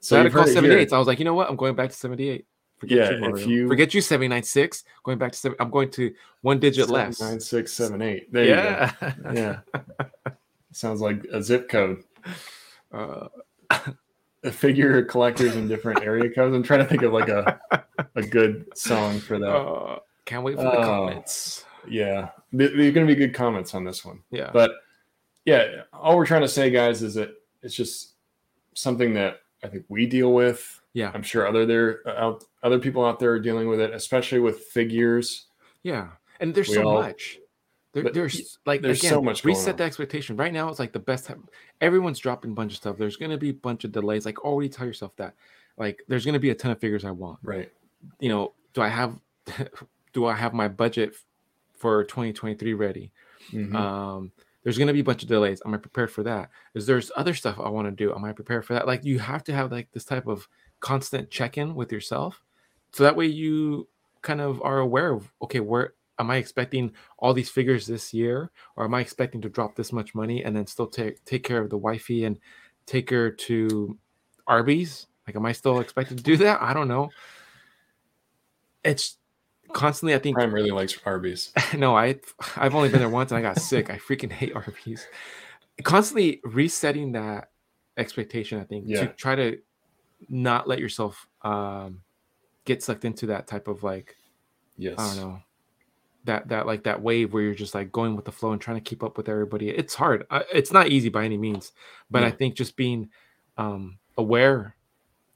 So 0.00 0.16
I 0.16 0.18
had 0.18 0.24
to 0.24 0.30
call 0.30 0.42
heard 0.42 0.50
it 0.50 0.52
seventy 0.52 0.74
here. 0.74 0.80
eight. 0.80 0.90
So 0.90 0.96
I 0.96 0.98
was 0.98 1.08
like, 1.08 1.18
you 1.18 1.24
know 1.24 1.32
what? 1.32 1.48
I'm 1.48 1.56
going 1.56 1.74
back 1.74 1.88
to 1.88 1.96
seventy 1.96 2.28
eight. 2.28 2.46
Forget 2.76 2.98
Yeah, 2.98 3.26
you, 3.26 3.36
if 3.36 3.46
you- 3.46 3.68
forget 3.68 3.94
you 3.94 4.02
seventy 4.02 4.28
nine 4.28 4.42
six. 4.42 4.84
Going 5.02 5.16
back 5.16 5.32
to 5.32 5.38
seven. 5.38 5.56
I'm 5.58 5.70
going 5.70 5.90
to 5.92 6.12
one 6.42 6.60
digit 6.60 6.90
less. 6.90 7.22
Nine, 7.22 7.40
six, 7.40 7.72
seven, 7.72 8.02
eight. 8.02 8.30
There 8.30 8.44
yeah. 8.44 8.92
you 9.00 9.08
go. 9.22 9.30
Yeah. 9.32 9.58
Sounds 10.72 11.00
like 11.00 11.24
a 11.32 11.42
zip 11.42 11.70
code. 11.70 12.04
Uh, 12.94 13.28
A 14.44 14.50
figure 14.50 15.02
collectors 15.04 15.56
in 15.56 15.68
different 15.68 16.02
area 16.02 16.30
codes. 16.30 16.54
I'm 16.54 16.62
trying 16.62 16.80
to 16.80 16.86
think 16.86 17.02
of 17.02 17.12
like 17.12 17.28
a 17.28 17.60
a 18.14 18.22
good 18.22 18.66
song 18.76 19.18
for 19.18 19.38
that. 19.38 19.48
uh, 19.54 19.98
can't 20.24 20.42
wait 20.44 20.56
for 20.56 20.62
the 20.64 20.78
Oh. 20.78 20.82
comments. 20.84 21.64
Yeah. 21.88 22.30
There's 22.52 22.70
going 22.94 23.06
to 23.06 23.06
be 23.06 23.14
good 23.14 23.34
comments 23.34 23.74
on 23.74 23.84
this 23.84 24.04
one. 24.04 24.20
Yeah. 24.30 24.50
But 24.52 24.72
yeah, 25.44 25.82
all 25.92 26.16
we're 26.16 26.26
trying 26.26 26.42
to 26.42 26.48
say, 26.48 26.70
guys, 26.70 27.02
is 27.02 27.14
that 27.14 27.30
it's 27.62 27.74
just 27.74 28.14
something 28.74 29.12
that 29.14 29.40
I 29.62 29.68
think 29.68 29.84
we 29.88 30.06
deal 30.06 30.32
with. 30.32 30.80
yeah. 30.94 31.10
I'm 31.14 31.22
sure 31.22 31.46
other 31.46 31.66
there 31.66 32.06
out 32.08 32.44
other 32.62 32.78
people 32.78 33.04
out 33.04 33.18
there 33.18 33.32
are 33.32 33.40
dealing 33.40 33.68
with 33.68 33.80
it, 33.80 33.92
especially 33.92 34.40
with 34.40 34.60
figures. 34.60 35.46
Yeah. 35.82 36.08
And 36.40 36.54
there's 36.54 36.68
We 36.68 36.74
so 36.76 36.84
all- 36.88 37.02
much. 37.02 37.38
There, 37.94 38.10
there's 38.10 38.58
like 38.66 38.82
there's 38.82 38.98
again, 38.98 39.10
so 39.10 39.22
much 39.22 39.44
reset 39.44 39.76
the 39.76 39.84
expectation. 39.84 40.36
Right 40.36 40.52
now, 40.52 40.68
it's 40.68 40.80
like 40.80 40.92
the 40.92 40.98
best 40.98 41.26
time. 41.26 41.48
Everyone's 41.80 42.18
dropping 42.18 42.50
a 42.50 42.54
bunch 42.54 42.72
of 42.72 42.76
stuff. 42.78 42.98
There's 42.98 43.16
gonna 43.16 43.38
be 43.38 43.50
a 43.50 43.54
bunch 43.54 43.84
of 43.84 43.92
delays. 43.92 44.26
Like 44.26 44.44
already 44.44 44.68
tell 44.68 44.86
yourself 44.86 45.14
that. 45.16 45.34
Like 45.78 46.02
there's 46.08 46.26
gonna 46.26 46.40
be 46.40 46.50
a 46.50 46.54
ton 46.54 46.72
of 46.72 46.80
figures 46.80 47.04
I 47.04 47.12
want. 47.12 47.38
Right. 47.42 47.70
you 48.20 48.28
know, 48.28 48.52
do 48.74 48.82
I 48.82 48.88
have 48.88 49.18
do 50.12 50.26
I 50.26 50.34
have 50.34 50.52
my 50.52 50.68
budget 50.68 51.14
for 51.76 52.04
2023 52.04 52.74
ready? 52.74 53.12
Mhm. 53.52 53.74
Um, 53.74 54.32
there's 54.64 54.78
gonna 54.78 54.92
be 54.92 55.00
a 55.00 55.04
bunch 55.04 55.22
of 55.22 55.28
delays. 55.28 55.62
Am 55.64 55.72
I 55.72 55.76
prepared 55.76 56.10
for 56.10 56.24
that? 56.24 56.50
Is 56.74 56.86
there's 56.86 57.12
other 57.16 57.34
stuff 57.34 57.60
I 57.60 57.68
want 57.68 57.86
to 57.86 57.92
do? 57.92 58.12
Am 58.12 58.24
I 58.24 58.32
prepared 58.32 58.64
for 58.64 58.74
that? 58.74 58.86
Like 58.88 59.04
you 59.04 59.20
have 59.20 59.44
to 59.44 59.54
have 59.54 59.70
like 59.70 59.92
this 59.92 60.04
type 60.04 60.26
of 60.26 60.48
constant 60.80 61.30
check-in 61.30 61.74
with 61.74 61.92
yourself. 61.92 62.42
So 62.92 63.04
that 63.04 63.16
way 63.16 63.26
you 63.26 63.88
kind 64.22 64.40
of 64.40 64.60
are 64.62 64.78
aware 64.78 65.12
of 65.12 65.30
okay, 65.42 65.60
where 65.60 65.94
am 66.18 66.30
I 66.30 66.36
expecting 66.36 66.92
all 67.18 67.34
these 67.34 67.50
figures 67.50 67.86
this 67.86 68.14
year? 68.14 68.50
Or 68.76 68.84
am 68.84 68.94
I 68.94 69.00
expecting 69.00 69.40
to 69.42 69.48
drop 69.48 69.74
this 69.74 69.92
much 69.92 70.14
money 70.14 70.44
and 70.44 70.54
then 70.54 70.66
still 70.66 70.86
take 70.86 71.24
take 71.24 71.42
care 71.44 71.60
of 71.60 71.70
the 71.70 71.78
wifey 71.78 72.24
and 72.24 72.38
take 72.86 73.10
her 73.10 73.30
to 73.30 73.98
Arby's? 74.46 75.06
Like, 75.26 75.36
am 75.36 75.46
I 75.46 75.52
still 75.52 75.80
expected 75.80 76.18
to 76.18 76.24
do 76.24 76.36
that? 76.38 76.60
I 76.60 76.74
don't 76.74 76.88
know. 76.88 77.10
It's 78.84 79.16
constantly, 79.72 80.14
I 80.14 80.18
think, 80.18 80.36
Prime 80.36 80.52
really 80.52 80.70
likes 80.70 80.98
Arby's. 81.06 81.52
no, 81.76 81.96
I 81.96 82.20
I've 82.56 82.74
only 82.74 82.90
been 82.90 83.00
there 83.00 83.08
once 83.08 83.32
and 83.32 83.38
I 83.38 83.42
got 83.42 83.60
sick. 83.60 83.90
I 83.90 83.96
freaking 83.98 84.30
hate 84.30 84.54
Arby's. 84.54 85.06
Constantly 85.82 86.40
resetting 86.44 87.12
that 87.12 87.50
expectation, 87.96 88.60
I 88.60 88.64
think, 88.64 88.84
Yeah. 88.86 89.06
to 89.06 89.12
try 89.14 89.34
to 89.34 89.58
not 90.28 90.68
let 90.68 90.78
yourself 90.78 91.26
um 91.42 92.00
get 92.64 92.82
sucked 92.82 93.04
into 93.04 93.26
that 93.26 93.46
type 93.46 93.68
of 93.68 93.82
like 93.82 94.16
Yes. 94.76 94.98
I 94.98 95.06
don't 95.08 95.16
know 95.16 95.40
that 96.24 96.48
that 96.48 96.66
like 96.66 96.84
that 96.84 97.02
wave 97.02 97.32
where 97.32 97.42
you're 97.42 97.54
just 97.54 97.74
like 97.74 97.92
going 97.92 98.16
with 98.16 98.24
the 98.24 98.32
flow 98.32 98.52
and 98.52 98.60
trying 98.60 98.76
to 98.78 98.88
keep 98.88 99.02
up 99.02 99.16
with 99.16 99.28
everybody. 99.28 99.68
It's 99.70 99.94
hard. 99.94 100.26
I, 100.30 100.44
it's 100.52 100.72
not 100.72 100.88
easy 100.88 101.08
by 101.10 101.24
any 101.24 101.36
means, 101.38 101.72
but 102.10 102.22
I 102.24 102.30
think 102.30 102.54
just 102.54 102.76
being 102.76 103.10
um, 103.58 103.98
aware 104.16 104.74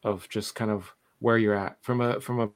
of 0.05 0.29
just 0.29 0.55
kind 0.55 0.71
of 0.71 0.95
where 1.21 1.39
you're 1.39 1.55
at 1.55 1.77
from 1.83 2.01
a 2.01 2.21
from 2.21 2.41
a 2.41 2.49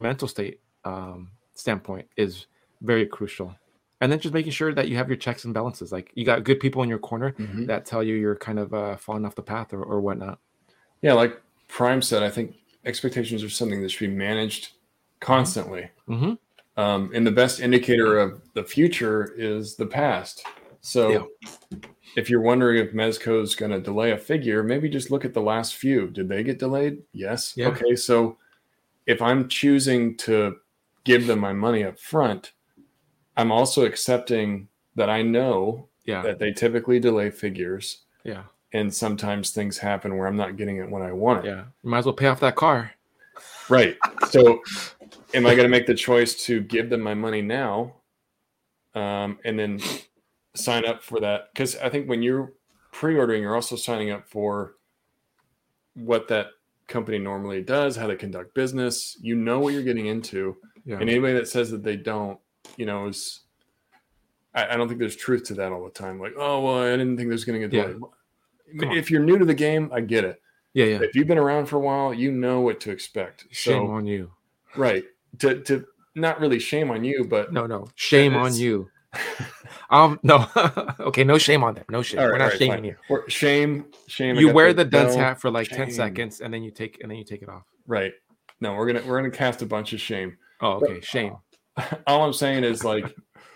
mental 0.00 0.28
state 0.28 0.60
um, 0.84 1.30
standpoint 1.54 2.08
is 2.16 2.46
very 2.82 3.06
crucial. 3.06 3.54
And 4.02 4.10
then 4.10 4.18
just 4.18 4.32
making 4.32 4.52
sure 4.52 4.72
that 4.72 4.88
you 4.88 4.96
have 4.96 5.08
your 5.08 5.16
checks 5.18 5.44
and 5.44 5.52
balances. 5.52 5.92
Like 5.92 6.10
you 6.14 6.24
got 6.24 6.42
good 6.42 6.58
people 6.58 6.82
in 6.82 6.88
your 6.88 6.98
corner 6.98 7.32
Mhm. 7.32 7.66
that 7.66 7.84
tell 7.84 8.02
you 8.02 8.14
you're 8.14 8.34
kind 8.36 8.58
of 8.58 8.72
uh, 8.72 8.96
falling 8.96 9.26
off 9.26 9.34
the 9.34 9.42
path 9.42 9.74
or, 9.74 9.82
or 9.82 10.00
whatnot. 10.00 10.38
Yeah, 11.02 11.12
like 11.12 11.38
Prime 11.68 12.00
said, 12.00 12.22
I 12.22 12.30
think 12.30 12.56
expectations 12.86 13.44
are 13.44 13.50
something 13.50 13.82
that 13.82 13.90
should 13.90 14.08
be 14.10 14.16
managed 14.16 14.70
constantly. 15.20 15.90
Mm-hmm. 16.08 16.32
Um, 16.80 17.10
and 17.14 17.26
the 17.26 17.30
best 17.32 17.60
indicator 17.60 18.18
of 18.18 18.40
the 18.54 18.64
future 18.64 19.34
is 19.36 19.76
the 19.76 19.86
past. 19.86 20.46
So 20.80 21.28
if 22.16 22.30
you're 22.30 22.40
wondering 22.40 22.78
if 22.78 22.94
Mezco 22.94 23.42
is 23.42 23.54
going 23.54 23.70
to 23.70 23.80
delay 23.80 24.12
a 24.12 24.18
figure, 24.18 24.62
maybe 24.62 24.88
just 24.88 25.10
look 25.10 25.24
at 25.26 25.34
the 25.34 25.42
last 25.42 25.74
few. 25.76 26.08
Did 26.08 26.28
they 26.28 26.42
get 26.42 26.58
delayed? 26.58 27.02
Yes. 27.12 27.52
Yeah. 27.54 27.68
Okay. 27.68 27.94
So 27.96 28.38
if 29.06 29.20
I'm 29.20 29.46
choosing 29.48 30.16
to 30.18 30.56
give 31.04 31.26
them 31.26 31.38
my 31.38 31.52
money 31.52 31.84
up 31.84 31.98
front, 31.98 32.52
I'm 33.36 33.52
also 33.52 33.84
accepting 33.84 34.68
that 34.94 35.10
I 35.10 35.22
know 35.22 35.88
Yeah. 36.06 36.22
that 36.22 36.38
they 36.38 36.52
typically 36.52 36.98
delay 36.98 37.30
figures. 37.30 38.04
Yeah. 38.24 38.44
And 38.72 38.92
sometimes 38.94 39.50
things 39.50 39.76
happen 39.78 40.16
where 40.16 40.26
I'm 40.26 40.36
not 40.36 40.56
getting 40.56 40.78
it 40.78 40.90
when 40.90 41.02
I 41.02 41.12
want 41.12 41.44
it. 41.44 41.48
Yeah. 41.48 41.64
You 41.82 41.90
might 41.90 41.98
as 41.98 42.04
well 42.06 42.14
pay 42.14 42.28
off 42.28 42.40
that 42.40 42.56
car. 42.56 42.92
Right. 43.68 43.96
So, 44.30 44.62
am 45.34 45.46
I 45.46 45.54
going 45.54 45.64
to 45.64 45.68
make 45.68 45.86
the 45.86 45.94
choice 45.94 46.34
to 46.46 46.60
give 46.60 46.90
them 46.90 47.00
my 47.00 47.14
money 47.14 47.42
now, 47.42 47.94
um, 48.94 49.38
and 49.44 49.58
then 49.58 49.80
sign 50.54 50.84
up 50.84 51.02
for 51.02 51.20
that? 51.20 51.48
Because 51.52 51.76
I 51.76 51.88
think 51.88 52.08
when 52.08 52.22
you're 52.22 52.52
pre-ordering, 52.92 53.42
you're 53.42 53.54
also 53.54 53.76
signing 53.76 54.10
up 54.10 54.28
for 54.28 54.74
what 55.94 56.28
that 56.28 56.48
company 56.88 57.18
normally 57.18 57.62
does, 57.62 57.96
how 57.96 58.06
they 58.06 58.16
conduct 58.16 58.54
business. 58.54 59.16
You 59.20 59.36
know 59.36 59.60
what 59.60 59.74
you're 59.74 59.82
getting 59.82 60.06
into, 60.06 60.56
Yeah. 60.84 60.98
and 61.00 61.08
anybody 61.08 61.34
that 61.34 61.48
says 61.48 61.70
that 61.70 61.82
they 61.84 61.96
don't, 61.96 62.38
you 62.76 62.86
know, 62.86 63.06
is 63.06 63.40
I, 64.54 64.74
I 64.74 64.76
don't 64.76 64.88
think 64.88 64.98
there's 64.98 65.16
truth 65.16 65.44
to 65.44 65.54
that 65.54 65.70
all 65.72 65.84
the 65.84 65.90
time. 65.90 66.20
Like, 66.20 66.34
oh 66.36 66.60
well, 66.60 66.82
I 66.82 66.90
didn't 66.90 67.16
think 67.16 67.28
there's 67.28 67.44
going 67.44 67.60
to 67.60 67.68
get 67.68 67.76
Yeah. 67.76 67.92
delayed. 67.92 68.96
If 68.98 69.10
you're 69.10 69.22
new 69.22 69.38
to 69.38 69.44
the 69.44 69.54
game, 69.54 69.90
I 69.92 70.00
get 70.00 70.24
it. 70.24 70.40
yeah. 70.74 70.84
Yeah. 70.86 70.98
If 71.02 71.14
you've 71.14 71.26
been 71.26 71.38
around 71.38 71.66
for 71.66 71.76
a 71.76 71.80
while, 71.80 72.12
you 72.14 72.30
know 72.32 72.60
what 72.60 72.80
to 72.80 72.90
expect. 72.90 73.46
Shame 73.50 73.86
so, 73.86 73.90
on 73.90 74.06
you. 74.06 74.30
right 74.76 75.04
to 75.38 75.60
to 75.62 75.84
not 76.14 76.40
really 76.40 76.58
shame 76.58 76.90
on 76.90 77.04
you 77.04 77.24
but 77.24 77.52
No, 77.52 77.66
no. 77.66 77.86
Shame 77.94 78.34
on 78.34 78.54
you. 78.54 78.88
Um, 79.90 80.20
no. 80.22 80.46
okay, 81.00 81.24
no 81.24 81.36
shame 81.38 81.64
on 81.64 81.74
them. 81.74 81.84
No 81.90 82.00
shame. 82.02 82.20
all 82.20 82.26
right, 82.26 82.32
We're 82.32 82.38
not 82.38 82.50
right, 82.50 82.58
shaming 82.58 82.76
fine. 82.76 82.84
you. 82.84 82.96
Or 83.08 83.28
shame 83.28 83.86
shame 84.06 84.36
You 84.36 84.52
wear 84.52 84.72
the 84.72 84.84
dunce 84.84 85.14
no, 85.16 85.20
hat 85.22 85.40
for 85.40 85.50
like 85.50 85.68
10 85.68 85.90
seconds 85.90 86.40
and 86.40 86.52
then 86.54 86.62
you 86.62 86.70
take 86.70 86.98
and 87.02 87.10
then 87.10 87.18
you 87.18 87.24
take 87.24 87.42
it 87.42 87.48
off. 87.48 87.62
right 87.86 88.12
no 88.60 88.74
we're 88.74 88.86
gonna 88.86 89.02
we're 89.06 89.16
gonna 89.20 89.30
cast 89.30 89.62
a 89.62 89.66
bunch 89.66 89.92
of 89.92 90.00
shame 90.00 90.36
Oh, 90.60 90.74
okay. 90.74 91.00
Shame. 91.00 91.36
all 92.06 92.24
i'm 92.24 92.32
saying 92.32 92.62
is 92.64 92.84
like 92.84 93.04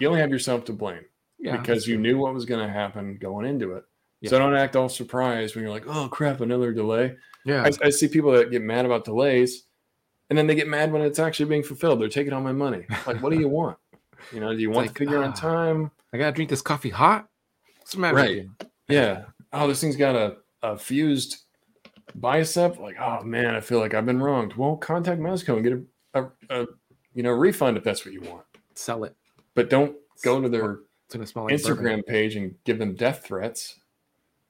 you 0.01 0.09
only 0.09 0.21
have 0.21 0.31
yourself 0.31 0.65
to 0.67 0.73
blame 0.73 1.03
Yeah. 1.39 1.57
because 1.59 1.87
you 1.87 1.99
knew 1.99 2.19
what 2.19 2.33
was 2.35 2.47
going 2.47 2.67
to 2.67 2.73
happen 2.73 3.17
going 3.21 3.47
into 3.47 3.73
it 3.75 3.85
so 4.27 4.39
don't 4.39 4.57
act 4.57 4.75
all 4.75 4.89
surprised 4.89 5.55
when 5.55 5.63
you're 5.65 5.73
like 5.73 5.85
oh 5.87 6.09
crap 6.09 6.41
another 6.41 6.73
delay 6.73 7.15
Yeah. 7.45 7.63
I, 7.65 7.87
I 7.87 7.91
see 7.91 8.09
people 8.09 8.33
that 8.33 8.51
get 8.51 8.63
mad 8.63 8.87
about 8.87 9.05
delays 9.05 9.64
and 10.35 10.39
then 10.39 10.47
they 10.47 10.55
get 10.55 10.67
mad 10.69 10.93
when 10.93 11.03
it's 11.03 11.19
actually 11.19 11.47
being 11.47 11.63
fulfilled 11.63 12.01
they're 12.01 12.09
taking 12.09 12.33
all 12.33 12.41
my 12.41 12.53
money 12.53 12.85
like 13.07 13.23
what 13.23 13.31
do 13.31 13.39
you 13.39 13.49
want 13.49 13.77
you 14.33 14.41
know 14.41 14.53
do 14.53 14.61
you 14.61 14.71
want 14.71 14.87
like, 14.87 14.93
the 14.95 14.99
figure 14.99 15.23
on 15.23 15.31
ah. 15.31 15.33
time 15.33 15.91
I 16.15 16.17
gotta 16.17 16.31
drink 16.31 16.49
this 16.49 16.63
coffee 16.63 16.91
hot. 16.91 17.29
What's 17.79 17.93
the 17.93 17.99
matter 17.99 18.15
Right. 18.15 18.47
Yeah. 18.89 19.25
Oh, 19.53 19.67
this 19.67 19.81
thing's 19.81 19.97
got 19.97 20.15
a, 20.15 20.37
a 20.63 20.79
fused 20.79 21.39
bicep. 22.15 22.79
Like, 22.79 22.97
oh 23.01 23.25
man, 23.25 23.57
I 23.57 23.61
feel 23.61 23.81
like 23.81 23.95
I've 23.95 24.07
been 24.07 24.23
wronged. 24.23 24.55
Well, 24.55 24.77
contact 24.77 25.21
Mezco 25.21 25.55
and 25.55 25.65
get 25.65 25.73
a, 26.15 26.23
a, 26.23 26.63
a 26.63 26.67
you 27.15 27.25
know 27.25 27.33
refund 27.33 27.77
if 27.77 27.83
that's 27.83 28.05
what 28.05 28.15
you 28.15 28.21
want. 28.21 28.45
Sell 28.75 29.03
it. 29.03 29.17
But 29.57 29.71
don't 29.71 29.97
go 30.23 30.41
to 30.41 30.49
their 30.49 30.79
It's 31.13 31.35
like 31.35 31.53
Instagram 31.53 31.97
bourbon. 31.97 32.03
page 32.05 32.37
and 32.37 32.55
give 32.63 32.79
them 32.79 32.95
death 32.95 33.25
threats. 33.25 33.81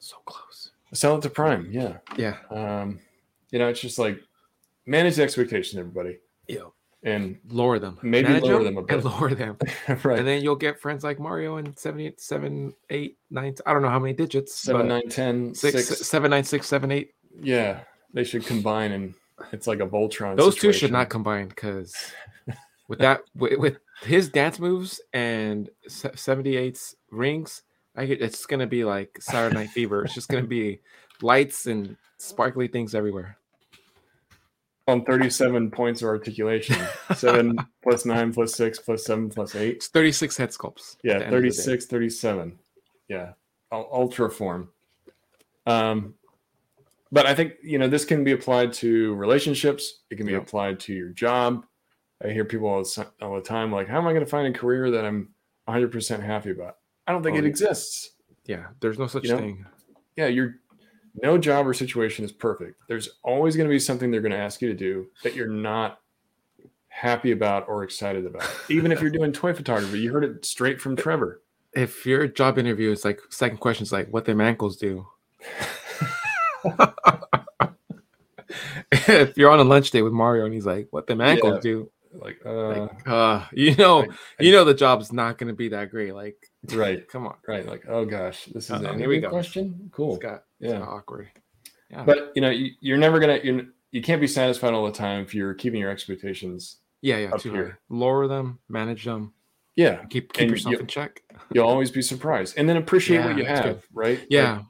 So 0.01 0.17
close. 0.27 0.71
Sell 0.93 1.17
it 1.17 1.23
to 1.23 1.31
Prime. 1.31 1.69
Yeah. 1.71 1.97
Yeah. 2.19 2.37
Um, 2.51 3.01
you 3.51 3.59
know, 3.59 3.69
it's 3.69 3.81
just 3.81 3.99
like 3.99 4.21
manage 4.87 5.17
the 5.17 5.23
expectation, 5.23 5.79
everybody, 5.79 6.19
Yeah. 6.49 6.69
and 7.03 7.39
Lower 7.49 7.79
them. 7.79 7.99
Maybe 8.03 8.29
Manage 8.29 8.45
lower 8.45 8.65
them 8.65 8.79
a 8.79 8.83
bit. 8.83 8.97
and 8.97 9.05
lower 9.05 9.35
them. 9.35 9.57
right. 10.05 10.19
And 10.19 10.27
then 10.27 10.43
you'll 10.43 10.57
get 10.57 10.81
friends 10.81 11.05
like 11.05 11.19
Mario 11.19 11.57
and 11.57 11.79
seven, 11.79 12.01
eight, 12.01 12.21
seven, 12.21 12.75
eight, 12.91 13.19
nine. 13.31 13.55
I 13.67 13.73
don't 13.73 13.83
know 13.83 13.91
how 13.91 13.99
many 13.99 14.15
digits. 14.15 14.55
Seven, 14.59 14.83
but 14.83 14.89
nine, 14.89 15.09
ten, 15.09 15.55
six, 15.55 15.89
six. 15.89 16.07
seven, 16.09 16.31
nine, 16.31 16.45
six, 16.45 16.67
seven, 16.67 16.91
eight. 16.91 17.11
Yeah, 17.41 17.81
they 18.13 18.25
should 18.25 18.47
combine, 18.47 18.93
and 18.93 19.15
it's 19.53 19.67
like 19.67 19.81
a 19.81 19.87
Voltron. 19.87 20.37
Those 20.37 20.57
two 20.57 20.73
should 20.73 20.93
not 20.93 21.09
combine 21.11 21.49
because 21.49 21.95
with 22.89 23.01
that 23.01 23.23
with, 23.35 23.59
with 23.59 23.77
his 24.03 24.29
dance 24.29 24.59
moves 24.59 25.01
and 25.13 25.69
78's 25.89 26.97
rings, 27.11 27.63
I 27.97 28.07
get 28.07 28.21
it's 28.23 28.47
gonna 28.47 28.67
be 28.67 28.85
like 28.85 29.19
Saturday 29.21 29.55
Night 29.55 29.71
Fever. 29.71 30.05
It's 30.05 30.15
just 30.15 30.29
gonna 30.29 30.47
be 30.47 30.81
lights 31.23 31.67
and 31.67 31.97
sparkly 32.19 32.69
things 32.69 32.95
everywhere. 32.95 33.37
On 34.87 35.05
37 35.05 35.71
points 35.71 36.03
of 36.03 36.09
articulation. 36.09 36.77
Seven 37.15 37.57
plus 37.83 38.05
nine 38.05 38.33
plus 38.33 38.55
six 38.55 38.79
plus 38.79 39.05
seven 39.05 39.31
plus 39.31 39.55
eight. 39.55 39.77
It's 39.77 39.89
36 39.89 40.37
head 40.37 40.51
sculpts. 40.51 40.97
Yeah, 41.03 41.15
end 41.15 41.23
of 41.25 41.31
the 41.43 41.49
day. 41.49 41.57
36, 41.57 41.87
37. 41.87 42.59
Yeah, 43.09 43.33
ultra 43.73 44.31
form. 44.31 44.69
Um, 45.67 46.15
but 47.11 47.27
I 47.27 47.35
think 47.35 47.55
you 47.63 47.79
know 47.79 47.89
this 47.89 48.05
can 48.05 48.25
be 48.25 48.33
applied 48.33 48.73
to 48.75 49.15
relationships. 49.15 50.01
It 50.11 50.17
can 50.17 50.27
be 50.27 50.33
Yep. 50.33 50.43
applied 50.43 50.81
to 50.81 50.93
your 50.93 51.11
job. 51.11 51.65
I 52.25 52.29
hear 52.29 52.45
people 52.45 52.69
all 52.69 52.83
the, 52.83 53.07
all 53.23 53.35
the 53.37 53.41
time 53.43 53.71
like, 53.73 53.89
"How 53.89 53.99
am 53.99 54.07
I 54.07 54.13
going 54.13 54.25
to 54.25 54.31
find 54.31 54.55
a 54.55 54.59
career 54.59 54.91
that 54.91 55.05
I'm 55.05 55.31
100 55.67 55.93
percent 55.93 56.23
happy 56.23 56.51
about?" 56.51 56.79
I 57.07 57.13
don't 57.13 57.23
think 57.23 57.37
Oh, 57.37 57.39
it 57.39 57.45
yeah. 57.45 57.51
exists. 57.51 58.11
Yeah, 58.47 58.67
there's 58.81 58.99
no 58.99 59.07
such 59.07 59.25
You 59.25 59.33
know? 59.33 59.39
thing. 59.39 59.67
Yeah, 60.17 60.27
your 60.27 60.57
no 61.23 61.39
job 61.39 61.67
or 61.67 61.75
situation 61.75 62.25
is 62.25 62.33
perfect. 62.33 62.81
There's 62.89 63.09
always 63.23 63.57
going 63.57 63.69
to 63.69 63.73
be 63.73 63.79
something 63.79 64.11
they're 64.11 64.21
going 64.21 64.33
to 64.33 64.39
ask 64.39 64.61
you 64.61 64.69
to 64.69 64.75
do 64.75 65.07
that 65.23 65.35
you're 65.35 65.49
not 65.49 66.01
happy 66.89 67.31
about 67.33 67.69
or 67.69 67.83
excited 67.85 68.25
about. 68.27 68.45
Even 68.69 68.91
if 68.93 69.01
you're 69.01 69.11
doing 69.11 69.33
toy 69.33 69.53
photography, 69.55 70.01
you 70.01 70.13
heard 70.13 70.25
it 70.25 70.45
straight 70.45 70.81
from 70.81 70.97
Trevor. 70.97 71.43
If 71.73 72.07
your 72.07 72.27
job 72.29 72.59
interview 72.59 72.91
is 72.93 73.05
like 73.05 73.21
second 73.31 73.59
question 73.59 73.83
is 73.85 73.93
like 73.93 74.09
what 74.09 74.25
them 74.25 74.41
ankles 74.41 74.77
do. 74.77 75.07
if 78.93 79.37
you're 79.37 79.51
on 79.51 79.61
a 79.61 79.65
lunch 79.65 79.91
date 79.91 80.03
with 80.03 80.13
Mario 80.13 80.45
and 80.45 80.55
he's 80.55 80.67
like, 80.67 80.89
what 80.91 81.07
them 81.07 81.21
ankles 81.21 81.57
Yeah. 81.57 81.61
do, 81.61 81.91
Like, 82.13 82.39
uh, 82.47 82.69
like, 82.69 83.09
uh, 83.09 83.45
you 83.53 83.75
know, 83.75 84.03
I- 84.03 84.07
I- 84.07 84.43
you 84.43 84.53
know 84.53 84.65
the 84.65 84.75
job's 84.75 85.13
not 85.13 85.37
gonna 85.39 85.53
be 85.53 85.71
that 85.71 85.91
great. 85.91 86.15
Like, 86.15 86.37
right, 86.73 87.07
come 87.13 87.27
on, 87.27 87.37
right. 87.47 87.67
Like, 87.67 87.85
oh 87.89 88.05
gosh, 88.05 88.47
this 88.47 88.65
is 88.65 88.71
an 88.71 88.99
here 88.99 89.09
we 89.09 89.21
go. 89.21 89.29
question. 89.31 89.91
Cool. 89.93 90.15
it's 90.17 90.23
got 90.23 90.45
it's 90.61 90.73
Yeah. 90.73 90.81
awkward. 90.83 91.29
Yeah, 91.91 92.05
But 92.05 92.33
you 92.35 92.43
know, 92.43 92.51
you, 92.51 92.71
you're 92.81 92.99
never 92.99 93.19
gonna 93.21 93.39
you're, 93.43 93.63
you 93.93 94.03
can't 94.03 94.21
be 94.21 94.27
satisfied 94.27 94.73
all 94.75 94.85
the 94.87 94.93
time 94.93 95.23
if 95.23 95.35
you're 95.35 95.55
keeping 95.55 95.81
your 95.81 95.91
expectations. 95.91 96.79
yeah, 97.03 97.19
yeah, 97.19 97.31
up 97.33 97.43
here. 97.43 97.67
high. 97.69 97.77
Lower 97.89 98.27
them, 98.27 98.59
manage 98.69 99.05
them, 99.05 99.33
Yeah, 99.77 100.05
keep 100.07 100.33
keep 100.33 100.43
And 100.43 100.51
yourself 100.51 100.73
you- 100.73 100.79
in 100.81 100.87
check. 100.87 101.23
you'll 101.53 101.67
always 101.69 101.91
be 101.91 102.03
surprised, 102.03 102.57
and 102.57 102.69
then 102.69 102.77
appreciate 102.77 103.25
what 103.25 103.37
you 103.37 103.45
have. 103.45 103.65
good. 103.65 103.83
Right? 103.93 104.19
Like, 104.21 104.27
Yeah, 104.31 104.63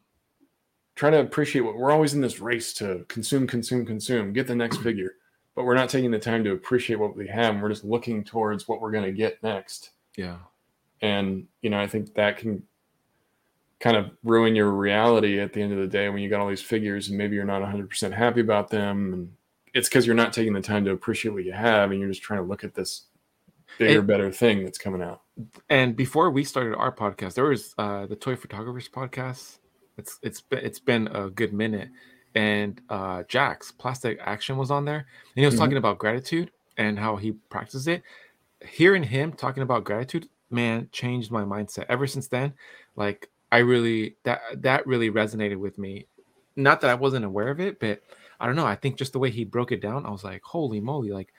try 0.96 1.10
to 1.10 1.20
appreciate 1.20 1.62
what 1.62 1.76
we're 1.76 1.90
always 1.92 2.14
in 2.14 2.20
this 2.20 2.40
race 2.40 2.72
to 2.74 3.04
consume, 3.08 3.46
consume, 3.46 3.86
consume, 3.86 4.32
get 4.32 4.46
the 4.46 4.54
next 4.54 4.78
figure, 4.78 5.12
but 5.54 5.64
we're 5.64 5.74
not 5.74 5.88
taking 5.88 6.10
the 6.10 6.18
time 6.18 6.44
to 6.44 6.52
appreciate 6.52 6.96
what 6.96 7.16
we 7.16 7.26
have. 7.28 7.54
And 7.54 7.62
we're 7.62 7.68
just 7.70 7.84
looking 7.84 8.22
towards 8.24 8.66
what 8.68 8.80
we're 8.80 8.90
going 8.92 9.04
to 9.04 9.12
get 9.12 9.42
next. 9.42 9.90
yeah, 10.16 10.38
And, 11.04 11.46
you 11.62 11.70
know, 11.70 11.78
I 11.78 11.86
think 11.86 12.14
that 12.14 12.38
can 12.38 12.62
kind 13.80 13.96
of 13.96 14.10
ruin 14.22 14.54
your 14.56 14.70
reality 14.70 15.40
at 15.40 15.52
the 15.52 15.60
end 15.60 15.72
of 15.72 15.78
the 15.78 15.86
day 15.86 16.08
when 16.08 16.22
you 16.22 16.30
got 16.30 16.40
all 16.40 16.48
these 16.48 16.62
figures 16.62 17.08
and 17.08 17.18
maybe 17.18 17.34
you're 17.36 17.44
not 17.44 17.62
100% 17.62 18.12
happy 18.12 18.40
about 18.40 18.70
them. 18.70 19.12
And 19.12 19.32
it's 19.74 19.88
because 19.88 20.06
you're 20.06 20.14
not 20.14 20.32
taking 20.32 20.52
the 20.54 20.60
time 20.62 20.84
to 20.86 20.92
appreciate 20.92 21.32
what 21.32 21.44
you 21.44 21.52
have 21.52 21.90
and 21.90 22.00
you're 22.00 22.08
just 22.08 22.22
trying 22.22 22.40
to 22.40 22.46
look 22.46 22.64
at 22.64 22.74
this 22.74 23.06
bigger, 23.78 23.98
And- 23.98 24.08
better 24.08 24.30
thing 24.30 24.64
that's 24.64 24.78
coming 24.78 25.02
out. 25.02 25.20
and 25.68 25.96
before 25.96 26.30
we 26.30 26.44
started 26.44 26.76
our 26.76 26.92
podcast, 26.94 27.34
there 27.34 27.44
was 27.44 27.74
uh 27.76 28.06
the 28.06 28.14
Toy 28.16 28.36
Photographers 28.36 28.88
podcast. 28.88 29.58
It's 29.98 30.18
it's 30.22 30.40
been 30.40 30.60
it's 30.64 30.78
been 30.78 31.08
a 31.08 31.28
good 31.28 31.52
minute, 31.52 31.88
and 32.36 32.80
uh 32.88 33.24
Jax 33.24 33.72
Plastic 33.72 34.18
Action 34.22 34.56
was 34.56 34.70
on 34.70 34.84
there, 34.84 34.98
and 35.34 35.40
he 35.42 35.44
was 35.44 35.56
Mhm. 35.56 35.58
talking 35.58 35.76
about 35.76 35.98
gratitude 35.98 36.52
and 36.76 36.98
how 37.00 37.16
he 37.16 37.32
practices 37.50 37.88
it. 37.88 38.02
Hearing 38.64 39.02
him 39.02 39.32
talking 39.32 39.62
about 39.64 39.82
gratitude, 39.84 40.28
man, 40.54 40.88
changed 40.92 41.30
my 41.30 41.42
mindset. 41.42 41.86
Ever 41.88 42.06
since 42.06 42.28
then, 42.28 42.54
like 42.96 43.28
I 43.52 43.58
really 43.58 44.16
that 44.24 44.40
that 44.62 44.86
really 44.86 45.10
resonated 45.10 45.58
with 45.58 45.78
me. 45.78 46.06
Not 46.56 46.80
that 46.80 46.90
I 46.90 46.94
wasn't 46.94 47.24
aware 47.24 47.48
of 47.48 47.60
it, 47.60 47.80
but 47.80 48.00
I 48.40 48.46
don't 48.46 48.56
know. 48.56 48.66
I 48.66 48.76
think 48.76 48.96
just 48.96 49.12
the 49.12 49.18
way 49.18 49.30
he 49.30 49.44
broke 49.44 49.72
it 49.72 49.82
down, 49.82 50.06
I 50.06 50.10
was 50.10 50.24
like, 50.24 50.42
holy 50.42 50.80
moly! 50.80 51.10
Like 51.10 51.32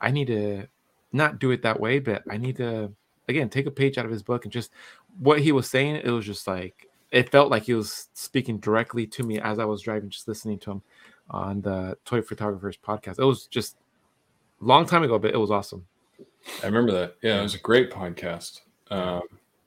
I 0.00 0.10
need 0.10 0.28
to 0.28 0.66
not 1.12 1.38
do 1.38 1.50
it 1.50 1.62
that 1.62 1.80
way, 1.80 1.98
but 1.98 2.22
I 2.30 2.36
need 2.36 2.56
to 2.56 2.92
again 3.28 3.48
take 3.48 3.66
a 3.66 3.70
page 3.70 3.98
out 3.98 4.04
of 4.04 4.10
his 4.10 4.22
book 4.22 4.44
and 4.44 4.52
just 4.52 4.70
what 5.18 5.40
he 5.40 5.52
was 5.52 5.68
saying. 5.68 5.96
It 5.96 6.10
was 6.10 6.26
just 6.26 6.46
like 6.46 6.88
it 7.10 7.30
felt 7.30 7.50
like 7.50 7.64
he 7.64 7.74
was 7.74 8.08
speaking 8.14 8.58
directly 8.58 9.06
to 9.06 9.22
me 9.22 9.40
as 9.40 9.58
I 9.58 9.64
was 9.64 9.82
driving, 9.82 10.10
just 10.10 10.28
listening 10.28 10.58
to 10.60 10.72
him 10.72 10.82
on 11.30 11.60
the 11.60 11.96
Toy 12.04 12.22
Photographers 12.22 12.76
podcast. 12.76 13.18
It 13.18 13.24
was 13.24 13.46
just 13.46 13.76
a 14.60 14.64
long 14.64 14.86
time 14.86 15.02
ago, 15.02 15.18
but 15.18 15.32
it 15.32 15.38
was 15.38 15.50
awesome. 15.50 15.86
I 16.62 16.66
remember 16.66 16.92
that. 16.92 17.16
Yeah, 17.22 17.38
it 17.40 17.42
was 17.42 17.54
a 17.54 17.58
great 17.58 17.90
podcast. 17.90 18.60
Um, 18.90 19.22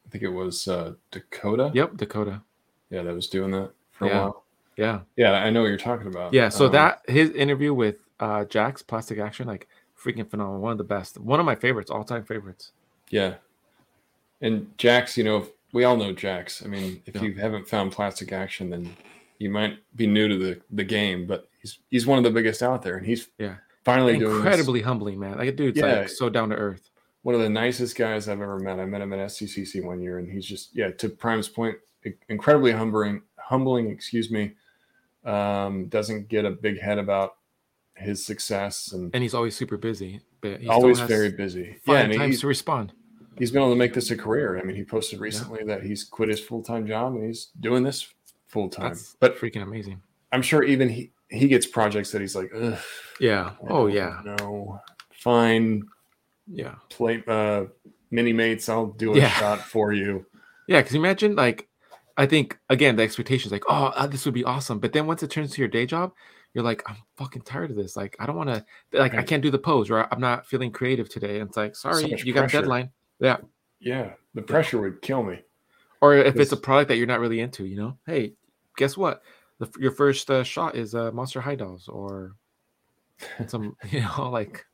I 0.05 0.09
think 0.09 0.23
it 0.23 0.29
was 0.29 0.67
uh, 0.67 0.93
Dakota. 1.11 1.71
Yep, 1.73 1.97
Dakota. 1.97 2.41
Yeah, 2.89 3.03
that 3.03 3.13
was 3.13 3.27
doing 3.27 3.51
that 3.51 3.71
for 3.91 4.07
Yeah. 4.07 4.13
a 4.13 4.21
while. 4.23 4.43
Yeah, 4.75 4.99
Yeah, 5.15 5.31
I 5.33 5.49
know 5.51 5.61
what 5.61 5.67
you're 5.67 5.77
talking 5.77 6.07
about. 6.07 6.33
yeah. 6.33 6.49
So 6.49 6.65
Um, 6.65 6.71
that 6.73 7.01
his 7.07 7.29
interview 7.31 7.73
with 7.73 7.97
uh 8.19 8.45
Jax 8.45 8.81
Plastic 8.81 9.19
Action, 9.19 9.47
like 9.47 9.67
freaking 9.97 10.27
phenomenal. 10.29 10.61
One 10.61 10.71
of 10.71 10.77
the 10.77 10.83
best. 10.83 11.19
One 11.19 11.39
of 11.39 11.45
my 11.45 11.55
favorites, 11.55 11.89
all 11.91 12.03
time 12.03 12.23
favorites. 12.25 12.71
Yeah. 13.09 13.35
And 14.41 14.75
Jax, 14.77 15.17
you 15.17 15.23
know, 15.23 15.47
we 15.71 15.83
all 15.83 15.95
know 15.97 16.11
Jax. 16.11 16.63
I 16.63 16.67
mean, 16.67 17.01
if 17.05 17.15
Yeah. 17.15 17.21
you 17.23 17.33
haven't 17.35 17.67
found 17.67 17.91
Plastic 17.91 18.31
Action, 18.33 18.69
then 18.69 18.95
you 19.39 19.49
might 19.49 19.77
be 19.95 20.07
new 20.07 20.27
to 20.27 20.37
the, 20.37 20.61
the 20.71 20.83
game, 20.83 21.25
but 21.27 21.47
he's 21.61 21.79
he's 21.89 22.05
one 22.07 22.17
of 22.17 22.23
the 22.23 22.31
biggest 22.31 22.61
out 22.63 22.81
there, 22.81 22.97
and 22.97 23.05
he's 23.05 23.29
Yeah. 23.37 23.55
Finally 23.85 24.17
doing. 24.17 24.35
Incredibly 24.35 24.81
humbling, 24.81 25.19
man. 25.19 25.37
Like 25.37 25.55
dude's 25.55 25.79
Yeah. 25.79 25.99
like 26.01 26.09
so 26.09 26.29
down 26.29 26.49
to 26.49 26.55
earth. 26.55 26.89
One 27.21 27.35
of 27.35 27.41
the 27.41 27.49
nicest 27.49 27.95
guys 27.95 28.27
I've 28.27 28.41
ever 28.41 28.59
met. 28.59 28.79
I 28.79 28.85
met 28.85 29.01
him 29.01 29.13
at 29.13 29.19
SCCC 29.19 29.83
one 29.83 30.01
year, 30.01 30.19
and 30.19 30.29
he's 30.29 30.45
just 30.45 30.75
yeah. 30.75 30.91
To 30.91 31.09
Prime's 31.09 31.47
point, 31.47 31.77
incredibly 32.29 32.71
humbling. 32.71 33.21
Humbling, 33.37 33.89
excuse 33.89 34.29
me. 34.31 34.53
Um, 35.23 35.87
doesn't 35.87 36.27
get 36.27 36.43
a 36.43 36.51
big 36.51 36.79
head 36.81 36.97
about 36.97 37.35
his 37.95 38.25
success, 38.25 38.91
and 38.91 39.09
And 39.13 39.23
he's 39.23 39.33
always 39.33 39.55
super 39.55 39.77
busy. 39.77 40.19
But 40.41 40.59
he 40.59 40.67
always 40.67 40.99
very 40.99 41.31
busy. 41.31 41.77
Yeah, 41.87 41.99
and 41.99 42.13
times 42.13 42.33
he's, 42.33 42.41
to 42.41 42.47
respond. 42.47 42.91
he's 43.37 43.51
been 43.51 43.61
able 43.61 43.71
to 43.71 43.77
make 43.77 43.93
this 43.93 44.11
a 44.11 44.17
career. 44.17 44.59
I 44.59 44.63
mean, 44.63 44.75
he 44.75 44.83
posted 44.83 45.21
recently 45.21 45.63
that 45.63 45.83
he's 45.83 46.03
quit 46.03 46.27
his 46.27 46.41
full 46.41 46.61
time 46.61 46.85
job 46.85 47.13
and 47.15 47.25
he's 47.25 47.51
doing 47.61 47.83
this 47.83 48.13
full 48.47 48.67
time. 48.67 48.97
But 49.21 49.37
freaking 49.39 49.63
amazing. 49.63 50.01
I'm 50.33 50.41
sure 50.41 50.63
even 50.63 50.89
he 50.89 51.11
he 51.33 51.47
gets 51.47 51.65
projects 51.65 52.11
that 52.11 52.21
he's 52.21 52.35
like, 52.35 52.51
Ugh, 52.55 52.77
Yeah. 53.19 53.51
Oh 53.69 53.87
yeah. 53.87 54.21
no, 54.23 54.79
fine, 55.13 55.83
Yeah. 56.47 56.75
play 56.89 57.23
uh, 57.27 57.65
mini 58.11 58.33
mates. 58.33 58.69
I'll 58.69 58.87
do 58.87 59.13
a 59.13 59.17
Yeah. 59.17 59.29
shot 59.39 59.59
for 59.59 59.91
you. 59.93 60.25
Yeah. 60.67 60.81
Because 60.81 60.95
imagine 60.95 61.35
like, 61.35 61.67
I 62.15 62.25
think 62.27 62.59
again 62.69 62.95
the 62.95 63.03
expectations 63.03 63.51
like, 63.51 63.63
oh, 63.67 63.85
uh, 63.95 64.07
this 64.07 64.25
would 64.25 64.33
be 64.33 64.43
awesome. 64.43 64.79
But 64.79 64.93
then 64.93 65.07
once 65.07 65.23
it 65.23 65.31
turns 65.31 65.51
to 65.53 65.61
your 65.61 65.67
day 65.67 65.85
job, 65.85 66.13
you're 66.53 66.63
like, 66.63 66.83
I'm 66.87 66.97
fucking 67.17 67.41
tired 67.41 67.71
of 67.71 67.75
this. 67.77 67.95
Like, 67.97 68.15
I 68.19 68.27
don't 68.27 68.35
want 68.35 68.49
to. 68.49 68.63
Like, 68.91 69.15
I 69.15 69.23
can't 69.23 69.41
do 69.41 69.49
the 69.49 69.57
pose, 69.57 69.89
or 69.89 70.07
I'm 70.13 70.21
not 70.21 70.45
feeling 70.45 70.71
creative 70.71 71.09
today. 71.09 71.39
And 71.39 71.47
it's 71.49 71.57
like, 71.57 71.75
sorry, 71.75 72.05
much 72.07 72.23
you 72.23 72.31
got 72.31 72.45
a 72.45 72.47
deadline. 72.47 72.91
Yeah. 73.19 73.37
Yeah, 73.79 74.11
the 74.35 74.43
pressure 74.43 74.79
would 74.79 75.01
kill 75.01 75.23
me. 75.23 75.39
Or 75.99 76.15
if 76.15 76.35
it's 76.35 76.51
a 76.51 76.57
product 76.57 76.89
that 76.89 76.97
you're 76.97 77.07
not 77.07 77.19
really 77.19 77.39
into, 77.39 77.65
you 77.65 77.75
know, 77.77 77.97
hey, 78.05 78.33
guess 78.77 78.95
what? 78.95 79.23
The, 79.63 79.79
your 79.79 79.91
first 79.91 80.29
uh, 80.29 80.43
shot 80.43 80.75
is 80.75 80.93
uh, 80.95 81.11
Monster 81.11 81.41
High 81.41 81.55
Dolls 81.55 81.87
or 81.87 82.35
some, 83.47 83.75
you 83.89 84.01
know, 84.01 84.29
like 84.29 84.65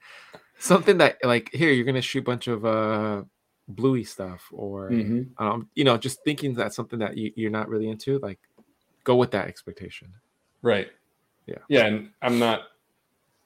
something 0.58 0.98
that 0.98 1.18
like 1.24 1.50
here 1.54 1.72
you're 1.72 1.86
gonna 1.86 2.02
shoot 2.02 2.20
a 2.20 2.24
bunch 2.24 2.48
of 2.48 2.66
uh 2.66 3.24
bluey 3.70 4.04
stuff 4.04 4.46
or 4.52 4.90
Mhm. 4.90 5.30
um 5.38 5.70
you 5.76 5.84
know 5.86 5.96
just 5.98 6.22
thinking 6.26 6.54
that 6.56 6.74
something 6.74 7.00
that 7.00 7.16
you, 7.16 7.32
you're 7.36 7.52
not 7.52 7.70
really 7.70 7.88
into 7.88 8.20
like 8.20 8.40
go 9.04 9.16
with 9.16 9.32
that 9.32 9.48
expectation 9.48 10.12
Right. 10.62 10.90
Yeah. 11.46 11.60
Yeah, 11.70 11.86
and 11.86 12.10
I'm 12.22 12.38
not, 12.40 12.64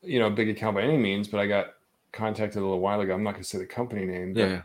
you 0.02 0.18
know, 0.18 0.28
a 0.28 0.32
big 0.32 0.50
account 0.50 0.76
by 0.76 0.82
any 0.82 0.98
means, 0.98 1.28
but 1.28 1.39
I 1.39 1.46
got 1.46 1.74
contacted 2.12 2.58
a 2.58 2.66
little 2.66 2.80
while 2.80 3.00
ago. 3.02 3.14
I'm 3.14 3.22
not 3.24 3.32
going 3.34 3.44
to 3.44 3.48
say 3.50 3.60
the 3.60 3.66
company 3.68 4.06
name. 4.06 4.34
but 4.34 4.39
yeah 4.50 4.62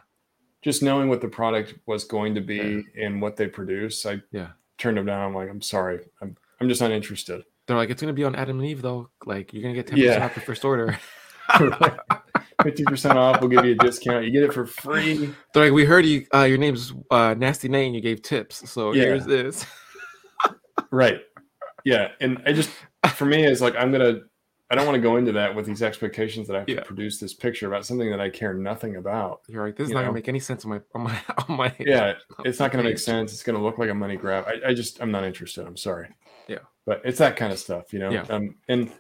just 0.63 0.83
knowing 0.83 1.09
what 1.09 1.21
the 1.21 1.29
product 1.29 1.75
was 1.87 2.03
going 2.05 2.35
to 2.35 2.41
be 2.41 2.85
and 3.01 3.23
what 3.23 3.37
they 3.37 3.47
produce, 3.47 4.05
I 4.07 4.21
Yeah. 4.33 4.49
turned 4.79 4.97
them 4.97 5.07
down. 5.07 5.21
I'm 5.29 5.35
like, 5.35 5.49
I'm 5.51 5.61
sorry, 5.63 6.01
I'm 6.21 6.37
I'm 6.61 6.69
just 6.69 6.81
not 6.81 6.91
interested. 6.91 7.43
they're 7.67 7.77
like 7.77 7.91
it's 7.91 8.01
gonna 8.01 8.13
be 8.13 8.25
on 8.25 8.35
adam 8.35 8.59
and 8.59 8.69
eve 8.69 8.83
though 8.83 9.11
like 9.27 9.53
you're 9.53 9.63
gonna 9.63 9.75
get 9.75 9.87
10% 9.87 9.97
Yeah. 9.99 10.25
off 10.25 10.35
the 10.35 10.41
first 10.41 10.65
order 10.65 10.99
Fifty 12.63 12.83
percent 12.85 13.17
off. 13.17 13.41
We'll 13.41 13.49
give 13.51 13.65
you 13.65 13.73
a 13.73 13.77
discount. 13.77 14.25
You 14.25 14.33
get 14.33 14.43
it 14.43 14.53
for 14.53 14.67
free. 14.67 15.33
they're 15.55 15.65
like 15.67 15.73
we 15.73 15.85
heard 15.85 16.05
you 16.05 16.27
uh 16.35 16.43
your 16.43 16.59
name's 16.59 16.93
uh 17.11 17.35
nasty 17.39 17.69
name 17.69 17.95
you 17.95 18.01
gave 18.01 18.21
tips 18.23 18.69
so 18.71 18.93
Yeah. 18.93 19.05
here's 19.05 19.25
this 19.27 19.65
Right. 20.91 21.21
Yeah, 21.85 22.09
and 22.21 22.43
I 22.47 22.53
just 22.53 22.71
for 23.15 23.25
me 23.25 23.45
is 23.45 23.61
like 23.61 23.75
I'm 23.77 23.93
gonna. 23.93 24.21
I 24.71 24.75
don't 24.75 24.85
want 24.85 24.97
to 24.97 25.01
go 25.01 25.17
into 25.17 25.33
that 25.33 25.55
with 25.55 25.65
these 25.65 25.83
expectations 25.83 26.47
that 26.49 26.57
I 26.57 26.59
have 26.61 26.69
Yeah. 26.69 26.77
to 26.81 26.83
produce 26.85 27.19
this 27.19 27.33
picture 27.33 27.67
about 27.69 27.87
something 27.87 28.11
that 28.11 28.21
I 28.21 28.29
care 28.29 28.53
nothing 28.53 28.97
about. 28.97 29.41
you're 29.49 29.65
like 29.65 29.77
this 29.77 29.85
is 29.85 29.91
You 29.91 29.95
not 29.95 30.01
know? 30.03 30.07
gonna 30.09 30.15
make 30.15 30.29
any 30.29 30.41
sense 30.41 30.65
on 30.65 30.71
my 30.71 30.81
on 30.95 31.03
my 31.03 31.19
on 31.49 31.57
my 31.57 31.75
Yeah, 31.79 32.15
it's 32.45 32.59
not 32.59 32.71
going 32.73 32.85
to 32.85 32.89
make 32.91 32.99
sense. 32.99 33.33
It's 33.33 33.43
going 33.43 33.57
to 33.57 33.63
look 33.63 33.79
like 33.79 33.89
a 33.91 33.95
money 33.95 34.17
grab. 34.17 34.45
I, 34.47 34.71
I 34.71 34.75
just 34.75 35.01
I'm 35.01 35.11
not 35.11 35.25
interested. 35.25 35.67
I'm 35.67 35.77
sorry. 35.77 36.09
Yeah. 36.49 36.59
but 36.87 37.03
it's 37.05 37.19
that 37.19 37.37
kind 37.37 37.53
of 37.53 37.59
stuff, 37.59 37.93
you 37.93 37.99
know. 37.99 38.11
Yeah. 38.11 38.23
Um, 38.31 38.57
and 38.69 38.91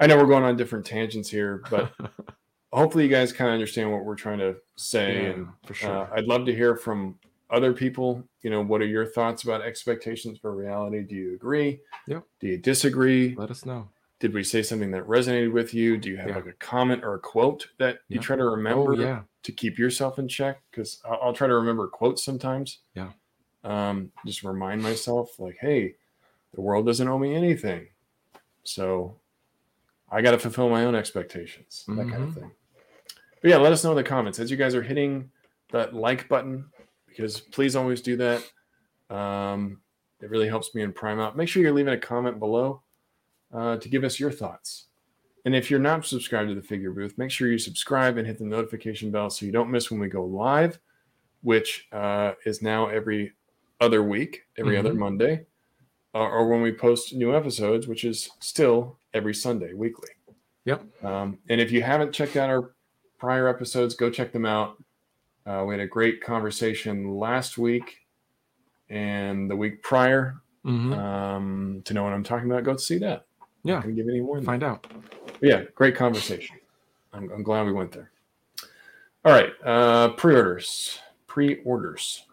I 0.00 0.06
know 0.06 0.16
we're 0.16 0.26
going 0.26 0.44
on 0.44 0.56
different 0.56 0.84
tangents 0.86 1.28
here, 1.30 1.62
but 1.70 1.92
hopefully 2.72 3.04
you 3.04 3.10
guys 3.10 3.32
kind 3.32 3.48
of 3.48 3.54
understand 3.54 3.90
what 3.92 4.04
we're 4.04 4.16
trying 4.16 4.38
to 4.38 4.56
say. 4.76 5.22
Yeah, 5.24 5.30
and 5.30 5.48
for 5.64 5.74
sure. 5.74 5.90
uh, 5.90 6.08
I'd 6.14 6.24
love 6.26 6.44
to 6.46 6.54
hear 6.54 6.76
from 6.76 7.18
other 7.50 7.72
people. 7.72 8.22
You 8.42 8.50
know, 8.50 8.62
what 8.62 8.80
are 8.82 8.86
your 8.86 9.06
thoughts 9.06 9.44
about 9.44 9.62
expectations 9.62 10.38
for 10.38 10.54
reality? 10.54 11.02
Do 11.02 11.14
you 11.14 11.34
agree? 11.34 11.80
Yep. 12.08 12.24
Do 12.40 12.46
you 12.48 12.58
disagree? 12.58 13.34
let 13.36 13.50
us 13.50 13.64
know 13.64 13.88
Did 14.20 14.34
we 14.34 14.42
say 14.44 14.62
something 14.62 14.90
that 14.90 15.06
resonated 15.06 15.52
with 15.52 15.72
you? 15.74 15.96
Do 15.96 16.10
you 16.10 16.16
have 16.16 16.28
Yeah. 16.28 16.34
like 16.36 16.46
a 16.46 16.52
comment 16.54 17.04
or 17.04 17.14
a 17.14 17.18
quote 17.20 17.68
that 17.78 18.00
you 18.08 18.18
try 18.20 18.36
to 18.36 18.44
remember? 18.44 18.92
oh 18.94 18.98
yeah 18.98 19.22
to 19.44 19.52
keep 19.52 19.78
yourself 19.78 20.18
in 20.18 20.26
check 20.26 20.62
because 20.70 21.02
I'll, 21.04 21.18
I'll 21.22 21.32
try 21.34 21.46
to 21.46 21.54
remember 21.54 21.86
quotes 21.86 22.24
sometimes. 22.24 22.78
Yeah. 22.94 23.10
Um, 23.62 24.10
just 24.24 24.42
remind 24.42 24.82
myself, 24.82 25.38
like, 25.38 25.58
hey, 25.60 25.96
the 26.54 26.60
world 26.60 26.86
doesn't 26.86 27.06
owe 27.08 27.18
me 27.18 27.34
anything. 27.34 27.88
So 28.62 29.18
I 30.10 30.22
got 30.22 30.32
to 30.32 30.38
fulfill 30.38 30.68
my 30.68 30.84
own 30.84 30.94
expectations, 30.94 31.84
that 31.88 32.08
kind 32.08 32.22
of 32.24 32.30
Mhm. 32.30 32.34
thing. 32.34 32.50
But 33.42 33.50
yeah, 33.50 33.56
let 33.58 33.72
us 33.72 33.84
know 33.84 33.90
in 33.90 33.96
the 33.96 34.04
comments 34.04 34.38
as 34.38 34.50
you 34.50 34.56
guys 34.56 34.74
are 34.74 34.82
hitting 34.82 35.30
that 35.70 35.94
like 35.94 36.28
button 36.28 36.66
because 37.06 37.40
please 37.40 37.76
always 37.76 38.00
do 38.00 38.16
that. 38.16 38.50
Um, 39.10 39.80
it 40.20 40.30
really 40.30 40.48
helps 40.48 40.74
me 40.74 40.82
in 40.82 40.92
Prime 40.92 41.20
out. 41.20 41.36
Make 41.36 41.48
sure 41.48 41.62
you're 41.62 41.72
leaving 41.72 41.92
a 41.94 41.98
comment 41.98 42.38
below 42.38 42.82
uh, 43.52 43.76
to 43.76 43.88
give 43.88 44.02
us 44.04 44.18
your 44.18 44.30
thoughts. 44.30 44.86
And 45.44 45.54
if 45.54 45.70
you're 45.70 45.78
not 45.80 46.06
subscribed 46.06 46.48
to 46.48 46.54
the 46.54 46.62
Figure 46.62 46.90
Booth, 46.90 47.18
make 47.18 47.30
sure 47.30 47.48
you 47.48 47.58
subscribe 47.58 48.16
and 48.16 48.26
hit 48.26 48.38
the 48.38 48.44
notification 48.44 49.10
bell 49.10 49.28
so 49.30 49.44
you 49.44 49.52
don't 49.52 49.70
miss 49.70 49.90
when 49.90 50.00
we 50.00 50.08
go 50.08 50.24
live, 50.24 50.78
which 51.42 51.86
uh, 51.92 52.32
is 52.46 52.62
now 52.62 52.86
every 52.88 53.32
other 53.80 54.02
week, 54.02 54.46
every 54.56 54.78
other 54.78 54.94
Mhm. 54.94 54.98
Monday, 54.98 55.46
uh, 56.14 56.18
or 56.18 56.48
when 56.48 56.62
we 56.62 56.72
post 56.72 57.14
new 57.14 57.34
episodes, 57.34 57.86
which 57.86 58.04
is 58.04 58.30
still 58.40 58.96
every 59.12 59.34
Sunday 59.34 59.74
weekly. 59.74 60.10
Yep. 60.64 61.04
Um, 61.04 61.38
and 61.48 61.60
if 61.60 61.70
you 61.72 61.82
haven't 61.82 62.12
checked 62.12 62.36
out 62.36 62.48
our 62.48 62.72
prior 63.18 63.48
episodes, 63.48 63.94
go 63.94 64.10
check 64.10 64.32
them 64.32 64.46
out. 64.46 64.82
Uh, 65.46 65.64
we 65.66 65.74
had 65.74 65.80
a 65.80 65.86
great 65.86 66.22
conversation 66.22 67.18
last 67.18 67.58
week 67.58 67.98
and 68.88 69.50
the 69.50 69.56
week 69.56 69.82
prior. 69.82 70.36
Mhm. 70.64 70.96
Um, 70.96 71.82
to 71.84 71.92
know 71.92 72.04
what 72.04 72.14
I'm 72.14 72.24
talking 72.24 72.50
about, 72.50 72.64
go 72.64 72.76
see 72.76 72.96
that. 72.98 73.26
Yeah. 73.64 73.82
Gonna 73.82 73.92
give 73.92 74.08
any 74.08 74.20
more. 74.20 74.36
than 74.36 74.44
that. 74.44 74.50
find 74.50 74.62
out 74.62 74.86
But 75.26 75.42
yeah, 75.42 75.62
great 75.74 75.94
conversation. 75.96 76.56
I'm, 77.12 77.30
I'm 77.30 77.42
glad 77.42 77.66
we 77.66 77.72
went 77.72 77.92
there. 77.92 78.10
All 79.26 79.32
right, 79.32 79.52
uh, 79.64 80.10
pre-orders. 80.10 80.98
Pre-orders. 81.26 82.24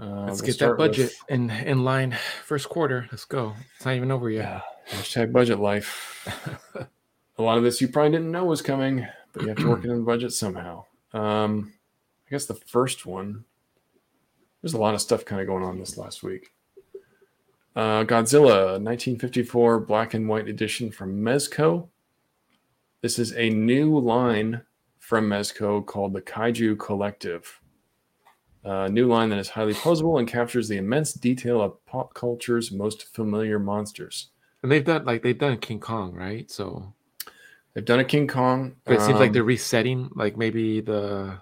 Uh, 0.00 0.24
let's 0.26 0.40
get 0.40 0.46
that 0.46 0.54
start 0.54 0.78
with- 0.78 0.90
budget 0.90 1.12
in 1.28 1.50
in 1.50 1.84
line 1.84 2.16
first 2.44 2.68
quarter 2.68 3.06
let's 3.12 3.26
go 3.26 3.54
it's 3.76 3.84
not 3.84 3.94
even 3.94 4.10
over 4.10 4.30
yet 4.30 4.62
Hashtag 4.90 5.32
budget 5.32 5.58
life. 5.58 6.28
a 7.38 7.42
lot 7.42 7.58
of 7.58 7.64
this 7.64 7.80
you 7.80 7.88
probably 7.88 8.12
didn't 8.12 8.30
know 8.30 8.44
was 8.44 8.62
coming, 8.62 9.06
but 9.32 9.42
you 9.42 9.48
have 9.48 9.58
to 9.58 9.68
work 9.68 9.84
it 9.84 9.90
in 9.90 9.98
the 9.98 10.04
budget 10.04 10.32
somehow. 10.32 10.84
Um, 11.12 11.72
I 12.26 12.30
guess 12.30 12.46
the 12.46 12.54
first 12.54 13.06
one. 13.06 13.44
There's 14.60 14.74
a 14.74 14.78
lot 14.78 14.94
of 14.94 15.00
stuff 15.00 15.24
kind 15.24 15.40
of 15.40 15.46
going 15.48 15.64
on 15.64 15.78
this 15.78 15.96
last 15.96 16.22
week. 16.22 16.52
Uh, 17.74 18.04
Godzilla 18.04 18.78
1954 18.78 19.80
black 19.80 20.14
and 20.14 20.28
white 20.28 20.46
edition 20.46 20.92
from 20.92 21.22
Mezco. 21.22 21.88
This 23.00 23.18
is 23.18 23.32
a 23.34 23.50
new 23.50 23.98
line 23.98 24.62
from 24.98 25.28
Mezco 25.28 25.84
called 25.84 26.12
the 26.12 26.22
Kaiju 26.22 26.78
Collective. 26.78 27.60
A 28.64 28.88
new 28.88 29.06
line 29.08 29.28
that 29.30 29.38
is 29.38 29.48
highly 29.48 29.74
posable 29.74 30.18
and 30.20 30.28
captures 30.28 30.68
the 30.68 30.76
immense 30.76 31.12
detail 31.12 31.60
of 31.60 31.84
pop 31.86 32.14
culture's 32.14 32.70
most 32.70 33.12
familiar 33.14 33.58
monsters. 33.58 34.28
and 34.62 34.70
they've 34.70 34.84
done 34.84 35.04
like 35.04 35.22
they've 35.22 35.38
done 35.38 35.56
king 35.58 35.80
kong 35.80 36.12
right 36.14 36.50
so 36.50 36.92
They've 37.74 37.84
done 37.84 38.00
a 38.00 38.04
King 38.04 38.28
Kong. 38.28 38.76
but 38.84 38.94
it 38.96 39.00
seems 39.00 39.18
like 39.18 39.28
um, 39.28 39.32
they're 39.32 39.44
resetting 39.44 40.10
like 40.14 40.36
maybe 40.36 40.80
the 40.82 41.38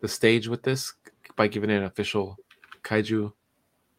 the 0.00 0.08
stage 0.08 0.48
with 0.48 0.62
this 0.62 0.94
by 1.36 1.46
giving 1.46 1.68
it 1.68 1.76
an 1.76 1.84
official 1.84 2.38
kaiju 2.82 3.30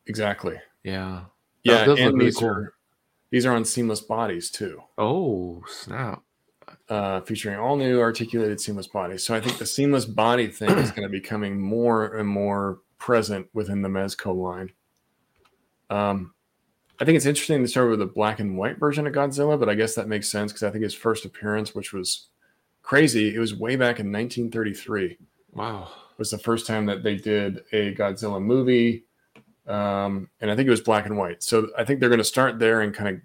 exactly. 0.08 0.58
yeah 0.84 1.26
Yeah, 1.64 1.84
and 1.92 1.98
really 1.98 2.26
these 2.26 2.38
cool. 2.38 2.50
are 2.50 2.74
these 3.30 3.46
are 3.46 3.56
on 3.56 3.66
seamless 3.66 4.02
bodies 4.02 4.50
too. 4.50 4.82
oh 4.98 5.64
snap 5.68 6.24
uh, 6.90 7.22
featuring 7.22 7.58
all 7.58 7.76
new 7.76 8.00
articulated 8.00 8.60
seamless 8.60 8.88
bodies. 8.88 9.24
So 9.24 9.36
I 9.36 9.42
think 9.42 9.58
the 9.58 9.66
seamless 9.66 10.06
body 10.06 10.48
thing 10.48 10.72
is 10.72 10.92
going 10.92 11.08
to 11.08 11.12
be 11.12 11.22
coming 11.22 11.60
more 11.60 12.18
and 12.18 12.28
more 12.28 12.80
present 12.98 13.48
within 13.54 13.82
the 13.82 13.90
Mezco 13.90 14.36
line. 14.36 14.72
Um, 15.90 16.34
I 17.00 17.06
think 17.06 17.18
it's 17.18 17.26
interesting 17.26 17.62
to 17.62 17.68
start 17.68 17.90
with 17.90 18.02
a 18.02 18.06
black 18.06 18.40
and 18.40 18.58
white 18.58 18.80
version 18.80 19.06
of 19.06 19.14
Godzilla, 19.14 19.60
but 19.60 19.70
I 19.70 19.76
guess 19.76 19.96
that 19.96 20.08
makes 20.08 20.30
sense 20.30 20.52
because 20.52 20.64
I 20.64 20.72
think 20.72 20.84
his 20.84 20.94
first 20.94 21.26
appearance, 21.26 21.76
which 21.76 21.92
was 21.92 22.28
crazy, 22.84 23.36
it 23.36 23.40
was 23.40 23.54
way 23.54 23.76
back 23.76 24.00
in 24.00 24.12
1933. 24.12 25.18
Wow. 25.54 25.90
Was 26.18 26.32
the 26.32 26.38
first 26.38 26.66
time 26.66 26.86
that 26.86 27.04
they 27.04 27.16
did 27.16 27.64
a 27.74 27.94
Godzilla 27.94 28.42
movie, 28.42 29.04
um, 29.68 30.30
and 30.40 30.50
I 30.50 30.56
think 30.56 30.68
it 30.68 30.72
was 30.72 30.82
black 30.82 31.06
and 31.06 31.18
white. 31.18 31.44
So 31.44 31.70
I 31.78 31.84
think 31.84 32.00
they're 32.00 32.10
going 32.10 32.20
to 32.20 32.24
start 32.24 32.60
there 32.60 32.82
and 32.82 32.94
kind 32.94 33.16
of 33.16 33.22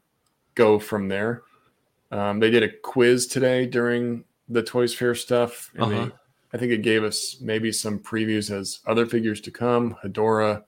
go 0.56 0.80
from 0.80 1.06
there. 1.08 1.42
Um, 2.10 2.40
they 2.40 2.50
did 2.50 2.62
a 2.62 2.68
quiz 2.82 3.26
today 3.26 3.66
during 3.66 4.24
the 4.48 4.62
Toys 4.62 4.94
Fair 4.94 5.14
stuff, 5.14 5.70
and 5.74 5.82
Uh-huh. 5.84 6.04
they, 6.06 6.12
I 6.52 6.58
think 6.58 6.72
it 6.72 6.82
gave 6.82 7.04
us 7.04 7.40
maybe 7.40 7.70
some 7.70 7.98
previews 8.00 8.50
as 8.50 8.80
other 8.86 9.06
figures 9.06 9.40
to 9.42 9.50
come. 9.50 9.94
Hedorah, 10.02 10.64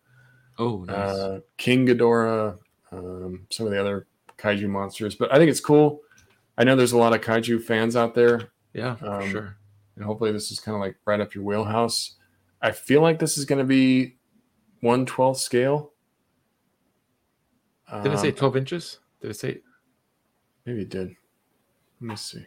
Oh, 0.59 0.84
nice. 0.84 0.97
uh, 1.16 1.40
King 1.57 1.86
Ghidorah, 1.86 2.59
um, 2.93 3.47
some 3.51 3.66
of 3.66 3.72
the 3.72 3.80
other 3.80 4.07
kaiju 4.38 4.68
monsters. 4.68 5.14
But 5.16 5.32
I 5.32 5.38
think 5.38 5.51
it's 5.51 5.61
cool. 5.61 6.01
I 6.57 6.64
know 6.64 6.76
there's 6.76 6.93
a 6.93 6.99
lot 6.99 7.12
of 7.14 7.20
kaiju 7.22 7.62
fans 7.64 7.97
out 7.97 8.14
there, 8.14 8.53
yeah, 8.74 8.97
um, 9.03 9.28
sure. 9.30 9.57
and 9.97 10.05
hopefully 10.05 10.30
this 10.30 10.53
is 10.53 10.61
kind 10.61 10.76
of 10.76 10.80
like 10.80 10.97
right 11.07 11.20
up 11.20 11.34
your 11.34 11.43
wheelhouse. 11.45 12.16
I 12.61 12.70
feel 12.70 13.01
like 13.01 13.18
this 13.18 13.36
is 13.38 13.45
going 13.47 13.59
to 13.59 13.64
be 13.64 14.16
one 14.80 15.07
twelfth 15.07 15.40
scale. 15.40 15.93
Did 18.03 18.12
it 18.12 18.18
say 18.20 18.28
Um, 18.28 18.34
12 18.34 18.57
inches? 18.57 18.99
Did 19.20 19.30
it 19.32 19.34
say? 19.34 19.61
Maybe 20.64 20.82
it 20.82 20.88
did. 20.88 21.16
Let 22.03 22.09
me 22.09 22.16
see. 22.16 22.44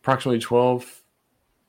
Approximately 0.00 0.38
12 0.38 1.02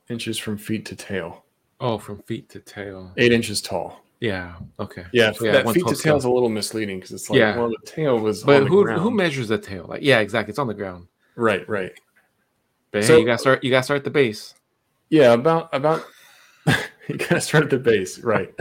inches 0.08 0.38
from 0.38 0.56
feet 0.56 0.84
to 0.86 0.94
tail, 0.94 1.44
Oh, 1.80 1.98
from 1.98 2.22
feet 2.22 2.48
to 2.50 2.60
tail. 2.60 3.12
eight 3.16 3.32
inches 3.32 3.60
tall. 3.60 4.04
Yeah. 4.20 4.54
Okay. 4.78 5.04
Yeah, 5.12 5.32
So, 5.32 5.50
that 5.50 5.68
feet 5.70 5.84
to 5.88 5.96
tail 5.96 6.16
is 6.16 6.24
a 6.24 6.30
little 6.30 6.48
misleading 6.48 6.98
because 6.98 7.10
it's 7.10 7.28
like, 7.28 7.38
Yeah. 7.40 7.56
well, 7.56 7.70
the 7.70 7.76
tail 7.84 8.20
was 8.20 8.44
But 8.44 8.68
who 8.68 8.84
ground. 8.84 9.02
who 9.02 9.10
measures 9.10 9.48
the 9.48 9.58
tail? 9.58 9.86
Like, 9.88 10.02
yeah, 10.02 10.20
exactly. 10.20 10.50
It's 10.52 10.60
on 10.60 10.68
the 10.68 10.74
ground. 10.74 11.08
Right, 11.34 11.68
right. 11.68 11.92
But 12.92 13.02
So- 13.04 13.14
hey, 13.14 13.20
you 13.20 13.26
gotta 13.26 13.38
start. 13.38 13.64
You 13.64 13.70
gotta 13.70 13.82
start 13.82 13.98
at 13.98 14.04
the 14.04 14.10
base. 14.10 14.54
Yeah, 15.10 15.32
about 15.32 15.70
about 15.74 16.04
you 17.08 17.16
gotta 17.16 17.40
start 17.40 17.64
at 17.64 17.70
the 17.70 17.78
base, 17.78 18.20
right? 18.20 18.54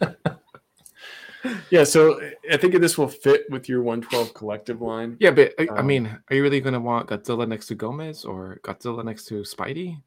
yeah, 1.70 1.84
so 1.84 2.20
I 2.50 2.56
think 2.56 2.74
this 2.74 2.98
will 2.98 3.08
fit 3.08 3.44
with 3.50 3.68
your 3.68 3.82
112 3.82 4.34
collective 4.34 4.80
line. 4.80 5.16
Yeah, 5.20 5.30
but 5.30 5.54
I, 5.58 5.64
I 5.72 5.78
Um, 5.78 5.86
mean, 5.86 6.06
are 6.28 6.36
you 6.36 6.42
really 6.42 6.60
gonna 6.60 6.80
want 6.80 7.08
Godzilla 7.08 7.46
next 7.48 7.66
to 7.68 7.74
Gomez 7.74 8.24
or 8.24 8.60
Godzilla 8.62 9.04
next 9.04 9.24
to 9.26 9.42
Spidey? 9.42 10.00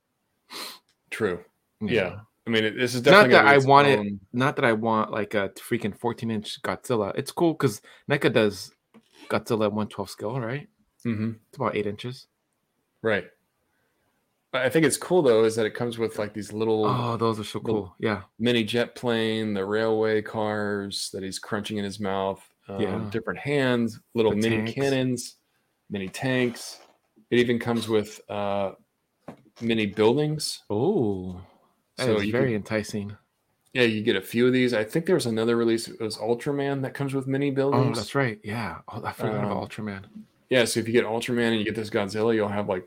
True. 1.10 1.44
Yeah. 1.82 2.20
I 2.48 2.50
mean, 2.50 2.66
it, 2.66 2.76
this 2.78 2.96
is 2.96 3.06
Not 3.06 3.12
definitely 3.30 3.34
that 3.34 3.46
I 3.46 3.58
want 3.60 3.88
it. 3.88 4.14
Not 4.34 4.56
that 4.56 4.66
I 4.66 4.74
want 4.74 5.12
like 5.12 5.34
a 5.36 5.50
freaking 5.50 5.96
14 5.96 6.32
inch 6.32 6.62
Godzilla. 6.64 7.14
It's 7.16 7.32
cool 7.32 7.54
because 7.54 7.82
NECA 8.10 8.34
does 8.34 8.72
Godzilla 9.30 9.66
at 9.66 9.74
112 9.74 10.10
scale, 10.10 10.40
right? 10.40 10.68
Mhm. 11.06 11.38
It's 11.50 11.58
about 11.58 11.76
eight 11.76 11.88
inches. 11.88 12.28
Right. 13.02 13.26
I 14.54 14.68
think 14.70 14.86
it's 14.86 14.98
cool 14.98 15.22
though 15.22 15.46
is 15.46 15.56
that 15.56 15.66
it 15.66 15.74
comes 15.74 15.98
with 15.98 16.20
like 16.20 16.34
these 16.34 16.52
little 16.52 16.86
Oh, 16.86 17.16
those 17.18 17.40
are 17.40 17.44
so 17.44 17.60
cool. 17.62 17.96
Yeah. 18.00 18.24
mini 18.38 18.64
jet 18.64 18.96
plane, 18.96 19.54
the 19.54 19.66
railway 19.66 20.22
cars 20.22 21.10
that 21.14 21.24
he's 21.24 21.40
crunching 21.40 21.78
in 21.78 21.84
his 21.86 22.00
mouth, 22.02 22.44
um, 22.68 22.82
Yeah. 22.82 23.10
different 23.12 23.40
hands, 23.40 24.00
little 24.14 24.32
The 24.32 24.38
mini 24.38 24.58
tanks. 24.58 24.74
cannons, 24.74 25.36
mini 25.90 26.10
tanks. 26.10 26.80
It 27.30 27.40
even 27.40 27.60
comes 27.60 27.88
with 27.88 28.20
uh, 28.30 28.74
mini 29.62 29.86
buildings. 29.86 30.64
Oh, 30.70 31.42
So 31.98 32.18
is 32.18 32.30
very 32.30 32.48
can- 32.48 32.56
enticing. 32.56 33.16
Yeah, 33.74 33.84
you 33.84 34.02
get 34.04 34.18
a 34.18 34.22
few 34.22 34.48
of 34.48 34.52
these. 34.54 34.74
I 34.74 34.84
think 34.84 35.06
there 35.06 35.16
was 35.16 35.28
another 35.28 35.56
release. 35.56 35.88
It 35.88 36.02
was 36.02 36.18
Ultraman 36.18 36.82
that 36.82 36.94
comes 36.94 37.14
with 37.14 37.26
mini 37.26 37.52
buildings. 37.52 37.98
Oh, 37.98 38.02
that's 38.02 38.16
right. 38.16 38.38
Yeah. 38.44 38.80
Oh, 38.90 39.02
I 39.06 39.14
forgot 39.14 39.46
Um, 39.46 39.52
about 39.52 39.70
Ultraman. 39.70 40.04
Yeah, 40.50 40.66
so 40.66 40.82
if 40.82 40.88
you 40.88 40.92
get 40.94 41.06
Ultraman 41.06 41.52
and 41.52 41.60
you 41.60 41.64
get 41.64 41.76
this 41.76 41.90
Godzilla, 41.90 42.36
you'll 42.36 42.50
have 42.50 42.68
like 42.68 42.86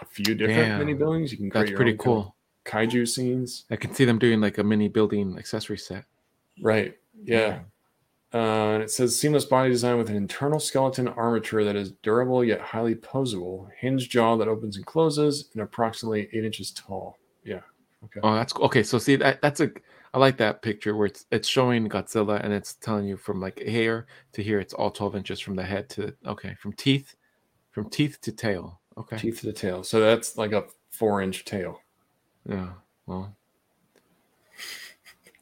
a 0.00 0.04
few 0.04 0.34
different 0.34 0.78
mini 0.78 0.94
buildings. 0.94 1.32
You 1.32 1.38
can 1.38 1.50
create 1.50 1.62
That's 1.62 1.70
your 1.70 1.76
pretty 1.76 1.92
own 1.92 1.98
kind 1.98 2.18
of 2.18 2.24
cool. 2.24 2.36
kaiju 2.64 3.08
scenes. 3.08 3.64
I 3.70 3.76
can 3.76 3.94
see 3.94 4.04
them 4.04 4.18
doing 4.18 4.40
like 4.40 4.58
a 4.58 4.64
mini 4.64 4.88
building 4.88 5.38
accessory 5.38 5.78
set. 5.78 6.04
Right. 6.60 6.96
Yeah. 7.22 7.60
Uh, 8.32 8.74
and 8.74 8.82
it 8.82 8.90
says 8.90 9.16
seamless 9.18 9.44
body 9.44 9.70
design 9.70 9.96
with 9.96 10.10
an 10.10 10.16
internal 10.16 10.58
skeleton 10.58 11.06
armature 11.06 11.62
that 11.62 11.76
is 11.76 11.92
durable 12.02 12.42
yet 12.44 12.60
highly 12.60 12.96
posable, 12.96 13.68
hinge 13.78 14.08
jaw 14.08 14.36
that 14.36 14.48
opens 14.48 14.76
and 14.76 14.84
closes, 14.84 15.50
and 15.52 15.62
approximately 15.62 16.28
eight 16.32 16.44
inches 16.44 16.72
tall. 16.72 17.16
Yeah. 17.44 17.60
Okay. 18.04 18.20
Oh, 18.24 18.34
that's 18.34 18.52
cool. 18.52 18.66
Okay, 18.66 18.82
so 18.82 18.98
see 18.98 19.14
that 19.16 19.40
that's 19.40 19.60
a 19.60 19.70
I 20.12 20.18
like 20.18 20.36
that 20.38 20.62
picture 20.62 20.96
where 20.96 21.06
it's 21.06 21.26
it's 21.30 21.46
showing 21.46 21.88
Godzilla 21.88 22.42
and 22.42 22.52
it's 22.52 22.74
telling 22.74 23.06
you 23.06 23.16
from 23.16 23.40
like 23.40 23.60
hair 23.60 24.06
to 24.32 24.42
here 24.42 24.58
it's 24.58 24.74
all 24.74 24.90
12 24.90 25.14
inches 25.16 25.38
from 25.40 25.54
the 25.54 25.62
head 25.62 25.88
to 25.90 26.12
okay, 26.26 26.54
from 26.60 26.72
teeth 26.72 27.14
from 27.70 27.88
teeth 27.88 28.20
to 28.22 28.32
tail. 28.32 28.80
Okay. 28.96 29.16
Teeth 29.18 29.40
to 29.40 29.46
the 29.46 29.52
tail. 29.52 29.82
So 29.82 30.00
that's 30.00 30.36
like 30.38 30.52
a 30.52 30.64
four 30.90 31.20
inch 31.22 31.44
tail. 31.44 31.80
Yeah. 32.48 32.68
Well, 33.06 33.34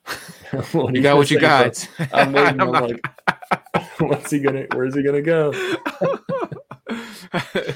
What 0.73 0.95
you 0.95 1.03
got 1.03 1.17
what 1.17 1.31
you 1.31 1.39
got. 1.41 1.89
I'm 2.13 2.33
waiting. 2.33 2.61
I'm 2.61 2.69
I'm 2.69 2.73
not- 2.73 2.91
like, 2.91 3.07
what's 4.01 4.31
he 4.31 4.41
gonna? 4.41 4.67
Where's 4.75 4.95
he 4.95 5.03
gonna 5.03 5.23
go? 5.23 5.53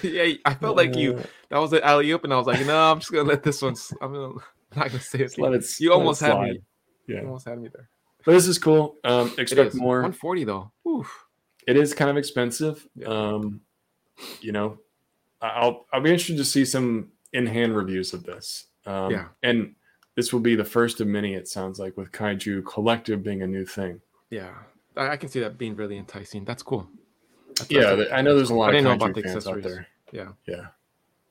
yeah, 0.02 0.34
I 0.44 0.54
felt 0.54 0.76
like 0.76 0.96
you 0.96 1.14
Uh, 1.16 1.22
that 1.50 1.58
was 1.58 1.72
an 1.72 1.80
alley 1.82 2.10
and 2.10 2.32
I 2.32 2.36
was 2.36 2.46
like, 2.46 2.64
no, 2.66 2.76
I'm 2.92 2.98
just 2.98 3.10
gonna 3.12 3.28
let 3.28 3.42
this 3.42 3.62
one 3.62 3.74
I'm, 4.00 4.12
gonna, 4.12 4.34
not 4.74 4.88
gonna 4.88 5.00
say 5.00 5.20
it. 5.20 5.38
let 5.38 5.54
it. 5.54 5.64
You 5.80 5.90
let 5.90 5.96
it 5.96 5.98
almost 5.98 6.20
had 6.20 6.28
me. 6.40 6.46
slide. 6.46 6.62
You 7.06 7.14
Yeah, 7.14 7.20
almost 7.22 7.48
had 7.48 7.58
me 7.60 7.68
there. 7.72 7.88
but 8.24 8.32
this 8.32 8.46
is 8.48 8.58
cool. 8.58 8.96
Um, 9.04 9.32
expect 9.38 9.74
more. 9.74 9.96
140 9.98 10.44
though. 10.44 10.72
Oof. 10.86 11.24
it 11.66 11.76
is 11.76 11.94
kind 11.94 12.10
of 12.10 12.16
expensive. 12.16 12.86
Yeah. 12.94 13.06
Um, 13.08 13.60
you 14.40 14.52
know, 14.52 14.78
I'll 15.40 15.86
I'll 15.92 16.00
be 16.00 16.10
interested 16.10 16.36
to 16.38 16.44
see 16.44 16.64
some 16.64 17.10
in 17.32 17.46
hand 17.46 17.76
reviews 17.76 18.12
of 18.14 18.24
this. 18.24 18.66
Um, 18.86 19.10
Yeah. 19.10 19.28
and 19.42 19.74
this 20.14 20.32
will 20.32 20.40
be 20.40 20.54
the 20.54 20.64
first 20.64 21.00
of 21.00 21.06
many. 21.06 21.34
It 21.34 21.48
sounds 21.48 21.78
like 21.78 21.96
with 21.96 22.12
Kaiju 22.12 22.64
Collective 22.64 23.22
being 23.22 23.42
a 23.42 23.46
new 23.46 23.66
thing. 23.66 24.00
Yeah. 24.30 24.54
I, 24.96 25.08
I 25.10 25.16
can 25.16 25.28
see 25.28 25.40
that 25.40 25.58
being 25.58 25.76
really 25.76 25.98
enticing. 25.98 26.44
That's 26.44 26.62
cool. 26.62 26.88
That's- 27.48 27.70
Yeah, 27.70 27.94
th- 27.96 28.08
I 28.12 28.22
know 28.22 28.34
there's 28.36 28.50
a 28.50 28.54
lot 28.54 28.74
I 28.74 28.78
of 28.78 28.84
know 28.84 28.90
Kaiju 28.92 28.96
about 28.96 29.14
the 29.14 29.22
fans 29.22 29.46
out 29.46 29.58
accessories. 29.58 29.64
there. 29.64 29.86
Yeah. 30.12 30.28
Yeah. 30.46 30.66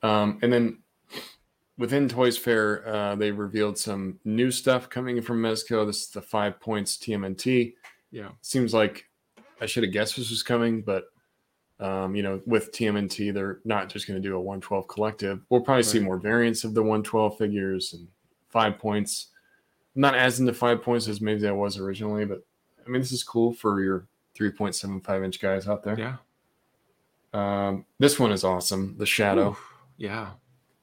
Um, 0.02 0.38
and 0.42 0.52
then 0.52 0.78
within 1.78 2.08
Toys 2.08 2.38
Fair, 2.38 2.86
uh, 2.86 3.16
they 3.16 3.32
revealed 3.32 3.78
some 3.78 4.20
new 4.24 4.50
stuff 4.50 4.88
coming 4.88 5.20
from 5.22 5.42
Mezco. 5.42 5.86
This 5.86 6.02
is 6.02 6.08
the 6.10 6.22
five 6.22 6.60
points 6.60 6.96
TMNT. 6.96 7.74
Yeah. 8.12 8.30
Seems 8.42 8.72
like 8.72 9.06
I 9.60 9.66
should 9.66 9.82
have 9.82 9.92
guessed 9.92 10.16
this 10.16 10.30
was 10.30 10.42
coming, 10.42 10.82
but 10.82 11.04
um, 11.80 12.14
you 12.14 12.22
know, 12.22 12.40
with 12.46 12.72
TMNT, 12.72 13.32
they're 13.34 13.60
not 13.64 13.88
just 13.90 14.06
going 14.06 14.20
to 14.20 14.26
do 14.28 14.34
a 14.36 14.40
112 14.40 14.88
collective. 14.88 15.40
We'll 15.50 15.60
probably 15.60 15.82
see 15.82 15.98
more 15.98 16.16
variants 16.18 16.64
of 16.64 16.72
the 16.74 16.82
112 16.82 17.36
figures 17.36 17.92
and 17.92 18.08
five 18.48 18.78
points. 18.78 19.28
I'm 19.94 20.02
not 20.02 20.14
as 20.14 20.40
into 20.40 20.54
five 20.54 20.82
points 20.82 21.06
as 21.08 21.20
maybe 21.20 21.46
I 21.46 21.52
was 21.52 21.78
originally, 21.78 22.24
but 22.24 22.42
I 22.86 22.88
mean, 22.90 23.00
this 23.02 23.12
is 23.12 23.22
cool 23.24 23.52
for 23.52 23.82
your 23.82 24.06
3.75 24.38 25.24
inch 25.24 25.40
guys 25.40 25.68
out 25.68 25.82
there. 25.82 25.98
Yeah. 25.98 26.16
Um, 27.32 27.84
this 27.98 28.18
one 28.18 28.32
is 28.32 28.44
awesome. 28.44 28.94
The 28.98 29.06
Shadow, 29.06 29.50
Oof. 29.50 29.74
Yeah. 29.98 30.30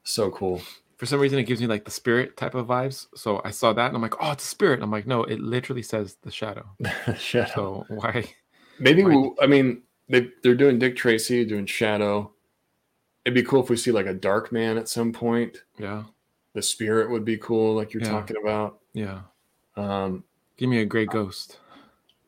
so 0.03 0.29
cool. 0.31 0.61
For 0.97 1.05
some 1.07 1.19
reason, 1.19 1.39
it 1.39 1.43
gives 1.43 1.59
me 1.59 1.67
like 1.67 1.85
the 1.85 1.91
spirit 1.91 2.37
type 2.37 2.53
of 2.55 2.67
vibes. 2.67 3.07
So 3.15 3.41
I 3.43 3.49
saw 3.51 3.73
that 3.73 3.87
and 3.87 3.95
I'm 3.95 4.01
like, 4.01 4.13
oh, 4.21 4.31
it's 4.31 4.43
a 4.45 4.47
spirit. 4.47 4.81
I'm 4.81 4.91
like, 4.91 5.07
no, 5.07 5.23
it 5.23 5.39
literally 5.39 5.81
says 5.81 6.17
the 6.21 6.31
shadow. 6.31 6.65
Shadow. 7.17 7.51
So 7.55 7.85
why? 7.89 8.25
Maybe 8.79 9.03
Right. 9.03 9.17
we, 9.17 9.31
I 9.41 9.47
mean 9.47 9.81
they 10.09 10.29
they're 10.43 10.55
doing 10.55 10.79
Dick 10.79 10.95
Tracy, 10.95 11.45
doing 11.45 11.65
Shadow. 11.65 12.31
It'd 13.25 13.33
be 13.35 13.43
cool 13.43 13.63
if 13.63 13.69
we 13.69 13.77
see 13.77 13.91
like 13.91 14.05
a 14.05 14.13
Dark 14.13 14.51
Man 14.51 14.77
at 14.77 14.89
some 14.89 15.13
point. 15.13 15.63
Yeah. 15.79 16.03
The 16.53 16.61
Spirit 16.61 17.09
would 17.09 17.25
be 17.25 17.37
cool, 17.37 17.73
like 17.75 17.93
you're 17.93 18.03
Yeah. 18.03 18.09
talking 18.11 18.35
about. 18.43 18.79
Yeah. 18.93 19.21
Um, 19.75 20.23
Give 20.57 20.69
me 20.69 20.79
a 20.81 20.85
gray 20.85 21.05
ghost. 21.05 21.59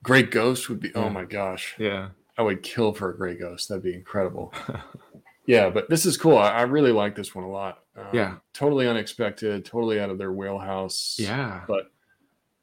Gray 0.04 0.24
Ghost 0.24 0.70
would 0.70 0.80
be. 0.80 0.94
Oh 0.96 1.10
my 1.10 1.26
gosh, 1.26 1.76
Yeah. 1.78 2.10
I 2.38 2.42
would 2.44 2.64
kill 2.64 2.94
for 2.94 3.10
a 3.12 3.16
Gray 3.18 3.36
Ghost. 3.36 3.70
That'd 3.70 3.84
be 3.84 3.94
incredible. 3.94 4.54
yeah, 5.46 5.70
but 5.70 5.90
this 5.90 6.06
is 6.06 6.18
cool. 6.18 6.38
I, 6.38 6.50
I 6.52 6.62
really 6.64 6.92
like 6.92 7.16
this 7.16 7.34
one 7.36 7.44
a 7.44 7.50
lot. 7.50 7.84
Um, 7.96 8.08
Yeah. 8.14 8.36
totally 8.54 8.88
unexpected, 8.88 9.64
totally 9.66 10.00
out 10.00 10.10
of 10.10 10.18
their 10.18 10.32
wheelhouse. 10.32 11.18
Yeah. 11.20 11.64
but 11.68 11.92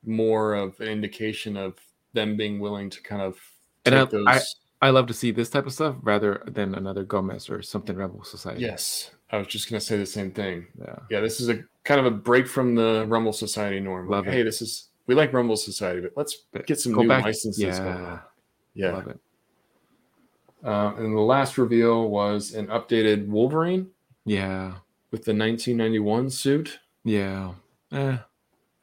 more 0.04 0.54
of 0.54 0.80
an 0.80 0.88
indication 0.88 1.56
of 1.56 1.78
them 2.12 2.36
being 2.36 2.58
willing 2.60 2.90
to 2.90 3.00
kind 3.02 3.22
of 3.22 3.38
And 3.86 3.94
I- 3.94 4.04
those. 4.04 4.56
I- 4.86 4.90
love 4.90 5.06
to 5.06 5.14
see 5.14 5.30
this 5.30 5.48
type 5.50 5.66
of 5.66 5.72
stuff 5.72 5.96
rather 6.02 6.42
than 6.46 6.74
another 6.74 7.04
Gomez 7.04 7.48
or 7.48 7.62
something 7.62 7.96
Rumble 7.96 8.24
Society. 8.24 8.60
yes, 8.62 9.10
I 9.30 9.38
was 9.38 9.46
just 9.46 9.70
gonna 9.70 9.80
say 9.80 9.96
the 9.96 10.06
same 10.06 10.30
thing. 10.30 10.66
Yeah. 10.78 10.96
Yeah, 11.10 11.20
this 11.20 11.40
is 11.40 11.48
a 11.48 11.64
kind 11.84 11.98
of 12.00 12.06
a 12.06 12.10
break 12.10 12.46
from 12.46 12.74
the 12.74 13.04
Rumble 13.08 13.32
Society 13.32 13.80
norm. 13.80 14.08
Love 14.08 14.26
Like, 14.26 14.34
it. 14.34 14.36
hey, 14.38 14.42
this 14.42 14.60
is 14.62 14.88
we 15.06 15.14
like 15.14 15.32
Rumble 15.32 15.56
Society, 15.56 16.00
but 16.00 16.12
let's 16.16 16.44
get 16.66 16.78
some 16.78 16.92
go 16.92 17.02
new 17.02 17.08
back- 17.08 17.24
licenses 17.24 17.78
going 17.78 17.92
on. 17.92 18.20
Yeah. 18.74 18.86
Yeah. 18.88 18.92
Love 18.92 19.08
it. 19.08 19.20
Uh, 20.64 20.94
and 20.96 21.16
the 21.16 21.20
last 21.20 21.58
reveal 21.58 22.08
was 22.08 22.54
an 22.54 22.68
updated 22.68 23.26
Wolverine 23.26 23.88
Yeah. 24.24 24.74
with 25.10 25.24
the 25.24 25.34
1991 25.34 26.30
suit. 26.30 26.78
Yeah. 27.04 27.54
Eh. 27.90 28.16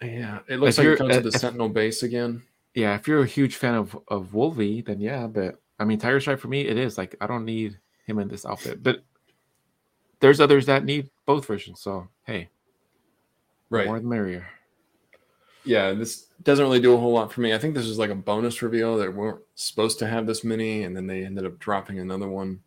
Yeah, 0.02 0.40
it 0.48 0.58
looks 0.60 0.78
If 0.78 0.86
like 0.86 0.94
it 0.94 0.98
comes 0.98 1.16
uh, 1.16 1.20
the 1.22 1.28
if- 1.30 1.36
Sentinel 1.36 1.70
base 1.70 2.04
again. 2.04 2.44
Yeah. 2.74 2.96
If 2.96 3.08
you're 3.08 3.22
a 3.22 3.26
huge 3.26 3.56
fan 3.56 3.76
of 3.76 3.98
of 4.10 4.34
Wolvie, 4.34 4.82
then 4.82 5.00
yeah. 5.00 5.28
But 5.28 5.60
I 5.80 5.86
mean, 5.86 5.98
Tiger 6.00 6.20
Stripe 6.20 6.40
for 6.40 6.48
me, 6.50 6.62
it 6.68 6.78
is 6.78 6.98
like 6.98 7.16
I 7.22 7.28
don't 7.28 7.46
need 7.46 7.78
him 8.06 8.20
in 8.20 8.28
this 8.28 8.46
outfit. 8.46 8.84
But 8.84 9.04
there's 10.20 10.42
others 10.42 10.66
that 10.66 10.84
need 10.84 11.10
both 11.26 11.46
versions. 11.46 11.82
So 11.82 12.08
hey, 12.26 12.50
Right. 13.70 13.86
more 13.88 14.00
the 14.00 14.06
merrier. 14.08 14.48
yeah, 15.64 15.92
this 15.94 16.28
doesn't 16.44 16.64
really 16.66 16.80
do 16.82 16.94
a 16.94 16.98
whole 16.98 17.14
lot 17.14 17.32
for 17.32 17.42
me. 17.42 17.54
I 17.54 17.58
think 17.58 17.76
this 17.76 17.86
is 17.86 18.00
like 18.00 18.10
a 18.10 18.16
bonus 18.16 18.62
reveal. 18.62 18.98
They 18.98 19.08
weren't 19.10 19.42
supposed 19.56 20.00
to 20.00 20.08
have 20.08 20.26
this 20.26 20.44
many, 20.44 20.84
and 20.84 20.96
then 20.96 21.06
they 21.08 21.24
ended 21.24 21.46
up 21.46 21.60
dropping 21.60 22.00
another 22.00 22.28
one. 22.28 22.60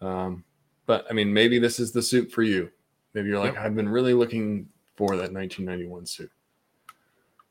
Um, 0.00 0.44
but 0.86 1.06
I 1.10 1.12
mean, 1.12 1.32
maybe 1.32 1.58
this 1.58 1.78
is 1.80 1.92
the 1.92 2.02
suit 2.02 2.30
for 2.32 2.42
you. 2.42 2.70
Maybe 3.14 3.28
you're 3.28 3.38
like, 3.38 3.54
Yep. 3.54 3.62
I've 3.62 3.74
been 3.74 3.88
really 3.88 4.14
looking 4.14 4.68
for 4.96 5.16
that 5.16 5.32
1991 5.32 6.06
suit. 6.06 6.30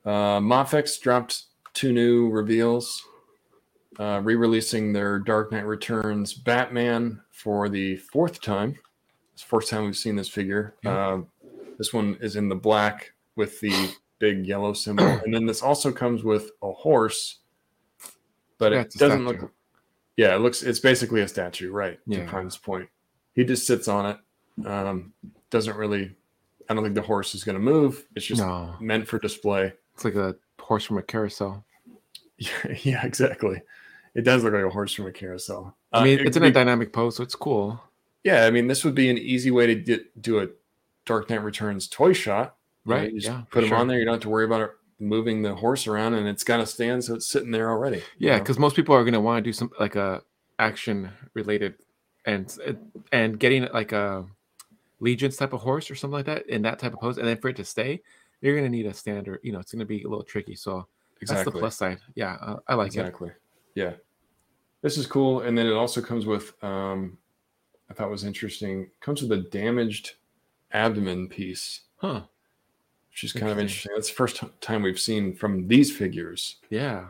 Uh, 0.06 0.40
Mafex 0.40 1.00
dropped 1.00 1.44
two 1.74 1.92
new 1.92 2.30
reveals, 2.30 3.04
uh, 4.00 4.22
re-releasing 4.24 4.94
their 4.94 5.20
Dark 5.20 5.52
Knight 5.52 5.66
Returns 5.66 6.34
Batman 6.34 7.22
for 7.32 7.70
the 7.70 7.98
fourth 7.98 8.42
time. 8.42 8.78
It's 9.34 9.44
the 9.44 9.50
first 9.50 9.70
time 9.70 9.86
we've 9.86 9.98
seen 9.98 10.16
this 10.16 10.30
figure. 10.30 10.76
Yeah. 10.84 10.98
Uh, 11.08 11.22
this 11.78 11.94
one 11.94 12.18
is 12.22 12.36
in 12.36 12.48
the 12.50 12.56
black 12.56 13.14
with 13.36 13.60
the 13.60 13.92
big 14.20 14.46
yellow 14.46 14.74
symbol, 14.74 15.06
and 15.26 15.34
then 15.34 15.46
this 15.46 15.62
also 15.62 15.92
comes 15.92 16.24
with 16.24 16.52
a 16.62 16.72
horse, 16.72 17.40
but 18.58 18.72
Yeah, 18.72 18.82
it 18.82 18.92
doesn't 18.94 19.26
statue. 19.26 19.42
look. 19.42 19.52
Yeah, 20.18 20.36
it 20.36 20.40
looks. 20.40 20.62
It's 20.62 20.80
basically 20.80 21.22
a 21.22 21.28
statue, 21.28 21.72
right? 21.72 22.00
To 22.10 22.18
Yeah. 22.18 22.30
Prime's 22.30 22.58
point, 22.58 22.90
he 23.34 23.44
just 23.44 23.66
sits 23.66 23.88
on 23.88 24.06
it. 24.06 24.68
Um, 24.68 25.14
doesn't 25.50 25.76
really. 25.76 26.16
I 26.70 26.74
don't 26.74 26.84
think 26.84 26.96
the 26.96 27.02
horse 27.02 27.34
is 27.34 27.44
going 27.44 27.56
to 27.58 27.62
move. 27.62 28.06
It's 28.16 28.26
just 28.26 28.42
no, 28.42 28.76
meant 28.80 29.08
for 29.08 29.20
display. 29.20 29.74
it's 29.94 30.06
like 30.06 30.16
a 30.16 30.36
horse 30.60 30.86
from 30.86 30.98
a 31.00 31.02
carousel. 31.02 31.66
Yeah, 32.38 32.50
yeah, 32.84 33.06
exactly. 33.06 33.62
It 34.16 34.24
does 34.24 34.44
look 34.44 34.54
like 34.54 34.64
a 34.66 34.70
horse 34.70 34.94
from 34.94 35.08
a 35.08 35.12
carousel. 35.12 35.76
I 35.94 36.00
Uh, 36.00 36.04
mean, 36.04 36.20
it 36.20 36.28
it's 36.28 36.38
in 36.38 36.44
a 36.44 36.52
dynamic 36.52 36.92
pose, 36.94 37.16
so 37.16 37.24
it's 37.24 37.36
cool. 37.36 37.82
yeah, 38.24 38.46
I 38.46 38.52
mean, 38.52 38.68
this 38.68 38.84
would 38.84 38.96
be 38.96 39.10
an 39.10 39.18
easy 39.18 39.52
way 39.52 39.68
to 39.68 39.76
get, 39.76 40.22
do 40.22 40.40
a 40.40 40.48
Dark 41.06 41.30
Knight 41.30 41.44
Returns 41.44 41.88
toy 41.88 42.14
shot. 42.14 42.56
Right, 42.86 43.12
You 43.14 43.20
just 43.20 43.32
yeah, 43.32 43.44
put 43.52 43.62
them 43.62 43.70
sure. 43.70 43.78
on 43.78 43.88
there. 43.88 44.00
You 44.00 44.06
don't 44.06 44.16
have 44.16 44.22
to 44.24 44.30
worry 44.30 44.46
about 44.46 44.62
it 44.62 44.72
moving 45.00 45.42
the 45.44 45.54
horse 45.56 45.88
around, 45.88 46.14
and 46.16 46.28
it's 46.28 46.44
got 46.44 46.60
a 46.60 46.66
stand, 46.66 47.04
so 47.04 47.16
it's 47.16 47.28
sitting 47.28 47.52
there 47.52 47.70
already. 47.70 48.04
Yeah, 48.18 48.40
because 48.40 48.58
most 48.60 48.76
people 48.76 48.96
are 48.96 49.04
gonna 49.04 49.22
want 49.22 49.44
to 49.44 49.48
do 49.48 49.54
some 49.54 49.70
like 49.80 49.96
a 49.96 50.24
action 50.60 51.12
related, 51.34 51.76
and 52.26 52.56
and 53.12 53.40
getting 53.40 53.68
like 53.74 53.92
a 53.92 54.26
legions 55.00 55.38
type 55.38 55.54
of 55.54 55.62
horse 55.62 55.90
or 55.92 55.96
something 55.96 56.14
like 56.14 56.26
that 56.26 56.48
in 56.50 56.62
that 56.64 56.80
type 56.80 56.94
of 56.94 57.00
pose, 57.00 57.18
and 57.18 57.28
then 57.28 57.38
for 57.38 57.50
it 57.50 57.56
to 57.58 57.66
stay, 57.66 58.02
you're 58.42 58.56
gonna 58.56 58.70
need 58.70 58.86
a 58.88 58.94
standard. 58.94 59.40
You 59.44 59.52
know, 59.52 59.60
it's 59.60 59.72
gonna 59.72 59.86
be 59.86 60.04
a 60.04 60.08
little 60.08 60.24
tricky. 60.24 60.56
So 60.56 60.88
that's 61.22 61.44
the 61.46 61.52
plus 61.52 61.78
side. 61.78 62.00
Yeah, 62.16 62.34
uh, 62.42 62.58
I 62.68 62.74
like 62.76 62.88
it. 62.96 63.00
exactly. 63.00 63.32
Yeah, 63.76 63.94
this 64.82 64.98
is 64.98 65.06
cool, 65.08 65.42
and 65.42 65.58
then 65.58 65.66
it 65.68 65.74
also 65.74 66.02
comes 66.02 66.26
with. 66.26 66.54
Um, 66.64 67.18
I 67.90 67.94
thought 67.94 68.10
was 68.10 68.24
interesting. 68.24 68.90
Comes 69.02 69.22
with 69.22 69.32
a 69.34 69.42
damaged 69.50 70.14
abdomen 70.72 71.28
piece, 71.28 71.82
Huh? 71.98 72.22
which 73.10 73.26
is 73.26 73.34
kind 73.34 73.52
of 73.52 73.60
Interesting. 73.60 73.92
That's 73.96 74.08
the 74.08 74.16
first 74.16 74.42
time 74.62 74.82
we've 74.82 75.00
seen 75.00 75.36
from 75.36 75.68
these 75.68 75.94
figures 75.96 76.58
Yeah. 76.70 77.08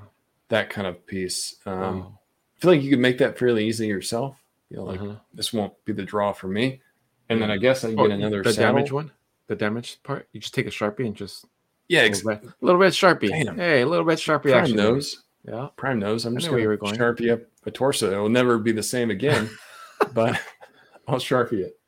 that 0.48 0.72
kind 0.72 0.88
of 0.88 1.06
piece. 1.06 1.58
Um, 1.68 2.18
I 2.58 2.60
feel 2.60 2.72
like 2.72 2.82
you 2.82 2.90
could 2.90 3.00
make 3.00 3.20
that 3.20 3.38
fairly 3.38 3.68
easy 3.68 3.86
yourself. 3.86 4.38
You 4.72 4.78
know, 4.78 4.84
like 4.86 5.00
uh-huh. 5.02 5.16
this 5.36 5.54
won't 5.54 5.74
be 5.86 5.94
the 5.94 6.04
draw 6.04 6.34
for 6.34 6.48
me. 6.48 6.82
And 7.30 7.40
then 7.42 7.52
I 7.52 7.58
guess 7.58 7.86
I 7.86 7.90
Oh, 7.90 8.08
get 8.08 8.12
another 8.18 8.42
the 8.42 8.52
saddle. 8.52 8.74
damage 8.76 8.92
one, 8.92 9.12
the 9.48 9.56
damaged 9.56 10.02
part. 10.02 10.28
You 10.34 10.40
just 10.40 10.56
take 10.56 10.66
a 10.66 10.72
sharpie 10.72 11.06
and 11.06 11.16
just 11.16 11.46
Yeah, 11.90 12.02
a 12.02 12.06
ex- 12.06 12.26
little, 12.26 12.42
red, 12.44 12.54
little 12.62 12.80
red 12.82 12.94
sharpie. 12.94 13.30
Damn. 13.30 13.56
Hey, 13.58 13.82
a 13.82 13.86
little 13.86 14.04
red 14.06 14.18
sharpie 14.18 14.44
Prime 14.52 14.64
action. 14.64 14.78
knows. 14.78 15.22
Yeah. 15.48 15.70
Prime 15.76 16.00
knows. 16.00 16.26
I'm 16.26 16.38
just 16.38 16.50
going 16.50 16.64
to 16.64 16.78
sharpie 16.78 17.32
up 17.32 17.42
a 17.66 17.72
torso. 17.72 18.12
It 18.12 18.22
will 18.22 18.30
never 18.30 18.58
be 18.58 18.72
the 18.72 18.84
same 18.84 19.10
again, 19.10 19.50
but 20.14 20.40
I'll 21.08 21.16
sharpie 21.18 21.66
it. 21.66 21.80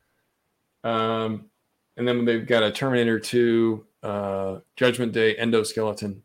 Um, 0.84 1.46
and 1.98 2.08
then 2.08 2.26
they've 2.26 2.46
got 2.46 2.64
a 2.64 2.72
Terminator 2.72 3.20
2 3.20 3.86
uh, 4.04 4.60
Judgment 4.76 5.14
Day 5.14 5.36
endoskeleton. 5.36 6.18
Is 6.18 6.22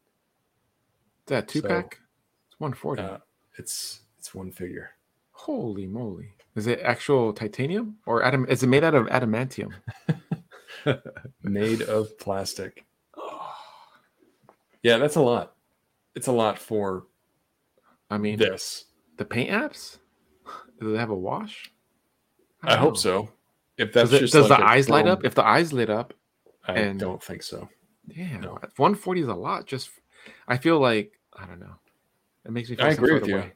that 1.27 1.49
two 1.49 1.61
So, 1.61 1.69
pack? 1.69 1.99
It's 2.51 2.59
one 2.59 2.73
forty. 2.73 3.03
Uh, 3.03 3.19
it's 3.59 4.01
it's 4.19 4.35
one 4.35 4.51
figure. 4.51 4.91
Holy 5.33 5.87
moly! 5.87 6.33
Is 6.57 6.67
it 6.67 6.81
actual 6.83 7.33
titanium 7.35 7.99
or 8.07 8.25
adam? 8.25 8.47
Is 8.49 8.63
it 8.63 8.69
made 8.69 8.83
out 8.83 8.95
of 8.95 9.07
adamantium? 9.09 9.73
made 11.43 11.83
of 11.83 12.19
plastic. 12.19 12.85
Yeah, 14.85 14.99
that's 14.99 15.17
a 15.17 15.21
lot. 15.21 15.57
It's 16.15 16.29
a 16.29 16.33
lot 16.33 16.57
for 16.57 17.08
I 18.11 18.19
mean, 18.19 18.39
this. 18.39 18.87
the 19.17 19.25
paint 19.25 19.51
apps. 19.51 19.99
Does 20.81 20.93
it 20.95 20.99
have 20.99 21.11
a 21.11 21.15
wash? 21.15 21.71
I 22.63 22.71
don't 22.71 22.79
hope 22.79 22.91
know. 22.95 22.99
so. 23.01 23.31
If 23.77 23.93
Does, 23.93 24.11
that's 24.11 24.19
it, 24.23 24.25
just 24.25 24.33
does 24.33 24.51
like 24.51 24.59
the 24.59 24.67
eyes 24.67 24.89
light 24.89 25.07
up? 25.07 25.25
If 25.25 25.35
the 25.37 25.45
eyes 25.47 25.73
lit 25.73 25.89
up, 25.91 26.13
I 26.67 26.75
and- 26.75 26.99
don't 26.99 27.23
think 27.23 27.43
so. 27.45 27.69
damn, 28.09 28.41
No. 28.41 28.53
140 28.77 29.21
is 29.21 29.29
a 29.29 29.35
lot. 29.35 29.67
Just, 29.67 29.91
I 30.49 30.57
feel 30.57 30.81
like 30.81 31.13
I 31.37 31.47
don't 31.47 31.61
know. 31.61 31.75
It 32.45 32.51
makes 32.51 32.71
me. 32.71 32.77
Feel 32.77 32.87
I 32.87 32.91
agree 32.91 33.13
with 33.15 33.29
you. 33.29 33.37
way. 33.37 33.53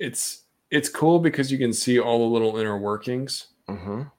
It's 0.00 0.44
it's 0.70 0.88
cool 0.88 1.18
because 1.20 1.52
you 1.52 1.58
can 1.58 1.72
see 1.72 2.00
all 2.00 2.18
the 2.18 2.32
little 2.32 2.56
inner 2.56 2.78
workings. 2.78 3.48
Mhm. 3.68 4.10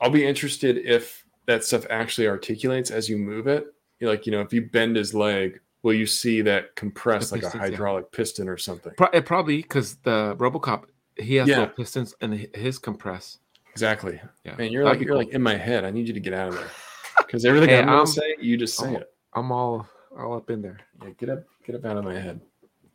I'll 0.00 0.10
be 0.10 0.24
interested 0.26 0.78
if 0.78 1.24
that 1.46 1.64
stuff 1.64 1.84
actually 1.90 2.28
articulates 2.28 2.90
as 2.90 3.08
you 3.08 3.18
move 3.18 3.46
it. 3.46 3.66
You're 3.98 4.10
like, 4.10 4.24
you 4.26 4.32
know, 4.32 4.40
if 4.40 4.52
you 4.52 4.62
bend 4.70 4.96
his 4.96 5.12
leg, 5.14 5.60
will 5.86 5.94
you 5.94 6.04
see 6.06 6.40
that 6.42 6.74
compressed 6.74 7.30
The 7.30 7.36
like 7.36 7.42
a 7.42 7.46
pistons, 7.46 7.62
yeah. 7.62 7.70
hydraulic 7.70 8.10
piston 8.10 8.48
or 8.48 8.56
something? 8.58 8.92
Pro- 8.96 9.08
it 9.12 9.24
probably 9.24 9.58
because 9.62 9.94
the 10.02 10.34
RoboCop 10.38 10.84
he 11.16 11.36
has 11.36 11.48
Yeah. 11.48 11.66
pistons 11.66 12.14
and 12.20 12.34
his 12.54 12.78
compress. 12.78 13.38
Exactly. 13.70 14.20
Yeah, 14.44 14.56
Man, 14.56 14.72
you're 14.72 14.82
That'd 14.84 14.98
like 14.98 15.06
you're 15.06 15.14
cool. 15.14 15.24
like 15.24 15.28
in 15.34 15.42
my 15.42 15.56
head. 15.56 15.84
I 15.84 15.90
need 15.90 16.08
you 16.08 16.14
to 16.14 16.20
get 16.20 16.34
out 16.34 16.48
of 16.48 16.54
there. 16.56 16.68
Because 17.18 17.44
everything 17.46 17.70
Hey, 17.70 17.78
I'm 17.78 17.86
gonna 17.86 17.96
I'm- 17.98 18.06
say, 18.06 18.36
you 18.40 18.56
just 18.58 18.76
say 18.76 18.86
I'm- 18.88 18.96
it. 18.96 19.10
I'm 19.32 19.50
all 19.52 19.86
all 20.18 20.34
up 20.34 20.50
in 20.50 20.60
there. 20.60 20.78
Yeah, 21.02 21.10
get 21.10 21.28
up, 21.30 21.44
get 21.64 21.76
up 21.76 21.84
out 21.84 21.96
of 21.96 22.04
my 22.04 22.18
head. 22.18 22.40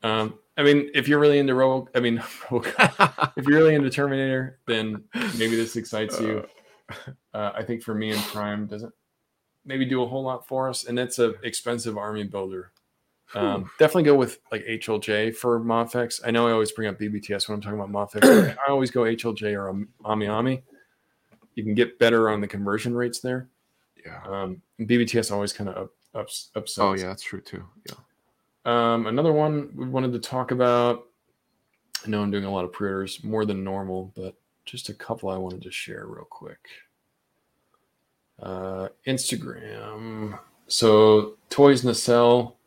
Um, 0.04 0.38
I 0.58 0.64
mean, 0.64 0.90
if 0.94 1.08
you're 1.08 1.20
really 1.20 1.40
into 1.40 1.54
Robo, 1.56 1.88
I 1.96 2.00
mean, 2.02 2.18
if 2.52 3.48
you're 3.48 3.58
really 3.60 3.76
into 3.76 3.90
Terminator, 3.90 4.60
then 4.68 5.04
maybe 5.38 5.56
this 5.56 5.76
excites 5.76 6.20
you. 6.20 6.46
Uh, 7.34 7.52
I 7.56 7.64
think 7.64 7.84
for 7.84 7.94
me 7.96 8.12
and 8.12 8.22
Prime 8.26 8.68
doesn't 8.68 8.94
maybe 9.66 9.86
do 9.86 10.02
a 10.04 10.08
whole 10.08 10.24
lot 10.24 10.48
for 10.48 10.68
us, 10.70 10.84
and 10.86 10.98
it's 11.00 11.20
a 11.20 11.30
expensive 11.44 11.98
army 11.98 12.24
builder. 12.24 12.72
Um, 13.34 13.70
definitely 13.80 14.04
go 14.04 14.16
with 14.16 14.40
like 14.52 14.66
HLJ 14.66 15.36
for 15.36 15.60
Mafex. 15.60 16.22
I 16.26 16.32
know 16.32 16.48
I 16.48 16.52
always 16.52 16.72
bring 16.72 16.90
up 16.90 17.00
BBTS 17.00 17.48
when 17.48 17.56
I'm 17.56 17.62
talking 17.62 17.80
about 17.80 17.92
Mafex. 17.92 18.58
I 18.68 18.72
always 18.72 18.92
go 18.92 19.02
HLJ 19.02 19.54
or 19.56 19.70
um, 19.70 19.88
Ami 20.04 20.28
Ami. 20.28 20.64
You 21.56 21.64
can 21.64 21.74
get 21.74 21.98
better 22.00 22.30
on 22.30 22.42
the 22.42 22.48
conversion 22.48 22.96
rates 22.96 23.20
there. 23.20 23.50
yeah. 24.06 24.22
Um, 24.26 24.62
and 24.80 24.88
BBTS 24.88 25.32
always 25.32 25.54
kind 25.54 25.70
of 25.70 25.78
up, 25.78 25.92
ups, 26.14 26.50
upsells. 26.56 26.80
Oh 26.80 26.94
yeah, 26.94 27.08
that's 27.08 27.24
true 27.24 27.42
too. 27.42 27.64
Yeah. 27.88 27.96
Um, 28.66 29.08
another 29.08 29.32
one 29.32 29.72
we 29.76 29.88
wanted 29.88 30.12
to 30.14 30.20
talk 30.20 30.52
about. 30.52 31.08
I 32.06 32.10
know 32.10 32.22
I'm 32.22 32.32
doing 32.32 32.46
a 32.46 32.52
lot 32.52 32.66
of 32.66 32.74
pre-orders 32.74 33.24
more 33.24 33.46
than 33.46 33.64
normal, 33.64 34.12
but 34.16 34.36
just 34.66 34.90
a 34.90 34.94
couple 34.94 35.30
I 35.30 35.38
wanted 35.38 35.62
to 35.64 35.72
share 35.72 36.06
real 36.08 36.26
quick. 36.30 36.68
Uh, 38.42 38.90
Instagram. 39.08 40.38
So 40.68 41.38
Toys 41.50 41.84
Nacelle 41.84 42.58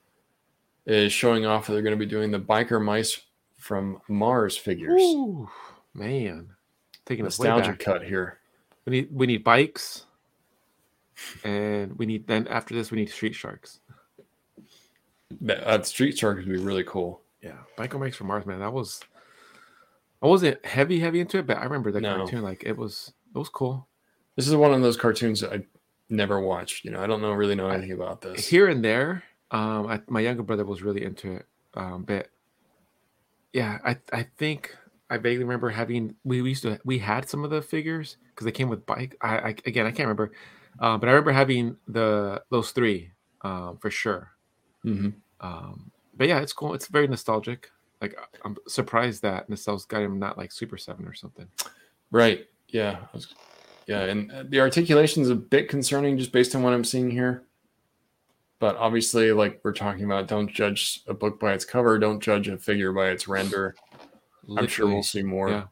is 0.86 1.12
showing 1.12 1.46
off 1.46 1.66
that 1.66 1.72
they're 1.72 1.82
going 1.82 1.98
to 1.98 2.04
be 2.04 2.10
doing 2.10 2.30
the 2.30 2.38
biker 2.40 2.82
mice 2.82 3.20
from 3.58 4.00
Mars 4.08 4.56
figures. 4.56 5.00
Ooh, 5.00 5.48
man, 5.94 6.50
taking 7.06 7.24
Nostalgia 7.24 7.70
back. 7.70 7.78
cut 7.78 8.04
here. 8.04 8.38
We 8.86 8.90
need 8.90 9.08
we 9.12 9.26
need 9.26 9.44
bikes, 9.44 10.04
and 11.44 11.96
we 11.98 12.04
need 12.06 12.26
then 12.26 12.46
after 12.48 12.74
this 12.74 12.90
we 12.90 12.98
need 12.98 13.10
street 13.10 13.34
sharks. 13.34 13.80
That 15.40 15.66
uh, 15.68 15.82
Street 15.82 16.16
Shark 16.18 16.36
would 16.36 16.48
be 16.48 16.58
really 16.58 16.84
cool. 16.84 17.20
Yeah, 17.42 17.56
Biker 17.76 17.98
Mice 17.98 18.14
from 18.14 18.28
Mars, 18.28 18.46
man. 18.46 18.60
That 18.60 18.72
was 18.72 19.00
I 20.22 20.26
wasn't 20.26 20.64
heavy 20.64 21.00
heavy 21.00 21.20
into 21.20 21.38
it, 21.38 21.46
but 21.46 21.56
I 21.58 21.64
remember 21.64 21.90
the 21.90 22.00
No. 22.00 22.16
cartoon. 22.18 22.42
Like 22.42 22.62
it 22.64 22.76
was 22.76 23.12
it 23.34 23.38
was 23.38 23.48
cool. 23.48 23.88
This 24.36 24.46
is 24.48 24.54
one 24.54 24.72
of 24.72 24.82
those 24.82 24.96
cartoons 24.96 25.40
that 25.40 25.52
I 25.52 25.64
never 26.08 26.40
watched. 26.40 26.84
You 26.84 26.90
know, 26.92 27.02
I 27.02 27.06
don't 27.06 27.20
know 27.22 27.32
really 27.32 27.54
know 27.54 27.68
anything 27.68 27.92
about 27.92 28.20
this. 28.20 28.46
Here 28.46 28.68
and 28.68 28.84
there, 28.84 29.22
um, 29.50 29.86
I, 29.86 30.00
my 30.08 30.20
younger 30.20 30.42
brother 30.42 30.64
was 30.64 30.82
really 30.82 31.04
into 31.04 31.32
it. 31.32 31.46
Um, 31.74 32.04
but 32.04 32.28
yeah, 33.52 33.78
I 33.84 33.96
I 34.12 34.26
think 34.36 34.76
I 35.10 35.16
vaguely 35.16 35.44
remember 35.44 35.70
having 35.70 36.14
we, 36.24 36.42
we 36.42 36.50
used 36.50 36.62
to 36.62 36.78
we 36.84 36.98
had 36.98 37.28
some 37.28 37.44
of 37.44 37.50
the 37.50 37.62
figures 37.62 38.16
because 38.30 38.44
they 38.44 38.52
came 38.52 38.68
with 38.68 38.86
bike. 38.86 39.16
I, 39.20 39.38
I 39.38 39.48
again 39.66 39.86
I 39.86 39.90
can't 39.90 40.08
remember, 40.08 40.32
uh, 40.80 40.98
but 40.98 41.08
I 41.08 41.12
remember 41.12 41.32
having 41.32 41.76
the 41.88 42.42
those 42.50 42.70
three 42.72 43.10
um, 43.42 43.78
for 43.78 43.90
sure. 43.90 44.32
Mhm. 44.84 45.14
Um, 45.40 45.90
but 46.16 46.28
yeah, 46.28 46.40
it's 46.40 46.52
cool. 46.52 46.74
It's 46.74 46.88
very 46.88 47.06
nostalgic. 47.06 47.70
Like 48.00 48.16
I'm 48.44 48.56
surprised 48.66 49.22
that 49.22 49.48
Nacelle's 49.48 49.84
got 49.84 50.02
him 50.02 50.18
not 50.18 50.36
like 50.36 50.52
Super 50.52 50.76
Seven 50.76 51.06
or 51.06 51.14
something. 51.14 51.46
Right. 52.10 52.46
Yeah. 52.68 52.98
Yeah, 53.86 54.04
and 54.04 54.32
uh, 54.32 54.44
the 54.48 54.60
articulation 54.60 55.22
is 55.22 55.30
a 55.30 55.34
bit 55.34 55.68
concerning 55.68 56.16
just 56.16 56.32
based 56.32 56.54
on 56.54 56.62
what 56.62 56.72
I'm 56.72 56.84
seeing 56.84 57.10
here. 57.10 57.44
But 58.64 58.76
obviously, 58.76 59.30
like 59.30 59.60
we're 59.62 59.74
talking 59.74 60.06
about, 60.06 60.26
don't 60.26 60.50
judge 60.50 61.02
a 61.06 61.12
book 61.12 61.38
by 61.38 61.52
its 61.52 61.66
cover. 61.66 61.98
Don't 61.98 62.18
judge 62.18 62.48
a 62.48 62.56
figure 62.56 62.94
by 62.94 63.10
its 63.10 63.28
render. 63.28 63.74
I'm 64.56 64.68
sure 64.68 64.86
we'll 64.86 65.02
see 65.02 65.22
more 65.22 65.50
yeah. 65.50 65.64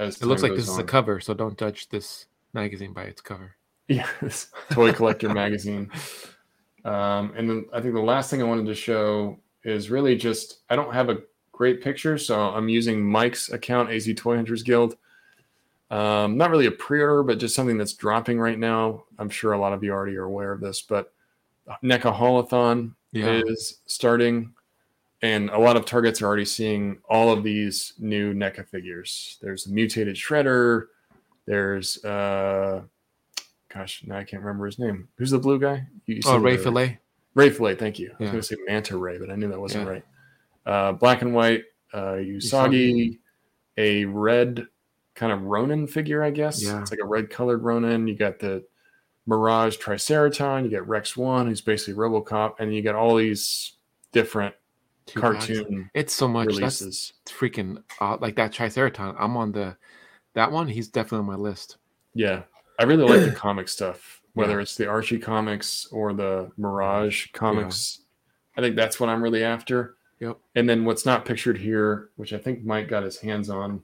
as 0.00 0.20
It 0.20 0.26
looks 0.26 0.42
like 0.42 0.56
this 0.56 0.68
is 0.68 0.76
a 0.76 0.82
cover, 0.82 1.20
so 1.20 1.34
don't 1.34 1.56
judge 1.56 1.88
this 1.90 2.26
magazine 2.52 2.92
by 2.92 3.04
its 3.04 3.20
cover. 3.20 3.54
Yes, 3.86 4.48
Toy 4.72 4.92
Collector 4.92 5.28
Magazine. 5.32 5.88
Um, 6.84 7.32
and 7.36 7.48
then 7.48 7.66
I 7.72 7.80
think 7.80 7.94
the 7.94 8.00
last 8.00 8.28
thing 8.28 8.42
I 8.42 8.44
wanted 8.44 8.66
to 8.66 8.74
show 8.74 9.38
is 9.62 9.88
really 9.88 10.16
just 10.16 10.62
I 10.68 10.74
don't 10.74 10.92
have 10.92 11.10
a 11.10 11.18
great 11.52 11.80
picture, 11.80 12.18
so 12.18 12.40
I'm 12.40 12.68
using 12.68 13.08
Mike's 13.08 13.50
account, 13.50 13.88
AZ 13.88 14.10
Toy 14.16 14.34
Hunters 14.34 14.64
Guild. 14.64 14.96
Um, 15.92 16.36
not 16.36 16.50
really 16.50 16.66
a 16.66 16.72
pre-order, 16.72 17.22
but 17.22 17.38
just 17.38 17.54
something 17.54 17.78
that's 17.78 17.94
dropping 17.94 18.40
right 18.40 18.58
now. 18.58 19.04
I'm 19.16 19.30
sure 19.30 19.52
a 19.52 19.60
lot 19.60 19.72
of 19.72 19.84
you 19.84 19.92
already 19.92 20.16
are 20.16 20.24
aware 20.24 20.50
of 20.50 20.60
this, 20.60 20.82
but 20.82 21.12
NECA 21.82 22.14
Haulathon 22.16 22.94
Yeah. 23.12 23.42
is 23.46 23.80
starting, 23.86 24.52
and 25.22 25.50
a 25.50 25.58
lot 25.58 25.76
of 25.76 25.84
targets 25.84 26.20
are 26.22 26.26
already 26.26 26.44
seeing 26.44 26.98
all 27.08 27.30
of 27.30 27.42
these 27.44 27.94
new 27.98 28.34
NECA 28.34 28.66
figures. 28.68 29.38
There's 29.42 29.64
the 29.64 29.72
mutated 29.72 30.16
Shredder. 30.16 30.86
There's 31.46 32.02
uh, 32.04 32.82
gosh, 33.72 34.02
now 34.06 34.18
I 34.18 34.24
can't 34.24 34.42
remember 34.42 34.66
his 34.66 34.78
name. 34.78 35.08
Who's 35.16 35.30
the 35.30 35.38
blue 35.38 35.58
guy? 35.58 35.86
You, 36.06 36.20
Oh, 36.26 36.36
Ray 36.38 36.56
Fillet. 36.56 36.98
Ray 37.34 37.48
Fillet, 37.50 37.76
thank 37.76 37.98
you. 37.98 38.10
I 38.10 38.22
was 38.22 38.30
going 38.30 38.40
to 38.42 38.46
say 38.46 38.56
Manta 38.66 38.96
Ray, 38.98 39.16
but 39.18 39.30
I 39.30 39.36
knew 39.36 39.48
that 39.48 39.58
wasn't 39.60 39.86
Yeah. 39.86 39.90
right. 39.92 40.04
Uh, 40.66 40.92
black 40.92 41.22
and 41.22 41.34
white, 41.34 41.64
uh, 41.94 42.16
Usagi, 42.16 43.18
a 43.78 44.04
red 44.04 44.66
kind 45.14 45.32
of 45.32 45.42
Ronin 45.42 45.86
figure, 45.86 46.22
I 46.22 46.30
guess. 46.30 46.62
Yeah. 46.62 46.80
It's 46.82 46.90
like 46.90 47.00
a 47.02 47.06
red 47.06 47.30
colored 47.30 47.62
Ronin. 47.62 48.06
You 48.06 48.14
got 48.14 48.38
the 48.38 48.62
Mirage 49.26 49.76
Triceraton. 49.78 50.64
You 50.64 50.70
get 50.70 50.86
Rex 50.86 51.16
One, 51.16 51.46
who's 51.46 51.60
basically 51.60 51.94
Robocop, 51.94 52.54
and 52.58 52.74
you 52.74 52.82
got 52.82 52.94
all 52.94 53.16
these 53.16 53.72
different 54.12 54.54
Two 55.06 55.20
cartoon 55.20 55.90
It's 55.94 56.12
so 56.12 56.28
much. 56.28 56.48
That's 56.48 56.58
releases. 56.58 57.12
freaking 57.26 57.82
uh, 58.00 58.18
like 58.20 58.36
that 58.36 58.52
Triceraton. 58.52 59.16
I'm 59.18 59.36
on 59.36 59.52
the 59.52 59.76
that 60.34 60.50
one. 60.50 60.68
He's 60.68 60.88
definitely 60.88 61.18
on 61.18 61.26
my 61.26 61.34
list. 61.34 61.78
Yeah, 62.14 62.42
I 62.78 62.84
really 62.84 63.04
like 63.04 63.28
the 63.28 63.36
comic 63.36 63.68
stuff, 63.68 64.22
whether 64.34 64.60
it's 64.60 64.76
the 64.76 64.86
Archie 64.86 65.18
comics 65.18 65.86
or 65.90 66.12
the 66.12 66.50
Mirage 66.56 67.28
comics. 67.32 68.00
I 68.56 68.60
think 68.60 68.76
that's 68.76 69.00
what 69.00 69.08
I'm 69.08 69.22
really 69.22 69.44
after. 69.44 69.96
Yep. 70.20 70.38
And 70.54 70.68
then 70.68 70.84
what's 70.84 71.04
not 71.04 71.24
pictured 71.24 71.58
here, 71.58 72.10
which 72.16 72.32
I 72.32 72.38
think 72.38 72.64
Mike 72.64 72.86
got 72.86 73.02
his 73.02 73.18
hands 73.18 73.50
on, 73.50 73.82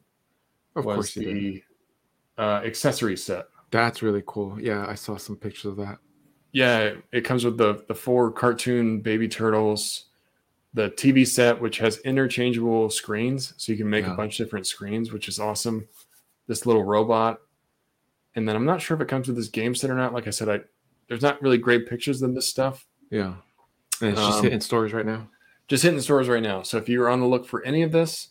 Of 0.77 0.85
was 0.85 0.95
course, 0.97 1.15
the 1.15 1.63
uh, 2.37 2.61
accessory 2.65 3.17
set. 3.17 3.47
That's 3.71 4.03
really 4.03 4.23
cool. 4.27 4.61
Yeah, 4.61 4.87
I 4.89 4.95
saw 4.95 5.17
some 5.17 5.37
pictures 5.37 5.67
of 5.67 5.77
that. 5.77 5.99
Yeah, 6.53 6.95
it 7.13 7.23
comes 7.23 7.45
with 7.45 7.59
the 7.59 7.85
the 7.89 7.95
four 7.95 8.31
cartoon 8.33 9.01
baby 9.01 9.29
turtles, 9.29 10.07
the 10.75 10.91
TV 10.91 11.27
set, 11.27 11.61
which 11.61 11.79
has 11.79 11.99
interchangeable 11.99 12.89
screens, 12.91 13.53
so 13.59 13.71
you 13.73 13.79
can 13.79 13.91
make 13.91 14.07
Yeah. 14.07 14.15
a 14.15 14.17
bunch 14.17 14.41
of 14.41 14.47
different 14.47 14.67
screens, 14.67 15.13
which 15.13 15.29
is 15.29 15.39
awesome. 15.39 15.87
This 16.47 16.65
little 16.65 16.85
robot, 16.85 17.41
and 18.35 18.49
then 18.49 18.57
I'm 18.57 18.65
not 18.65 18.81
sure 18.81 18.95
if 18.97 19.03
it 19.03 19.09
comes 19.09 19.29
with 19.29 19.37
this 19.37 19.49
game 19.49 19.75
set 19.75 19.91
or 19.91 19.95
not. 19.95 20.15
Like 20.15 20.27
I 20.27 20.31
said, 20.31 20.49
I 20.49 20.61
there's 21.09 21.23
not 21.23 21.41
really 21.43 21.59
great 21.59 21.87
pictures 21.87 22.23
of 22.23 22.35
this 22.35 22.49
stuff. 22.49 22.87
Yeah, 23.11 23.35
and 24.01 24.11
it's 24.13 24.21
just 24.21 24.39
Um, 24.39 24.45
hitting 24.45 24.61
stores 24.63 24.95
right 24.95 25.05
now. 25.07 25.29
Just 25.69 25.83
hitting 25.83 26.01
stores 26.01 26.29
right 26.31 26.43
now. 26.43 26.63
So 26.63 26.79
if 26.79 26.89
you're 26.89 27.11
on 27.11 27.21
the 27.21 27.27
look 27.27 27.47
for 27.47 27.63
any 27.65 27.83
of 27.83 27.93
this, 27.93 28.29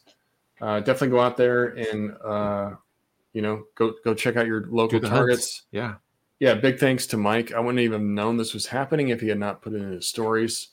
uh, 0.60 0.80
definitely 0.80 1.10
go 1.10 1.20
out 1.20 1.38
there 1.38 1.68
and 1.68 2.12
uh, 2.26 2.72
you 3.38 3.44
know 3.44 3.64
go 3.76 3.94
go 4.04 4.16
check 4.16 4.36
out 4.36 4.48
your 4.48 4.66
local 4.68 4.98
Do 4.98 5.00
the 5.00 5.10
hunt. 5.10 5.20
targets. 5.20 5.64
Yeah, 5.72 5.96
yeah, 6.40 6.56
big 6.56 6.80
thanks 6.80 7.06
to 7.08 7.18
Mike. 7.18 7.54
I 7.54 7.60
wouldn't 7.60 7.80
even 7.82 8.02
have 8.02 8.10
known 8.10 8.36
this 8.38 8.56
was 8.56 8.66
happening 8.66 9.10
if 9.10 9.22
he 9.22 9.28
had 9.28 9.38
not 9.38 9.62
put 9.62 9.74
it 9.74 9.82
in 9.84 9.92
his 9.92 10.10
stories. 10.10 10.70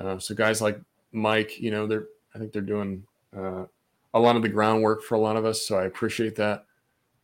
Uh, 0.00 0.16
so 0.20 0.32
guys 0.34 0.62
like 0.62 0.80
Mike, 1.10 1.58
you 1.58 1.72
know, 1.72 1.88
they're 1.88 2.06
I 2.34 2.38
think 2.38 2.52
they're 2.52 2.62
doing 2.62 3.02
uh, 3.36 3.64
a 4.14 4.20
lot 4.20 4.36
of 4.36 4.42
the 4.42 4.48
groundwork 4.48 5.02
for 5.02 5.16
a 5.16 5.20
lot 5.20 5.36
of 5.36 5.44
us. 5.44 5.66
So 5.66 5.76
I 5.76 5.86
appreciate 5.86 6.36
that. 6.36 6.64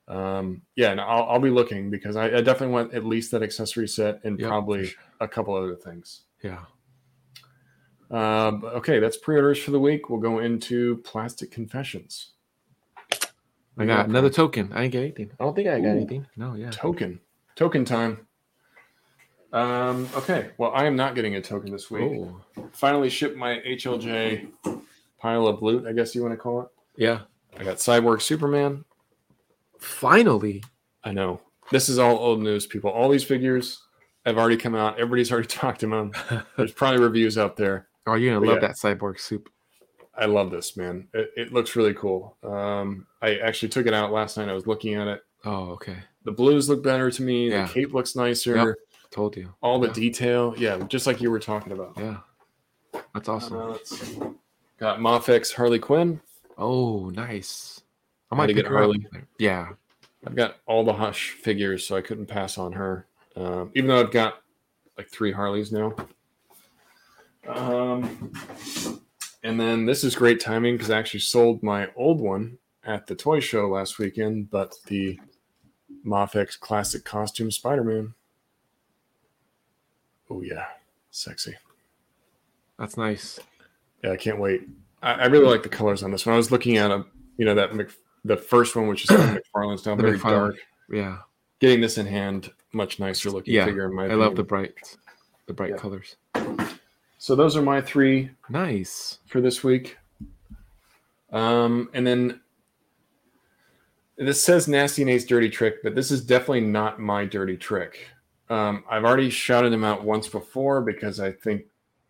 Um, 0.08 0.62
yeah, 0.76 0.90
and 0.90 1.00
I'll, 1.00 1.22
I'll 1.30 1.38
be 1.40 1.50
looking 1.50 1.88
because 1.90 2.16
I, 2.16 2.26
I 2.26 2.40
definitely 2.42 2.74
want 2.74 2.92
at 2.94 3.04
least 3.06 3.30
that 3.30 3.42
accessory 3.44 3.86
set 3.88 4.20
and 4.24 4.38
Yep, 4.40 4.48
probably 4.48 4.92
a 5.20 5.28
couple 5.28 5.54
other 5.54 5.76
things. 5.76 6.24
yeah. 6.42 6.64
Uh, 8.10 8.52
okay, 8.76 8.98
that's 8.98 9.16
pre-orders 9.16 9.58
for 9.58 9.70
the 9.70 9.80
week. 9.80 10.08
We'll 10.10 10.20
go 10.20 10.38
into 10.40 10.98
plastic 10.98 11.50
confessions. 11.50 12.33
I 13.76 13.84
got 13.86 14.08
another 14.08 14.30
token. 14.30 14.72
I 14.72 14.82
didn't 14.82 14.92
get 14.92 15.02
anything. 15.02 15.30
I 15.40 15.44
don't 15.44 15.54
think 15.56 15.68
I 15.68 15.80
got 15.80 15.86
Ooh. 15.88 15.96
anything. 15.96 16.26
No, 16.36 16.54
yeah. 16.54 16.70
token. 16.70 17.20
Token 17.56 17.84
time. 17.84 18.26
Um, 19.52 20.08
okay, 20.16 20.50
well, 20.58 20.72
I 20.74 20.84
am 20.84 20.96
not 20.96 21.14
getting 21.14 21.36
a 21.36 21.40
token 21.40 21.70
this 21.70 21.88
week. 21.90 22.02
Oh, 22.02 22.40
finally 22.72 23.08
shipped 23.08 23.36
my 23.36 23.60
HLJ 23.66 24.48
pile 25.18 25.46
of 25.46 25.62
loot, 25.62 25.86
I 25.86 25.92
guess 25.92 26.14
you 26.14 26.22
want 26.22 26.32
to 26.34 26.38
call 26.38 26.62
it. 26.62 26.68
yeah. 26.96 27.20
I 27.56 27.62
got 27.62 27.76
Cyborg 27.76 28.20
Superman. 28.20 28.84
Finally, 29.78 30.64
I 31.04 31.12
know. 31.12 31.40
This 31.70 31.88
is 31.88 32.00
all 32.00 32.16
old 32.18 32.42
news, 32.42 32.66
people. 32.66 32.90
All 32.90 33.08
these 33.08 33.22
figures 33.22 33.80
have 34.26 34.38
already 34.38 34.56
come 34.56 34.74
out. 34.74 34.94
Everybody's 34.98 35.30
already 35.30 35.46
talked 35.62 35.78
to 35.80 35.86
them. 35.86 36.10
There's 36.56 36.72
probably 36.72 37.00
reviews 37.00 37.38
out 37.38 37.56
there. 37.56 37.86
oh, 38.08 38.14
you're 38.14 38.34
gonna 38.34 38.44
But 38.44 38.54
love 38.54 38.62
yeah. 38.62 38.68
that 38.68 38.76
cyborg 38.98 39.20
soup. 39.20 39.48
I 40.16 40.26
love 40.26 40.50
this, 40.50 40.76
man. 40.76 41.08
It, 41.12 41.30
it 41.36 41.52
looks 41.52 41.74
really 41.76 41.94
cool. 41.94 42.36
Um, 42.42 43.06
I 43.22 43.36
actually 43.36 43.68
took 43.70 43.86
it 43.86 43.94
out 43.94 44.12
last 44.12 44.36
night. 44.36 44.48
I 44.48 44.52
was 44.52 44.66
looking 44.66 44.94
at 44.94 45.08
it. 45.08 45.22
Oh, 45.44 45.70
okay. 45.72 45.96
The 46.24 46.32
blues 46.32 46.68
look 46.68 46.82
better 46.82 47.10
to 47.10 47.22
me. 47.22 47.50
Yeah. 47.50 47.66
The 47.66 47.72
cape 47.72 47.92
looks 47.92 48.14
nicer. 48.16 48.56
Yep. 48.56 48.76
Told 49.10 49.36
you. 49.36 49.52
All 49.62 49.78
the 49.80 49.88
Yeah. 49.88 49.92
detail. 49.94 50.54
Yeah, 50.56 50.78
just 50.88 51.06
like 51.06 51.20
you 51.20 51.30
were 51.30 51.38
talking 51.40 51.72
about. 51.72 51.94
Yeah, 51.96 52.18
that's 53.12 53.28
awesome. 53.28 53.56
Uh. 53.56 53.76
Got 54.78 54.98
Mafex 54.98 55.52
Harley 55.54 55.78
Quinn. 55.78 56.20
oh, 56.58 57.10
nice. 57.10 57.82
I 58.32 58.36
might 58.36 58.52
get 58.54 58.66
up. 58.66 58.72
Harley. 58.72 59.06
Yeah, 59.38 59.68
I've 60.26 60.34
got 60.34 60.56
all 60.66 60.84
the 60.84 60.92
Hush 60.94 61.30
figures, 61.30 61.86
so 61.86 61.96
I 61.96 62.00
couldn't 62.00 62.26
pass 62.26 62.58
on 62.58 62.72
her. 62.72 63.06
Um, 63.36 63.70
even 63.74 63.88
though 63.88 64.00
I've 64.00 64.10
got 64.10 64.42
like 64.98 65.08
three 65.10 65.30
Harleys 65.32 65.70
now. 65.70 65.94
Um, 67.46 68.32
and 69.44 69.60
then 69.60 69.86
this 69.86 70.02
is 70.02 70.16
great 70.16 70.40
timing 70.40 70.74
because 70.74 70.90
I 70.90 70.98
actually 70.98 71.20
sold 71.20 71.62
my 71.62 71.88
old 71.94 72.20
one 72.20 72.58
at 72.84 73.06
the 73.06 73.14
toy 73.14 73.38
show 73.40 73.68
last 73.68 73.98
weekend, 73.98 74.50
but 74.50 74.74
the 74.86 75.18
Mafex 76.04 76.58
Classic 76.58 77.04
Costume 77.04 77.50
Spider 77.52 77.84
Man. 77.84 78.14
Oh, 80.30 80.40
yeah. 80.42 80.64
Sexy. 81.10 81.54
that's 82.78 82.96
nice. 82.96 83.38
Yeah, 84.02 84.10
I 84.12 84.16
can't 84.16 84.40
wait. 84.40 84.62
I, 85.02 85.12
I 85.12 85.24
really 85.26 85.46
like 85.46 85.62
the 85.62 85.68
colors 85.68 86.02
on 86.02 86.10
this 86.10 86.26
one. 86.26 86.34
I 86.34 86.36
was 86.36 86.50
looking 86.50 86.76
at 86.78 86.90
a, 86.90 87.04
you 87.36 87.44
know, 87.44 87.54
that 87.54 87.74
Mc, 87.74 87.90
the 88.24 88.36
first 88.36 88.74
one, 88.74 88.88
which 88.88 89.04
is 89.04 89.10
McFarlane 89.16 89.78
style, 89.78 89.96
very 89.96 90.18
McFarlane. 90.18 90.30
dark. 90.30 90.56
Yeah, 90.90 91.18
Getting 91.60 91.80
this 91.80 91.96
in 91.98 92.06
hand, 92.06 92.50
much 92.72 92.98
nicer 92.98 93.30
looking 93.30 93.54
Yeah, 93.54 93.64
figure 93.66 93.86
in 93.88 93.94
my 93.94 94.02
I 94.02 94.06
opinion. 94.06 94.26
love 94.26 94.36
the 94.36 94.42
bright, 94.42 94.96
the 95.46 95.52
bright 95.54 95.70
Yeah. 95.70 95.76
colors. 95.76 96.16
So 97.24 97.34
those 97.34 97.56
are 97.56 97.62
my 97.62 97.80
three 97.80 98.28
Nice. 98.50 99.20
for 99.24 99.40
this 99.40 99.64
week. 99.64 99.96
Um, 101.32 101.88
and 101.94 102.06
then 102.06 102.42
this 104.18 104.42
says 104.42 104.68
Nasty 104.68 105.04
Nate's 105.04 105.24
dirty 105.24 105.48
trick, 105.48 105.82
but 105.82 105.94
this 105.94 106.10
is 106.10 106.22
definitely 106.22 106.60
not 106.60 107.00
my 107.00 107.24
dirty 107.24 107.56
trick. 107.56 108.08
Um, 108.50 108.84
I've 108.90 109.06
already 109.06 109.30
shouted 109.30 109.72
him 109.72 109.84
out 109.84 110.04
once 110.04 110.28
before 110.28 110.82
because 110.82 111.18
I 111.18 111.32
think 111.32 111.62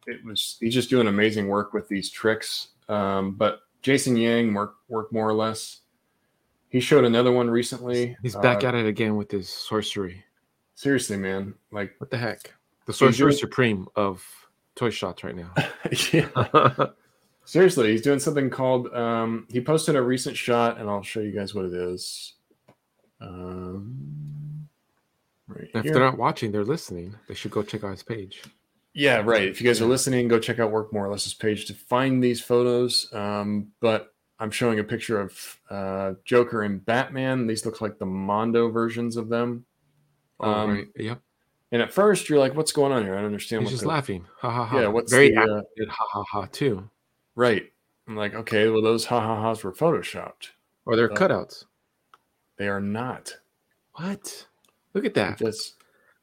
it 0.08 0.24
was 0.24 0.56
he's 0.58 0.74
just 0.74 0.90
doing 0.90 1.06
amazing 1.06 1.46
work 1.46 1.72
with 1.74 1.86
these 1.86 2.10
tricks. 2.10 2.70
Um, 2.88 3.36
but 3.36 3.60
Jason 3.82 4.16
Yang 4.16 4.52
work 4.52 4.74
work 4.88 5.12
more 5.12 5.28
or 5.28 5.32
less. 5.34 5.82
He 6.70 6.80
showed 6.80 7.04
another 7.04 7.30
one 7.30 7.48
recently. 7.48 8.16
He's 8.20 8.34
back 8.34 8.64
Uh, 8.64 8.66
at 8.66 8.74
it 8.74 8.86
again 8.86 9.14
with 9.14 9.30
his 9.30 9.48
sorcery. 9.48 10.24
seriously, 10.74 11.16
man. 11.18 11.54
Like, 11.70 11.94
What 11.98 12.10
the 12.10 12.18
heck? 12.18 12.52
The 12.86 12.92
sorcerer 12.92 13.28
doing- 13.28 13.38
supreme 13.38 13.86
of 13.94 14.26
toy 14.76 14.90
shots 14.90 15.24
right 15.24 15.36
now. 15.36 15.52
yeah. 16.12 16.86
Seriously, 17.46 17.90
he's 17.92 18.00
doing 18.02 18.18
something 18.18 18.48
called. 18.48 18.92
Um, 18.94 19.46
he 19.50 19.60
posted 19.60 19.96
a 19.96 20.02
recent 20.02 20.36
shot, 20.36 20.78
and 20.78 20.88
I'll 20.88 21.02
show 21.02 21.20
you 21.20 21.30
guys 21.32 21.54
what 21.54 21.66
it 21.66 21.74
is. 21.74 22.34
Um, 23.20 24.66
right 25.46 25.68
if 25.74 25.84
here. 25.84 25.92
they're 25.94 26.02
not 26.02 26.18
watching, 26.18 26.52
they're 26.52 26.64
listening. 26.64 27.14
They 27.28 27.34
should 27.34 27.50
go 27.50 27.62
check 27.62 27.84
out 27.84 27.90
his 27.90 28.02
page. 28.02 28.42
yeah, 28.94 29.20
right. 29.24 29.48
If 29.48 29.60
you 29.60 29.66
guys 29.66 29.80
are 29.82 29.86
listening, 29.86 30.28
go 30.28 30.38
check 30.38 30.58
out 30.58 30.70
Work 30.70 30.92
More 30.92 31.06
or 31.06 31.10
Less's 31.10 31.34
page 31.34 31.66
to 31.66 31.74
find 31.74 32.22
these 32.22 32.40
photos. 32.40 33.12
Um, 33.12 33.68
but 33.80 34.14
I'm 34.38 34.50
showing 34.50 34.78
a 34.78 34.84
picture 34.84 35.20
of 35.20 35.60
uh, 35.70 36.12
Joker 36.24 36.62
and 36.62 36.84
Batman. 36.84 37.46
These 37.46 37.66
look 37.66 37.80
like 37.80 37.98
the 37.98 38.06
Mondo 38.06 38.70
versions 38.70 39.16
of 39.16 39.28
them. 39.28 39.64
Oh, 40.40 40.50
Um, 40.50 40.70
right. 40.70 40.86
Yep. 40.96 41.20
And 41.74 41.82
at 41.82 41.92
first, 41.92 42.28
you're 42.28 42.38
like, 42.38 42.54
"What's 42.54 42.70
going 42.70 42.92
on 42.92 43.02
here?" 43.02 43.14
I 43.14 43.16
don't 43.16 43.26
understand. 43.26 43.62
He's 43.62 43.66
what 43.66 43.70
just 43.72 43.82
the- 43.82 43.88
laughing. 43.88 44.24
Ha 44.38 44.48
ha 44.48 44.64
ha. 44.64 44.80
Yeah, 44.80 44.86
what's 44.86 45.10
Very 45.10 45.32
the, 45.32 45.40
uh. 45.40 45.86
Ha 45.90 46.06
ha 46.12 46.22
ha 46.22 46.46
too. 46.52 46.88
Right. 47.34 47.72
I'm 48.06 48.14
like, 48.14 48.32
okay, 48.34 48.68
well, 48.68 48.80
those 48.80 49.04
ha 49.06 49.20
ha 49.20 49.42
ha's 49.42 49.64
were 49.64 49.72
photoshopped. 49.72 50.50
Or 50.86 50.94
they're 50.94 51.10
Uh, 51.10 51.16
cutouts. 51.16 51.64
They 52.58 52.68
are 52.68 52.80
not. 52.80 53.32
What? 53.94 54.46
Look 54.92 55.04
at 55.04 55.14
that. 55.14 55.38
Just 55.38 55.74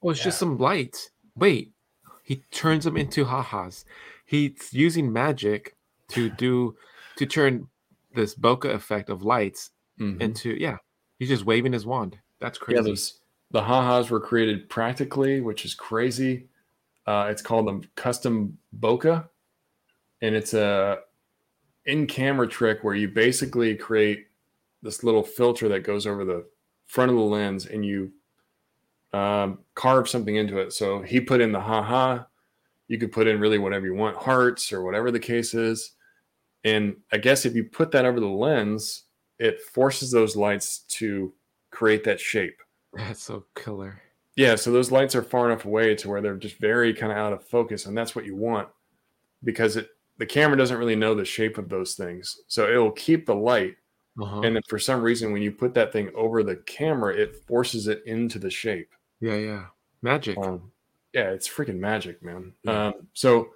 Oh, 0.02 0.10
it's 0.12 0.24
just 0.24 0.40
some 0.40 0.58
lights. 0.58 1.10
Wait, 1.36 1.74
he 2.24 2.38
turns 2.52 2.86
them 2.86 2.96
into 2.96 3.26
ha-has. 3.26 3.84
He's 4.26 4.74
using 4.74 5.12
magic 5.12 5.76
to 6.12 6.30
do 6.38 6.78
to 7.18 7.26
turn 7.26 7.68
this 8.16 8.36
bokeh 8.36 8.74
effect 8.74 9.10
of 9.10 9.24
lights 9.24 9.72
mhm. 10.00 10.22
into 10.22 10.52
yeah. 10.52 10.78
He's 11.20 11.28
just 11.28 11.46
waving 11.46 11.74
his 11.74 11.86
wand. 11.86 12.18
That's 12.40 12.58
crazy. 12.58 12.78
yeah, 12.78 12.84
those 12.84 13.20
the 13.52 13.62
ha 13.62 13.84
ha's 13.84 14.10
were 14.10 14.20
created 14.20 14.70
practically, 14.70 15.42
which 15.42 15.66
is 15.66 15.74
crazy. 15.74 16.48
Uh, 17.06 17.28
it's 17.30 17.42
called 17.42 17.68
the 17.68 17.88
custom 17.96 18.58
bokeh, 18.80 19.28
and 20.22 20.36
it's 20.36 20.54
a 20.54 21.00
in-camera 21.86 22.48
trick 22.48 22.84
where 22.84 22.96
you 22.96 23.08
basically 23.08 23.76
create 23.76 24.28
this 24.84 25.04
little 25.04 25.24
filter 25.24 25.68
that 25.68 25.84
goes 25.84 26.06
over 26.06 26.24
the 26.24 26.46
front 26.86 27.12
of 27.12 27.18
the 27.18 27.24
lens, 27.24 27.66
and 27.66 27.86
you 27.86 28.12
um, 29.14 29.60
carve 29.76 30.08
something 30.08 30.36
into 30.36 30.58
it. 30.60 30.74
So 30.74 31.02
he 31.02 31.20
put 31.20 31.42
in 31.42 31.52
the 31.52 31.60
ha 31.60 31.82
ha. 31.82 32.28
You 32.88 32.98
could 32.98 33.12
put 33.12 33.28
in 33.28 33.40
really 33.40 33.58
whatever 33.58 33.86
you 33.86 33.96
want, 33.96 34.18
hearts 34.18 34.74
or 34.74 34.84
whatever 34.84 35.12
the 35.12 35.20
case 35.20 35.54
is. 35.54 35.94
And 36.64 36.96
I 37.12 37.18
guess 37.18 37.46
if 37.46 37.56
you 37.56 37.64
put 37.64 37.92
that 37.92 38.06
over 38.06 38.20
the 38.20 38.28
lens, 38.28 39.06
it 39.40 39.62
forces 39.62 40.12
those 40.12 40.36
lights 40.36 40.80
to 41.00 41.34
create 41.72 42.04
that 42.04 42.20
shape. 42.20 42.58
That's 42.94 43.24
so 43.24 43.46
killer. 43.56 44.02
Yeah, 44.36 44.56
so 44.56 44.72
those 44.72 44.92
lights 44.92 45.16
are 45.16 45.24
far 45.24 45.50
enough 45.50 45.66
away 45.66 45.94
to 45.96 46.10
where 46.10 46.22
they're 46.22 46.36
just 46.38 46.58
very 46.58 46.94
kind 46.94 47.12
of 47.12 47.18
out 47.18 47.34
of 47.34 47.44
focus, 47.44 47.86
and 47.86 47.98
that's 47.98 48.16
what 48.16 48.26
you 48.26 48.36
want 48.36 48.70
because 49.44 49.76
it 49.78 49.90
the 50.18 50.26
camera 50.26 50.56
doesn't 50.58 50.78
really 50.78 50.96
know 50.96 51.16
the 51.16 51.26
shape 51.26 51.58
of 51.58 51.68
those 51.68 51.96
things, 51.96 52.42
so 52.48 52.70
it'll 52.70 52.92
keep 52.92 53.26
the 53.26 53.34
light, 53.36 53.76
Uh-huh. 54.22 54.42
and 54.42 54.56
then 54.56 54.62
for 54.70 54.78
some 54.78 55.02
reason, 55.02 55.32
when 55.34 55.42
you 55.42 55.52
put 55.52 55.74
that 55.74 55.92
thing 55.92 56.12
over 56.16 56.44
the 56.44 56.58
camera, 56.68 57.16
it 57.16 57.36
forces 57.48 57.88
it 57.88 58.04
into 58.06 58.38
the 58.40 58.50
shape. 58.50 58.94
yeah, 59.20 59.36
yeah. 59.36 59.66
Magic. 60.04 60.38
Um, 60.38 60.72
yeah, 61.14 61.30
it's 61.32 61.48
freaking 61.50 61.78
magic, 61.78 62.22
man. 62.24 62.54
Yeah. 62.64 62.88
Um, 62.88 62.94
so, 63.14 63.50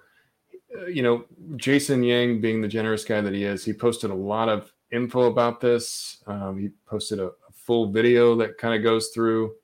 uh, 0.76 0.86
you 0.86 1.02
know, 1.02 1.24
Jason 1.56 2.02
Yang, 2.02 2.40
being 2.40 2.60
the 2.60 2.68
generous 2.68 3.04
guy 3.04 3.20
that 3.20 3.32
he 3.32 3.44
is, 3.44 3.64
he 3.64 3.72
posted 3.72 4.10
a 4.10 4.14
lot 4.14 4.48
of 4.48 4.72
info 4.92 5.22
about 5.22 5.60
this. 5.60 6.22
Um, 6.26 6.58
he 6.58 6.68
posted 6.86 7.18
a 7.20 7.30
full 7.66 7.90
video 7.90 8.36
that 8.36 8.58
kind 8.58 8.74
of 8.74 8.82
goes 8.82 9.08
through 9.08 9.54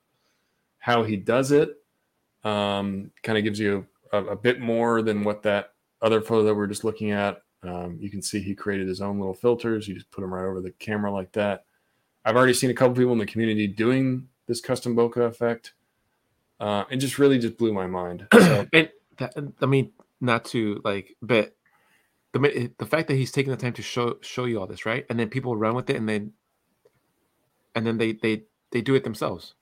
how 0.79 1.05
he 1.05 1.17
does 1.17 1.53
it. 1.53 1.77
Um, 2.45 3.13
kind 3.23 3.39
of 3.39 3.45
gives 3.45 3.61
you 3.61 3.87
a, 4.13 4.25
a 4.25 4.37
bit 4.37 4.61
more 4.61 5.01
than 5.01 5.23
what 5.23 5.43
that 5.45 5.73
other 6.01 6.21
photo 6.21 6.45
that 6.45 6.55
we're 6.55 6.67
just 6.67 6.85
looking 6.85 7.13
at. 7.13 7.43
Um, 7.63 7.97
you 8.01 8.11
can 8.11 8.21
see 8.21 8.41
he 8.41 8.55
created 8.55 8.89
his 8.89 9.01
own 9.01 9.19
little 9.19 9.35
filters. 9.35 9.87
You 9.87 9.95
just 9.95 10.11
put 10.11 10.23
them 10.23 10.35
right 10.35 10.45
over 10.45 10.61
the 10.61 10.73
camera 10.73 11.13
like 11.13 11.33
that. 11.33 11.65
I've 12.25 12.37
already 12.37 12.55
seen 12.55 12.71
a 12.71 12.75
couple 12.75 12.97
people 12.97 13.13
in 13.13 13.19
the 13.19 13.27
community 13.27 13.69
doing 13.69 14.29
this 14.47 14.61
custom 14.61 14.97
bokeh 14.97 15.25
effect. 15.25 15.75
Uh, 16.59 16.85
it 16.91 16.97
just 16.97 17.19
really 17.19 17.39
just 17.39 17.57
blew 17.57 17.73
my 17.73 17.87
mind. 17.87 18.27
So, 18.33 18.67
and 18.73 18.91
that, 19.19 19.35
I 19.63 19.67
mean, 19.67 19.93
not 20.21 20.45
to 20.47 20.81
like, 20.85 21.17
but 21.23 21.55
the 22.33 22.71
the 22.79 22.87
fact 22.87 23.09
that 23.09 23.15
he's 23.15 23.33
taking 23.33 23.51
the 23.51 23.57
time 23.57 23.73
to 23.75 23.83
show 23.83 24.17
show 24.21 24.45
you 24.45 24.61
all 24.61 24.67
this, 24.67 24.85
right? 24.85 25.07
And 25.09 25.19
then 25.19 25.29
people 25.29 25.57
run 25.57 25.75
with 25.75 25.89
it, 25.91 25.97
and 25.97 26.09
then 26.09 26.33
and 27.75 27.87
then 27.87 27.99
they 27.99 28.13
they 28.13 28.43
they 28.71 28.81
do 28.81 28.95
it 28.95 29.05
themselves. 29.05 29.55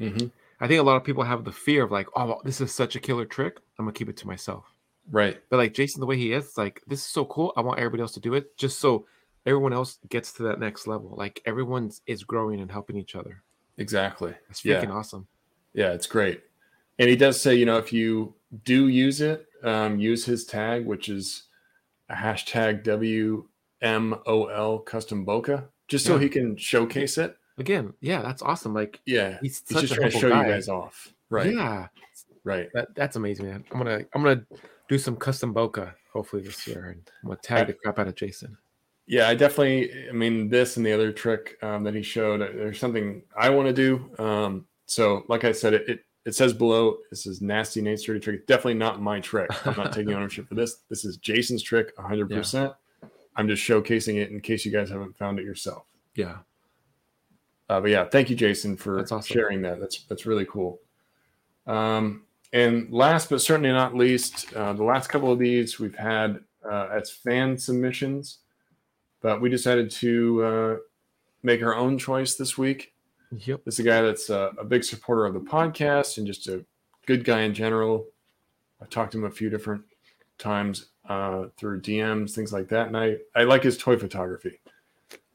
mhm, 0.00 0.30
I 0.60 0.68
think 0.68 0.80
a 0.80 0.84
lot 0.84 0.96
of 0.96 1.04
people 1.04 1.22
have 1.24 1.44
the 1.44 1.52
fear 1.52 1.82
of 1.84 1.90
like, 1.90 2.06
oh, 2.16 2.40
this 2.44 2.60
is 2.60 2.72
such 2.72 2.94
a 2.96 3.00
killer 3.00 3.24
trick. 3.24 3.58
I'm 3.78 3.84
gonna 3.86 3.92
keep 3.92 4.08
it 4.08 4.16
to 4.18 4.26
myself. 4.26 4.64
right. 5.10 5.40
But 5.50 5.56
like 5.58 5.74
Jason, 5.74 6.00
the 6.00 6.06
way 6.06 6.16
he 6.16 6.32
is, 6.32 6.44
it's 6.46 6.58
like 6.58 6.80
this 6.86 7.00
is 7.00 7.06
so 7.06 7.24
cool. 7.24 7.52
I 7.56 7.60
want 7.60 7.78
everybody 7.80 8.02
else 8.02 8.12
to 8.14 8.20
do 8.20 8.34
it, 8.34 8.56
just 8.56 8.78
so 8.80 9.06
everyone 9.46 9.72
else 9.72 9.98
gets 10.08 10.32
to 10.34 10.44
that 10.44 10.60
next 10.60 10.86
level. 10.86 11.14
Like 11.16 11.42
everyone 11.44 11.90
is 12.06 12.22
growing 12.24 12.60
and 12.60 12.70
helping 12.70 12.96
each 12.96 13.16
other. 13.16 13.42
Exactly. 13.78 14.34
It's 14.50 14.64
Yeah. 14.64 14.80
freaking 14.84 14.94
awesome. 14.94 15.26
Yeah, 15.74 15.92
it's 15.92 16.06
great. 16.06 16.42
And 16.98 17.08
he 17.10 17.16
does 17.16 17.40
say, 17.40 17.54
you 17.56 17.64
know, 17.66 17.78
if 17.78 17.92
you 17.92 18.34
do 18.64 18.86
use 18.88 19.20
it, 19.20 19.48
um, 19.64 19.98
use 19.98 20.24
his 20.24 20.44
tag, 20.44 20.86
which 20.86 21.08
is 21.08 21.44
a 22.08 22.14
hashtag 22.14 22.84
WMOL 23.82 24.84
custom 24.84 25.26
bokeh, 25.26 25.64
just 25.88 26.04
so 26.06 26.14
Yeah. 26.16 26.20
he 26.22 26.28
can 26.28 26.56
showcase 26.56 27.18
it. 27.18 27.36
Again, 27.58 27.92
yeah, 28.00 28.22
that's 28.22 28.42
awesome. 28.42 28.74
Like 28.74 29.00
Yeah. 29.06 29.38
he's, 29.42 29.62
He's 29.68 29.80
just 29.82 29.92
a 29.92 29.96
trying 29.96 30.10
to 30.10 30.18
show 30.18 30.30
guy. 30.30 30.46
you 30.46 30.52
guys 30.52 30.68
off. 30.68 31.12
Right. 31.30 31.52
Yeah, 31.54 31.86
Right. 32.44 32.68
that, 32.74 32.94
that's 32.94 33.16
amazing, 33.16 33.46
man. 33.46 33.64
I'm 33.72 33.78
gonna 33.78 34.00
I'm 34.14 34.22
gonna 34.22 34.44
do 34.88 34.98
some 34.98 35.16
custom 35.16 35.54
bokeh 35.54 35.92
hopefully 36.12 36.42
this 36.42 36.66
year, 36.66 36.86
and 36.90 37.10
I'm 37.22 37.28
gonna 37.30 37.40
tag 37.42 37.66
the 37.68 37.72
crap 37.74 37.98
out 37.98 38.08
of 38.08 38.14
Jason. 38.14 38.56
Yeah, 39.06 39.28
I 39.28 39.34
definitely. 39.34 40.08
I 40.08 40.12
mean, 40.12 40.48
this 40.48 40.76
and 40.76 40.86
the 40.86 40.92
other 40.92 41.12
trick 41.12 41.56
um, 41.62 41.82
that 41.84 41.94
he 41.94 42.02
showed. 42.02 42.40
uh, 42.40 42.48
There's 42.54 42.78
something 42.78 43.22
I 43.36 43.50
want 43.50 43.66
to 43.68 43.72
do. 43.72 44.10
Um, 44.22 44.66
so, 44.86 45.24
like 45.28 45.44
I 45.44 45.52
said, 45.52 45.74
it, 45.74 45.88
it 45.88 46.04
it 46.24 46.34
says 46.34 46.52
below. 46.52 46.98
This 47.10 47.26
is 47.26 47.40
nasty 47.42 47.80
Nate's 47.82 48.02
dirty 48.04 48.20
trick. 48.20 48.36
It's 48.36 48.46
definitely 48.46 48.74
not 48.74 49.00
my 49.02 49.18
trick. 49.20 49.50
I'm 49.66 49.76
not 49.76 49.92
taking 49.92 50.14
ownership 50.14 50.48
for 50.48 50.54
this. 50.54 50.76
This 50.88 51.04
is 51.04 51.16
Jason's 51.16 51.62
trick, 51.62 51.92
100. 51.96 52.30
percent 52.30 52.72
I'm 53.36 53.48
just 53.48 53.62
showcasing 53.66 54.16
it 54.16 54.30
in 54.30 54.40
case 54.40 54.64
you 54.64 54.70
guys 54.72 54.90
haven't 54.90 55.16
found 55.18 55.38
it 55.38 55.44
yourself. 55.44 55.84
Yeah, 56.14 56.38
Uh, 57.72 57.80
but 57.80 57.90
yeah, 57.90 58.04
thank 58.04 58.28
you, 58.28 58.36
Jason, 58.36 58.76
for 58.76 59.00
awesome. 59.00 59.22
sharing 59.22 59.62
that. 59.62 59.80
That's 59.80 60.04
that's 60.04 60.26
really 60.26 60.44
cool. 60.44 60.78
Um, 61.66 62.24
and 62.52 62.92
last 62.92 63.30
but 63.30 63.40
certainly 63.40 63.72
not 63.72 63.94
least, 63.94 64.52
uh, 64.52 64.74
the 64.74 64.84
last 64.84 65.08
couple 65.08 65.32
of 65.32 65.38
these 65.38 65.80
we've 65.80 65.94
had 65.94 66.40
uh, 66.70 66.88
as 66.92 67.10
fan 67.10 67.56
submissions, 67.56 68.40
but 69.22 69.40
we 69.40 69.48
decided 69.48 69.90
to 69.90 70.44
uh, 70.44 70.76
make 71.42 71.62
our 71.62 71.74
own 71.74 71.96
choice 71.96 72.34
this 72.34 72.58
week. 72.58 72.92
yep. 73.30 73.64
This 73.64 73.74
is 73.74 73.80
a 73.80 73.88
guy 73.88 74.02
that's 74.02 74.28
uh, 74.28 74.50
a 74.58 74.64
big 74.64 74.84
supporter 74.84 75.24
of 75.24 75.32
the 75.32 75.40
podcast 75.40 76.18
and 76.18 76.26
just 76.26 76.48
a 76.48 76.62
good 77.06 77.24
guy 77.24 77.40
in 77.40 77.54
general. 77.54 78.04
I've 78.82 78.90
talked 78.90 79.12
to 79.12 79.18
him 79.18 79.24
a 79.24 79.30
few 79.30 79.48
different 79.48 79.82
times 80.36 80.88
uh, 81.08 81.44
through 81.56 81.80
DMs, 81.80 82.32
things 82.32 82.52
like 82.52 82.68
that, 82.68 82.88
and 82.88 82.98
I 82.98 83.16
I 83.34 83.44
like 83.44 83.62
his 83.62 83.78
toy 83.78 83.96
photography. 83.96 84.60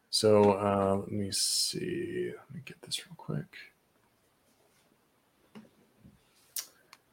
So 0.10 0.52
uh, 0.54 0.98
let 1.02 1.12
me 1.12 1.32
see. 1.32 2.32
Let 2.36 2.56
me 2.56 2.62
get 2.66 2.82
this 2.82 3.06
real 3.06 3.16
quick. 3.18 3.46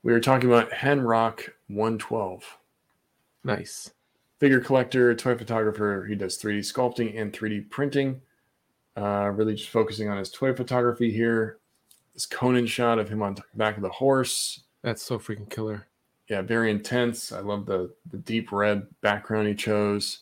We 0.02 0.12
were 0.12 0.20
talking 0.20 0.50
about 0.50 0.70
Henrock 0.70 1.48
112 1.68 2.58
Nice. 3.42 3.90
figure 4.38 4.60
collector, 4.60 5.14
toy 5.14 5.36
photographer. 5.36 6.06
He 6.08 6.14
does 6.14 6.38
3D 6.38 6.58
sculpting 6.60 7.18
and 7.20 7.32
3D 7.32 7.70
printing. 7.70 8.20
Uh, 8.96 9.30
really 9.34 9.54
just 9.54 9.70
focusing 9.70 10.08
on 10.08 10.18
his 10.18 10.30
toy 10.30 10.54
photography 10.54 11.10
here. 11.10 11.58
This 12.12 12.26
Conan 12.26 12.66
shot 12.66 12.98
of 12.98 13.08
him 13.08 13.22
on 13.22 13.34
the 13.34 13.42
back 13.54 13.76
of 13.76 13.82
the 13.82 13.88
horse. 13.88 14.60
That's 14.82 15.02
so 15.02 15.18
freaking 15.18 15.50
killer. 15.50 15.88
Yeah, 16.28 16.42
very 16.42 16.70
intense. 16.70 17.32
I 17.32 17.40
love 17.40 17.66
the 17.66 17.92
the 18.10 18.18
deep 18.18 18.52
red 18.52 18.86
background 19.00 19.48
he 19.48 19.54
chose. 19.54 20.20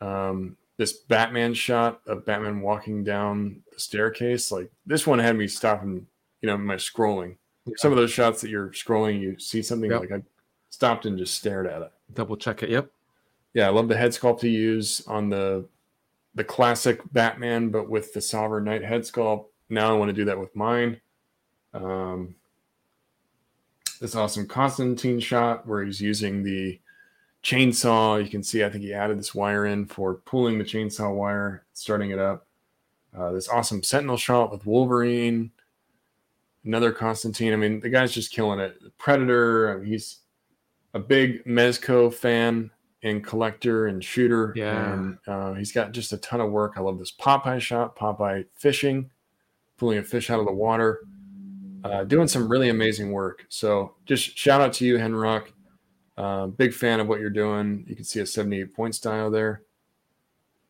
Um, 0.00 0.56
this 0.78 0.92
Batman 0.92 1.54
shot 1.54 2.00
of 2.06 2.24
Batman 2.26 2.60
walking 2.60 3.02
down 3.02 3.62
the 3.72 3.78
staircase, 3.80 4.52
like 4.52 4.70
this 4.84 5.06
one 5.06 5.18
had 5.18 5.36
me 5.36 5.46
stopping. 5.48 6.06
You 6.42 6.48
know, 6.48 6.58
my 6.58 6.76
scrolling. 6.76 7.36
Some 7.76 7.90
of 7.92 7.96
those 7.96 8.12
shots 8.12 8.40
that 8.42 8.50
you're 8.50 8.68
scrolling, 8.68 9.20
you 9.20 9.38
see 9.38 9.62
something 9.62 9.90
Yep. 9.90 10.00
like 10.00 10.12
I 10.12 10.22
stopped 10.70 11.06
and 11.06 11.18
just 11.18 11.34
stared 11.34 11.66
at 11.66 11.82
it. 11.82 11.90
Double 12.14 12.36
check 12.36 12.62
it. 12.62 12.68
Yep. 12.70 12.88
Yeah, 13.54 13.66
I 13.66 13.70
love 13.70 13.88
the 13.88 13.96
head 13.96 14.10
sculpt 14.12 14.42
he 14.42 14.50
used 14.50 15.08
on 15.08 15.28
the 15.30 15.66
the 16.34 16.44
classic 16.44 17.00
Batman, 17.12 17.70
but 17.70 17.88
with 17.88 18.12
the 18.12 18.20
Sovereign 18.20 18.64
Knight 18.64 18.84
head 18.84 19.00
sculpt. 19.02 19.46
Now 19.70 19.90
I 19.94 19.98
want 19.98 20.10
to 20.10 20.12
do 20.12 20.26
that 20.26 20.38
with 20.38 20.54
mine. 20.54 21.00
Um, 21.72 22.34
this 24.00 24.14
awesome 24.14 24.46
Constantine 24.46 25.18
shot 25.18 25.66
where 25.66 25.82
he's 25.82 26.00
using 26.00 26.42
the 26.42 26.78
chainsaw. 27.46 28.22
You 28.22 28.28
can 28.28 28.42
see, 28.42 28.64
I 28.64 28.70
think 28.70 28.82
he 28.82 28.92
added 28.92 29.18
this 29.18 29.34
wire 29.34 29.66
in 29.66 29.86
for 29.86 30.14
pulling 30.14 30.58
the 30.58 30.64
chainsaw 30.64 31.14
wire, 31.14 31.64
starting 31.74 32.10
it 32.10 32.18
up. 32.18 32.46
Uh, 33.16 33.30
this 33.30 33.48
awesome 33.48 33.84
Sentinel 33.84 34.16
shot 34.16 34.50
with 34.50 34.66
Wolverine. 34.66 35.52
Another 36.64 36.90
Constantine. 36.90 37.52
I 37.52 37.56
mean, 37.56 37.78
the 37.78 37.88
guy's 37.88 38.12
just 38.12 38.32
killing 38.32 38.58
it. 38.58 38.76
Predator. 38.98 39.70
I 39.70 39.76
mean, 39.76 39.86
he's 39.86 40.18
a 40.92 40.98
big 40.98 41.44
Mezco 41.44 42.12
fan 42.12 42.70
and 43.04 43.24
collector 43.24 43.86
and 43.86 44.02
shooter. 44.02 44.52
Yeah. 44.56 44.92
And 44.92 45.18
uh, 45.28 45.54
he's 45.54 45.70
got 45.70 45.92
just 45.92 46.12
a 46.12 46.16
ton 46.18 46.40
of 46.40 46.50
work. 46.50 46.72
I 46.76 46.80
love 46.80 46.98
this 46.98 47.12
Popeye 47.12 47.60
shot, 47.60 47.96
Popeye 47.96 48.46
fishing, 48.54 49.08
pulling 49.76 49.98
a 49.98 50.02
fish 50.02 50.30
out 50.30 50.40
of 50.40 50.46
the 50.46 50.52
water, 50.52 51.02
uh, 51.84 52.02
doing 52.02 52.26
some 52.26 52.48
really 52.48 52.70
amazing 52.70 53.12
work. 53.12 53.46
So 53.48 53.94
just 54.04 54.36
shout 54.36 54.60
out 54.60 54.72
to 54.74 54.84
you, 54.84 54.96
Henrock. 54.96 55.52
Uh, 56.16 56.46
big 56.46 56.72
fan 56.72 57.00
of 57.00 57.08
what 57.08 57.20
you're 57.20 57.30
doing. 57.30 57.84
You 57.86 57.94
can 57.94 58.04
see 58.04 58.20
a 58.20 58.26
78 58.26 58.74
points 58.74 58.98
dial 58.98 59.30
there 59.30 59.62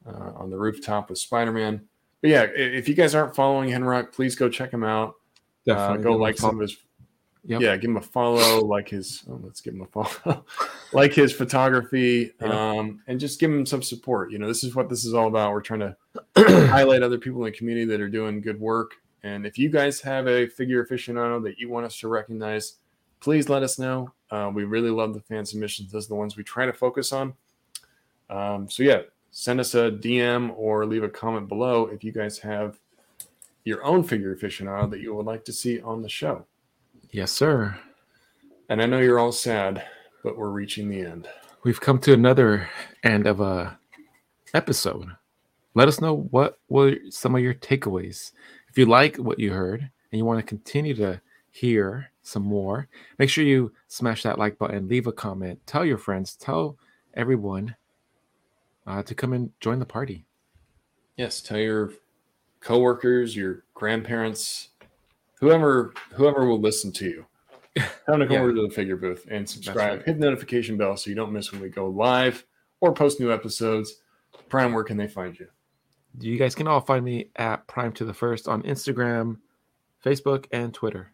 uh, 0.07 0.33
on 0.35 0.51
the 0.51 0.59
rooftop 0.59 1.09
with 1.09 1.19
Spider 1.19 1.53
Man. 1.53 1.87
But 2.21 2.31
yeah, 2.31 2.43
if 2.43 2.89
you 2.89 2.95
guys 2.95 3.15
aren't 3.15 3.37
following 3.37 3.71
Henrock, 3.71 4.13
please 4.13 4.35
go 4.35 4.49
check 4.49 4.73
him 4.73 4.83
out. 4.83 5.15
Uh, 5.69 5.97
go 5.97 6.13
like 6.13 6.39
some 6.39 6.55
of 6.55 6.61
his 6.61 6.77
Yep. 7.47 7.61
Yeah, 7.61 7.77
give 7.77 7.91
him 7.91 7.97
a 7.97 8.03
follow, 8.03 8.65
like 8.65 8.89
his. 8.89 9.23
Oh, 9.31 9.39
let's 9.43 9.61
give 9.61 9.75
him 9.75 9.83
a 9.83 9.87
follow, 9.87 10.45
like 10.93 11.13
his 11.13 11.33
photography, 11.33 12.33
um, 12.41 13.01
and 13.07 13.21
just 13.21 13.39
give 13.39 13.53
him 13.53 13.65
some 13.65 13.83
support. 13.83 14.33
You 14.33 14.39
know, 14.39 14.49
this 14.49 14.65
is 14.65 14.75
what 14.75 14.89
this 14.89 15.05
is 15.05 15.15
all 15.15 15.29
about. 15.29 15.53
We're 15.53 15.61
trying 15.61 15.81
to 15.81 15.97
highlight 16.37 17.05
other 17.05 17.19
people 17.19 17.45
in 17.45 17.53
the 17.53 17.57
community 17.57 17.87
that 17.87 18.01
are 18.01 18.09
doing 18.09 18.41
good 18.41 18.59
work. 18.59 18.97
And 19.23 19.47
if 19.47 19.59
you 19.59 19.69
guys 19.69 20.01
have 20.01 20.27
a 20.27 20.49
figure 20.49 20.85
aficionado 20.85 21.43
that 21.45 21.59
you 21.59 21.69
want 21.69 21.87
us 21.87 21.97
to 22.01 22.09
recognize, 22.09 22.79
please 23.21 23.49
let 23.49 23.63
us 23.63 23.79
know. 23.79 24.13
Uh, 24.31 24.51
we 24.53 24.65
really 24.65 24.91
love 24.91 25.15
the 25.15 25.21
fan 25.21 25.45
submissions. 25.45 25.93
Those 25.93 26.07
are 26.07 26.09
the 26.09 26.15
ones 26.17 26.37
we 26.37 26.43
try 26.43 26.67
to 26.67 26.73
focus 26.73 27.13
on. 27.13 27.35
Um, 28.29 28.69
so 28.69 28.83
yeah, 28.83 29.03
send 29.31 29.61
us 29.61 29.75
a 29.75 29.91
DM 29.91 30.53
or 30.57 30.87
leave 30.87 31.05
a 31.05 31.09
comment 31.09 31.49
below 31.49 31.87
if 31.87 32.03
you 32.03 32.13
guys 32.13 32.39
have 32.39 32.79
your 33.65 33.85
own 33.85 34.03
figure 34.03 34.35
aficionado 34.35 34.91
that 34.91 35.01
you 35.01 35.15
would 35.15 35.27
like 35.27 35.45
to 35.45 35.53
see 35.53 35.81
on 35.81 36.03
the 36.03 36.09
show. 36.09 36.45
Yes, 37.11 37.33
sir. 37.33 37.79
And 38.69 38.83
I 38.83 38.87
know 38.87 38.99
you're 38.99 39.19
all 39.19 39.33
sad, 39.33 39.85
but 40.25 40.37
we're 40.37 40.51
reaching 40.51 40.89
the 40.89 41.01
end. 41.01 41.29
We've 41.63 41.81
come 41.81 41.99
to 42.01 42.13
another 42.13 42.69
end 43.03 43.27
of 43.27 43.41
a 43.41 43.79
episode. 44.55 45.09
Let 45.75 45.89
us 45.89 46.01
know 46.01 46.29
what 46.31 46.59
were 46.69 46.97
some 47.11 47.35
of 47.35 47.43
your 47.43 47.55
takeaways. 47.55 48.33
If 48.71 48.79
you 48.79 48.87
like 48.87 49.17
what 49.17 49.39
you 49.39 49.53
heard 49.53 49.81
and 49.81 50.19
you 50.19 50.25
want 50.25 50.39
to 50.39 50.47
continue 50.47 50.95
to 50.95 51.21
hear 51.51 52.11
some 52.27 52.43
more, 52.43 52.89
make 53.19 53.31
sure 53.31 53.45
you 53.45 53.73
smash 53.87 54.23
that 54.25 54.39
like 54.39 54.59
button, 54.59 54.89
leave 54.89 55.07
a 55.07 55.13
comment, 55.13 55.61
tell 55.67 55.85
your 55.85 55.97
friends, 55.99 56.35
tell 56.35 56.77
everyone 57.15 57.77
uh, 58.87 59.03
to 59.05 59.15
come 59.15 59.33
and 59.33 59.51
join 59.61 59.79
the 59.79 59.87
party. 59.87 60.25
Yes, 61.17 61.41
tell 61.41 61.59
your 61.59 61.93
coworkers, 62.61 63.37
your 63.37 63.63
grandparents, 63.75 64.69
whoever 65.41 65.95
whoever 66.15 66.47
will 66.47 66.61
listen 66.61 66.93
to 66.93 67.05
you. 67.05 67.27
Tell 67.77 68.17
them 68.17 68.21
to 68.21 68.27
come 68.27 68.35
Yeah. 68.37 68.41
over 68.41 68.55
to 68.55 68.63
the 68.63 68.71
figure 68.75 68.97
booth 68.97 69.27
and 69.31 69.47
subscribe. 69.47 69.99
right. 69.99 70.03
Hit 70.07 70.19
the 70.19 70.25
notification 70.25 70.79
bell 70.79 70.97
so 70.97 71.11
you 71.11 71.17
don't 71.17 71.31
miss 71.31 71.53
when 71.53 71.61
we 71.61 71.69
go 71.69 71.87
live 71.89 72.47
or 72.81 72.95
post 72.95 73.21
new 73.21 73.31
episodes. 73.31 74.01
Prime, 74.49 74.73
where 74.73 74.83
can 74.83 74.97
they 74.97 75.07
find 75.09 75.39
you? 75.39 75.47
You 76.19 76.39
guys 76.39 76.55
can 76.55 76.67
all 76.67 76.81
find 76.81 77.05
me 77.05 77.29
at 77.37 77.67
Prime 77.67 77.93
to 77.93 78.07
the 78.07 78.15
First 78.15 78.49
on 78.49 78.63
Instagram, 78.63 79.37
Facebook, 80.03 80.47
and 80.53 80.73
Twitter. 80.73 81.13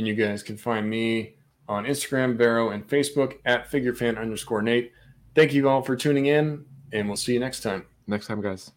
And 0.00 0.08
you 0.08 0.14
guys 0.14 0.42
can 0.42 0.56
find 0.56 0.88
me 0.88 1.34
on 1.68 1.84
Instagram, 1.84 2.38
Vero, 2.38 2.70
and 2.70 2.88
Facebook 2.88 3.36
at 3.44 3.70
figurefan 3.70 4.18
underscore 4.18 4.62
Nate. 4.62 4.92
Thank 5.34 5.52
you 5.52 5.68
all 5.68 5.82
for 5.82 5.94
tuning 5.94 6.24
in, 6.24 6.64
and 6.90 7.06
we'll 7.06 7.18
see 7.18 7.34
you 7.34 7.38
next 7.38 7.60
time. 7.60 7.84
Next 8.06 8.26
time, 8.26 8.40
guys. 8.40 8.72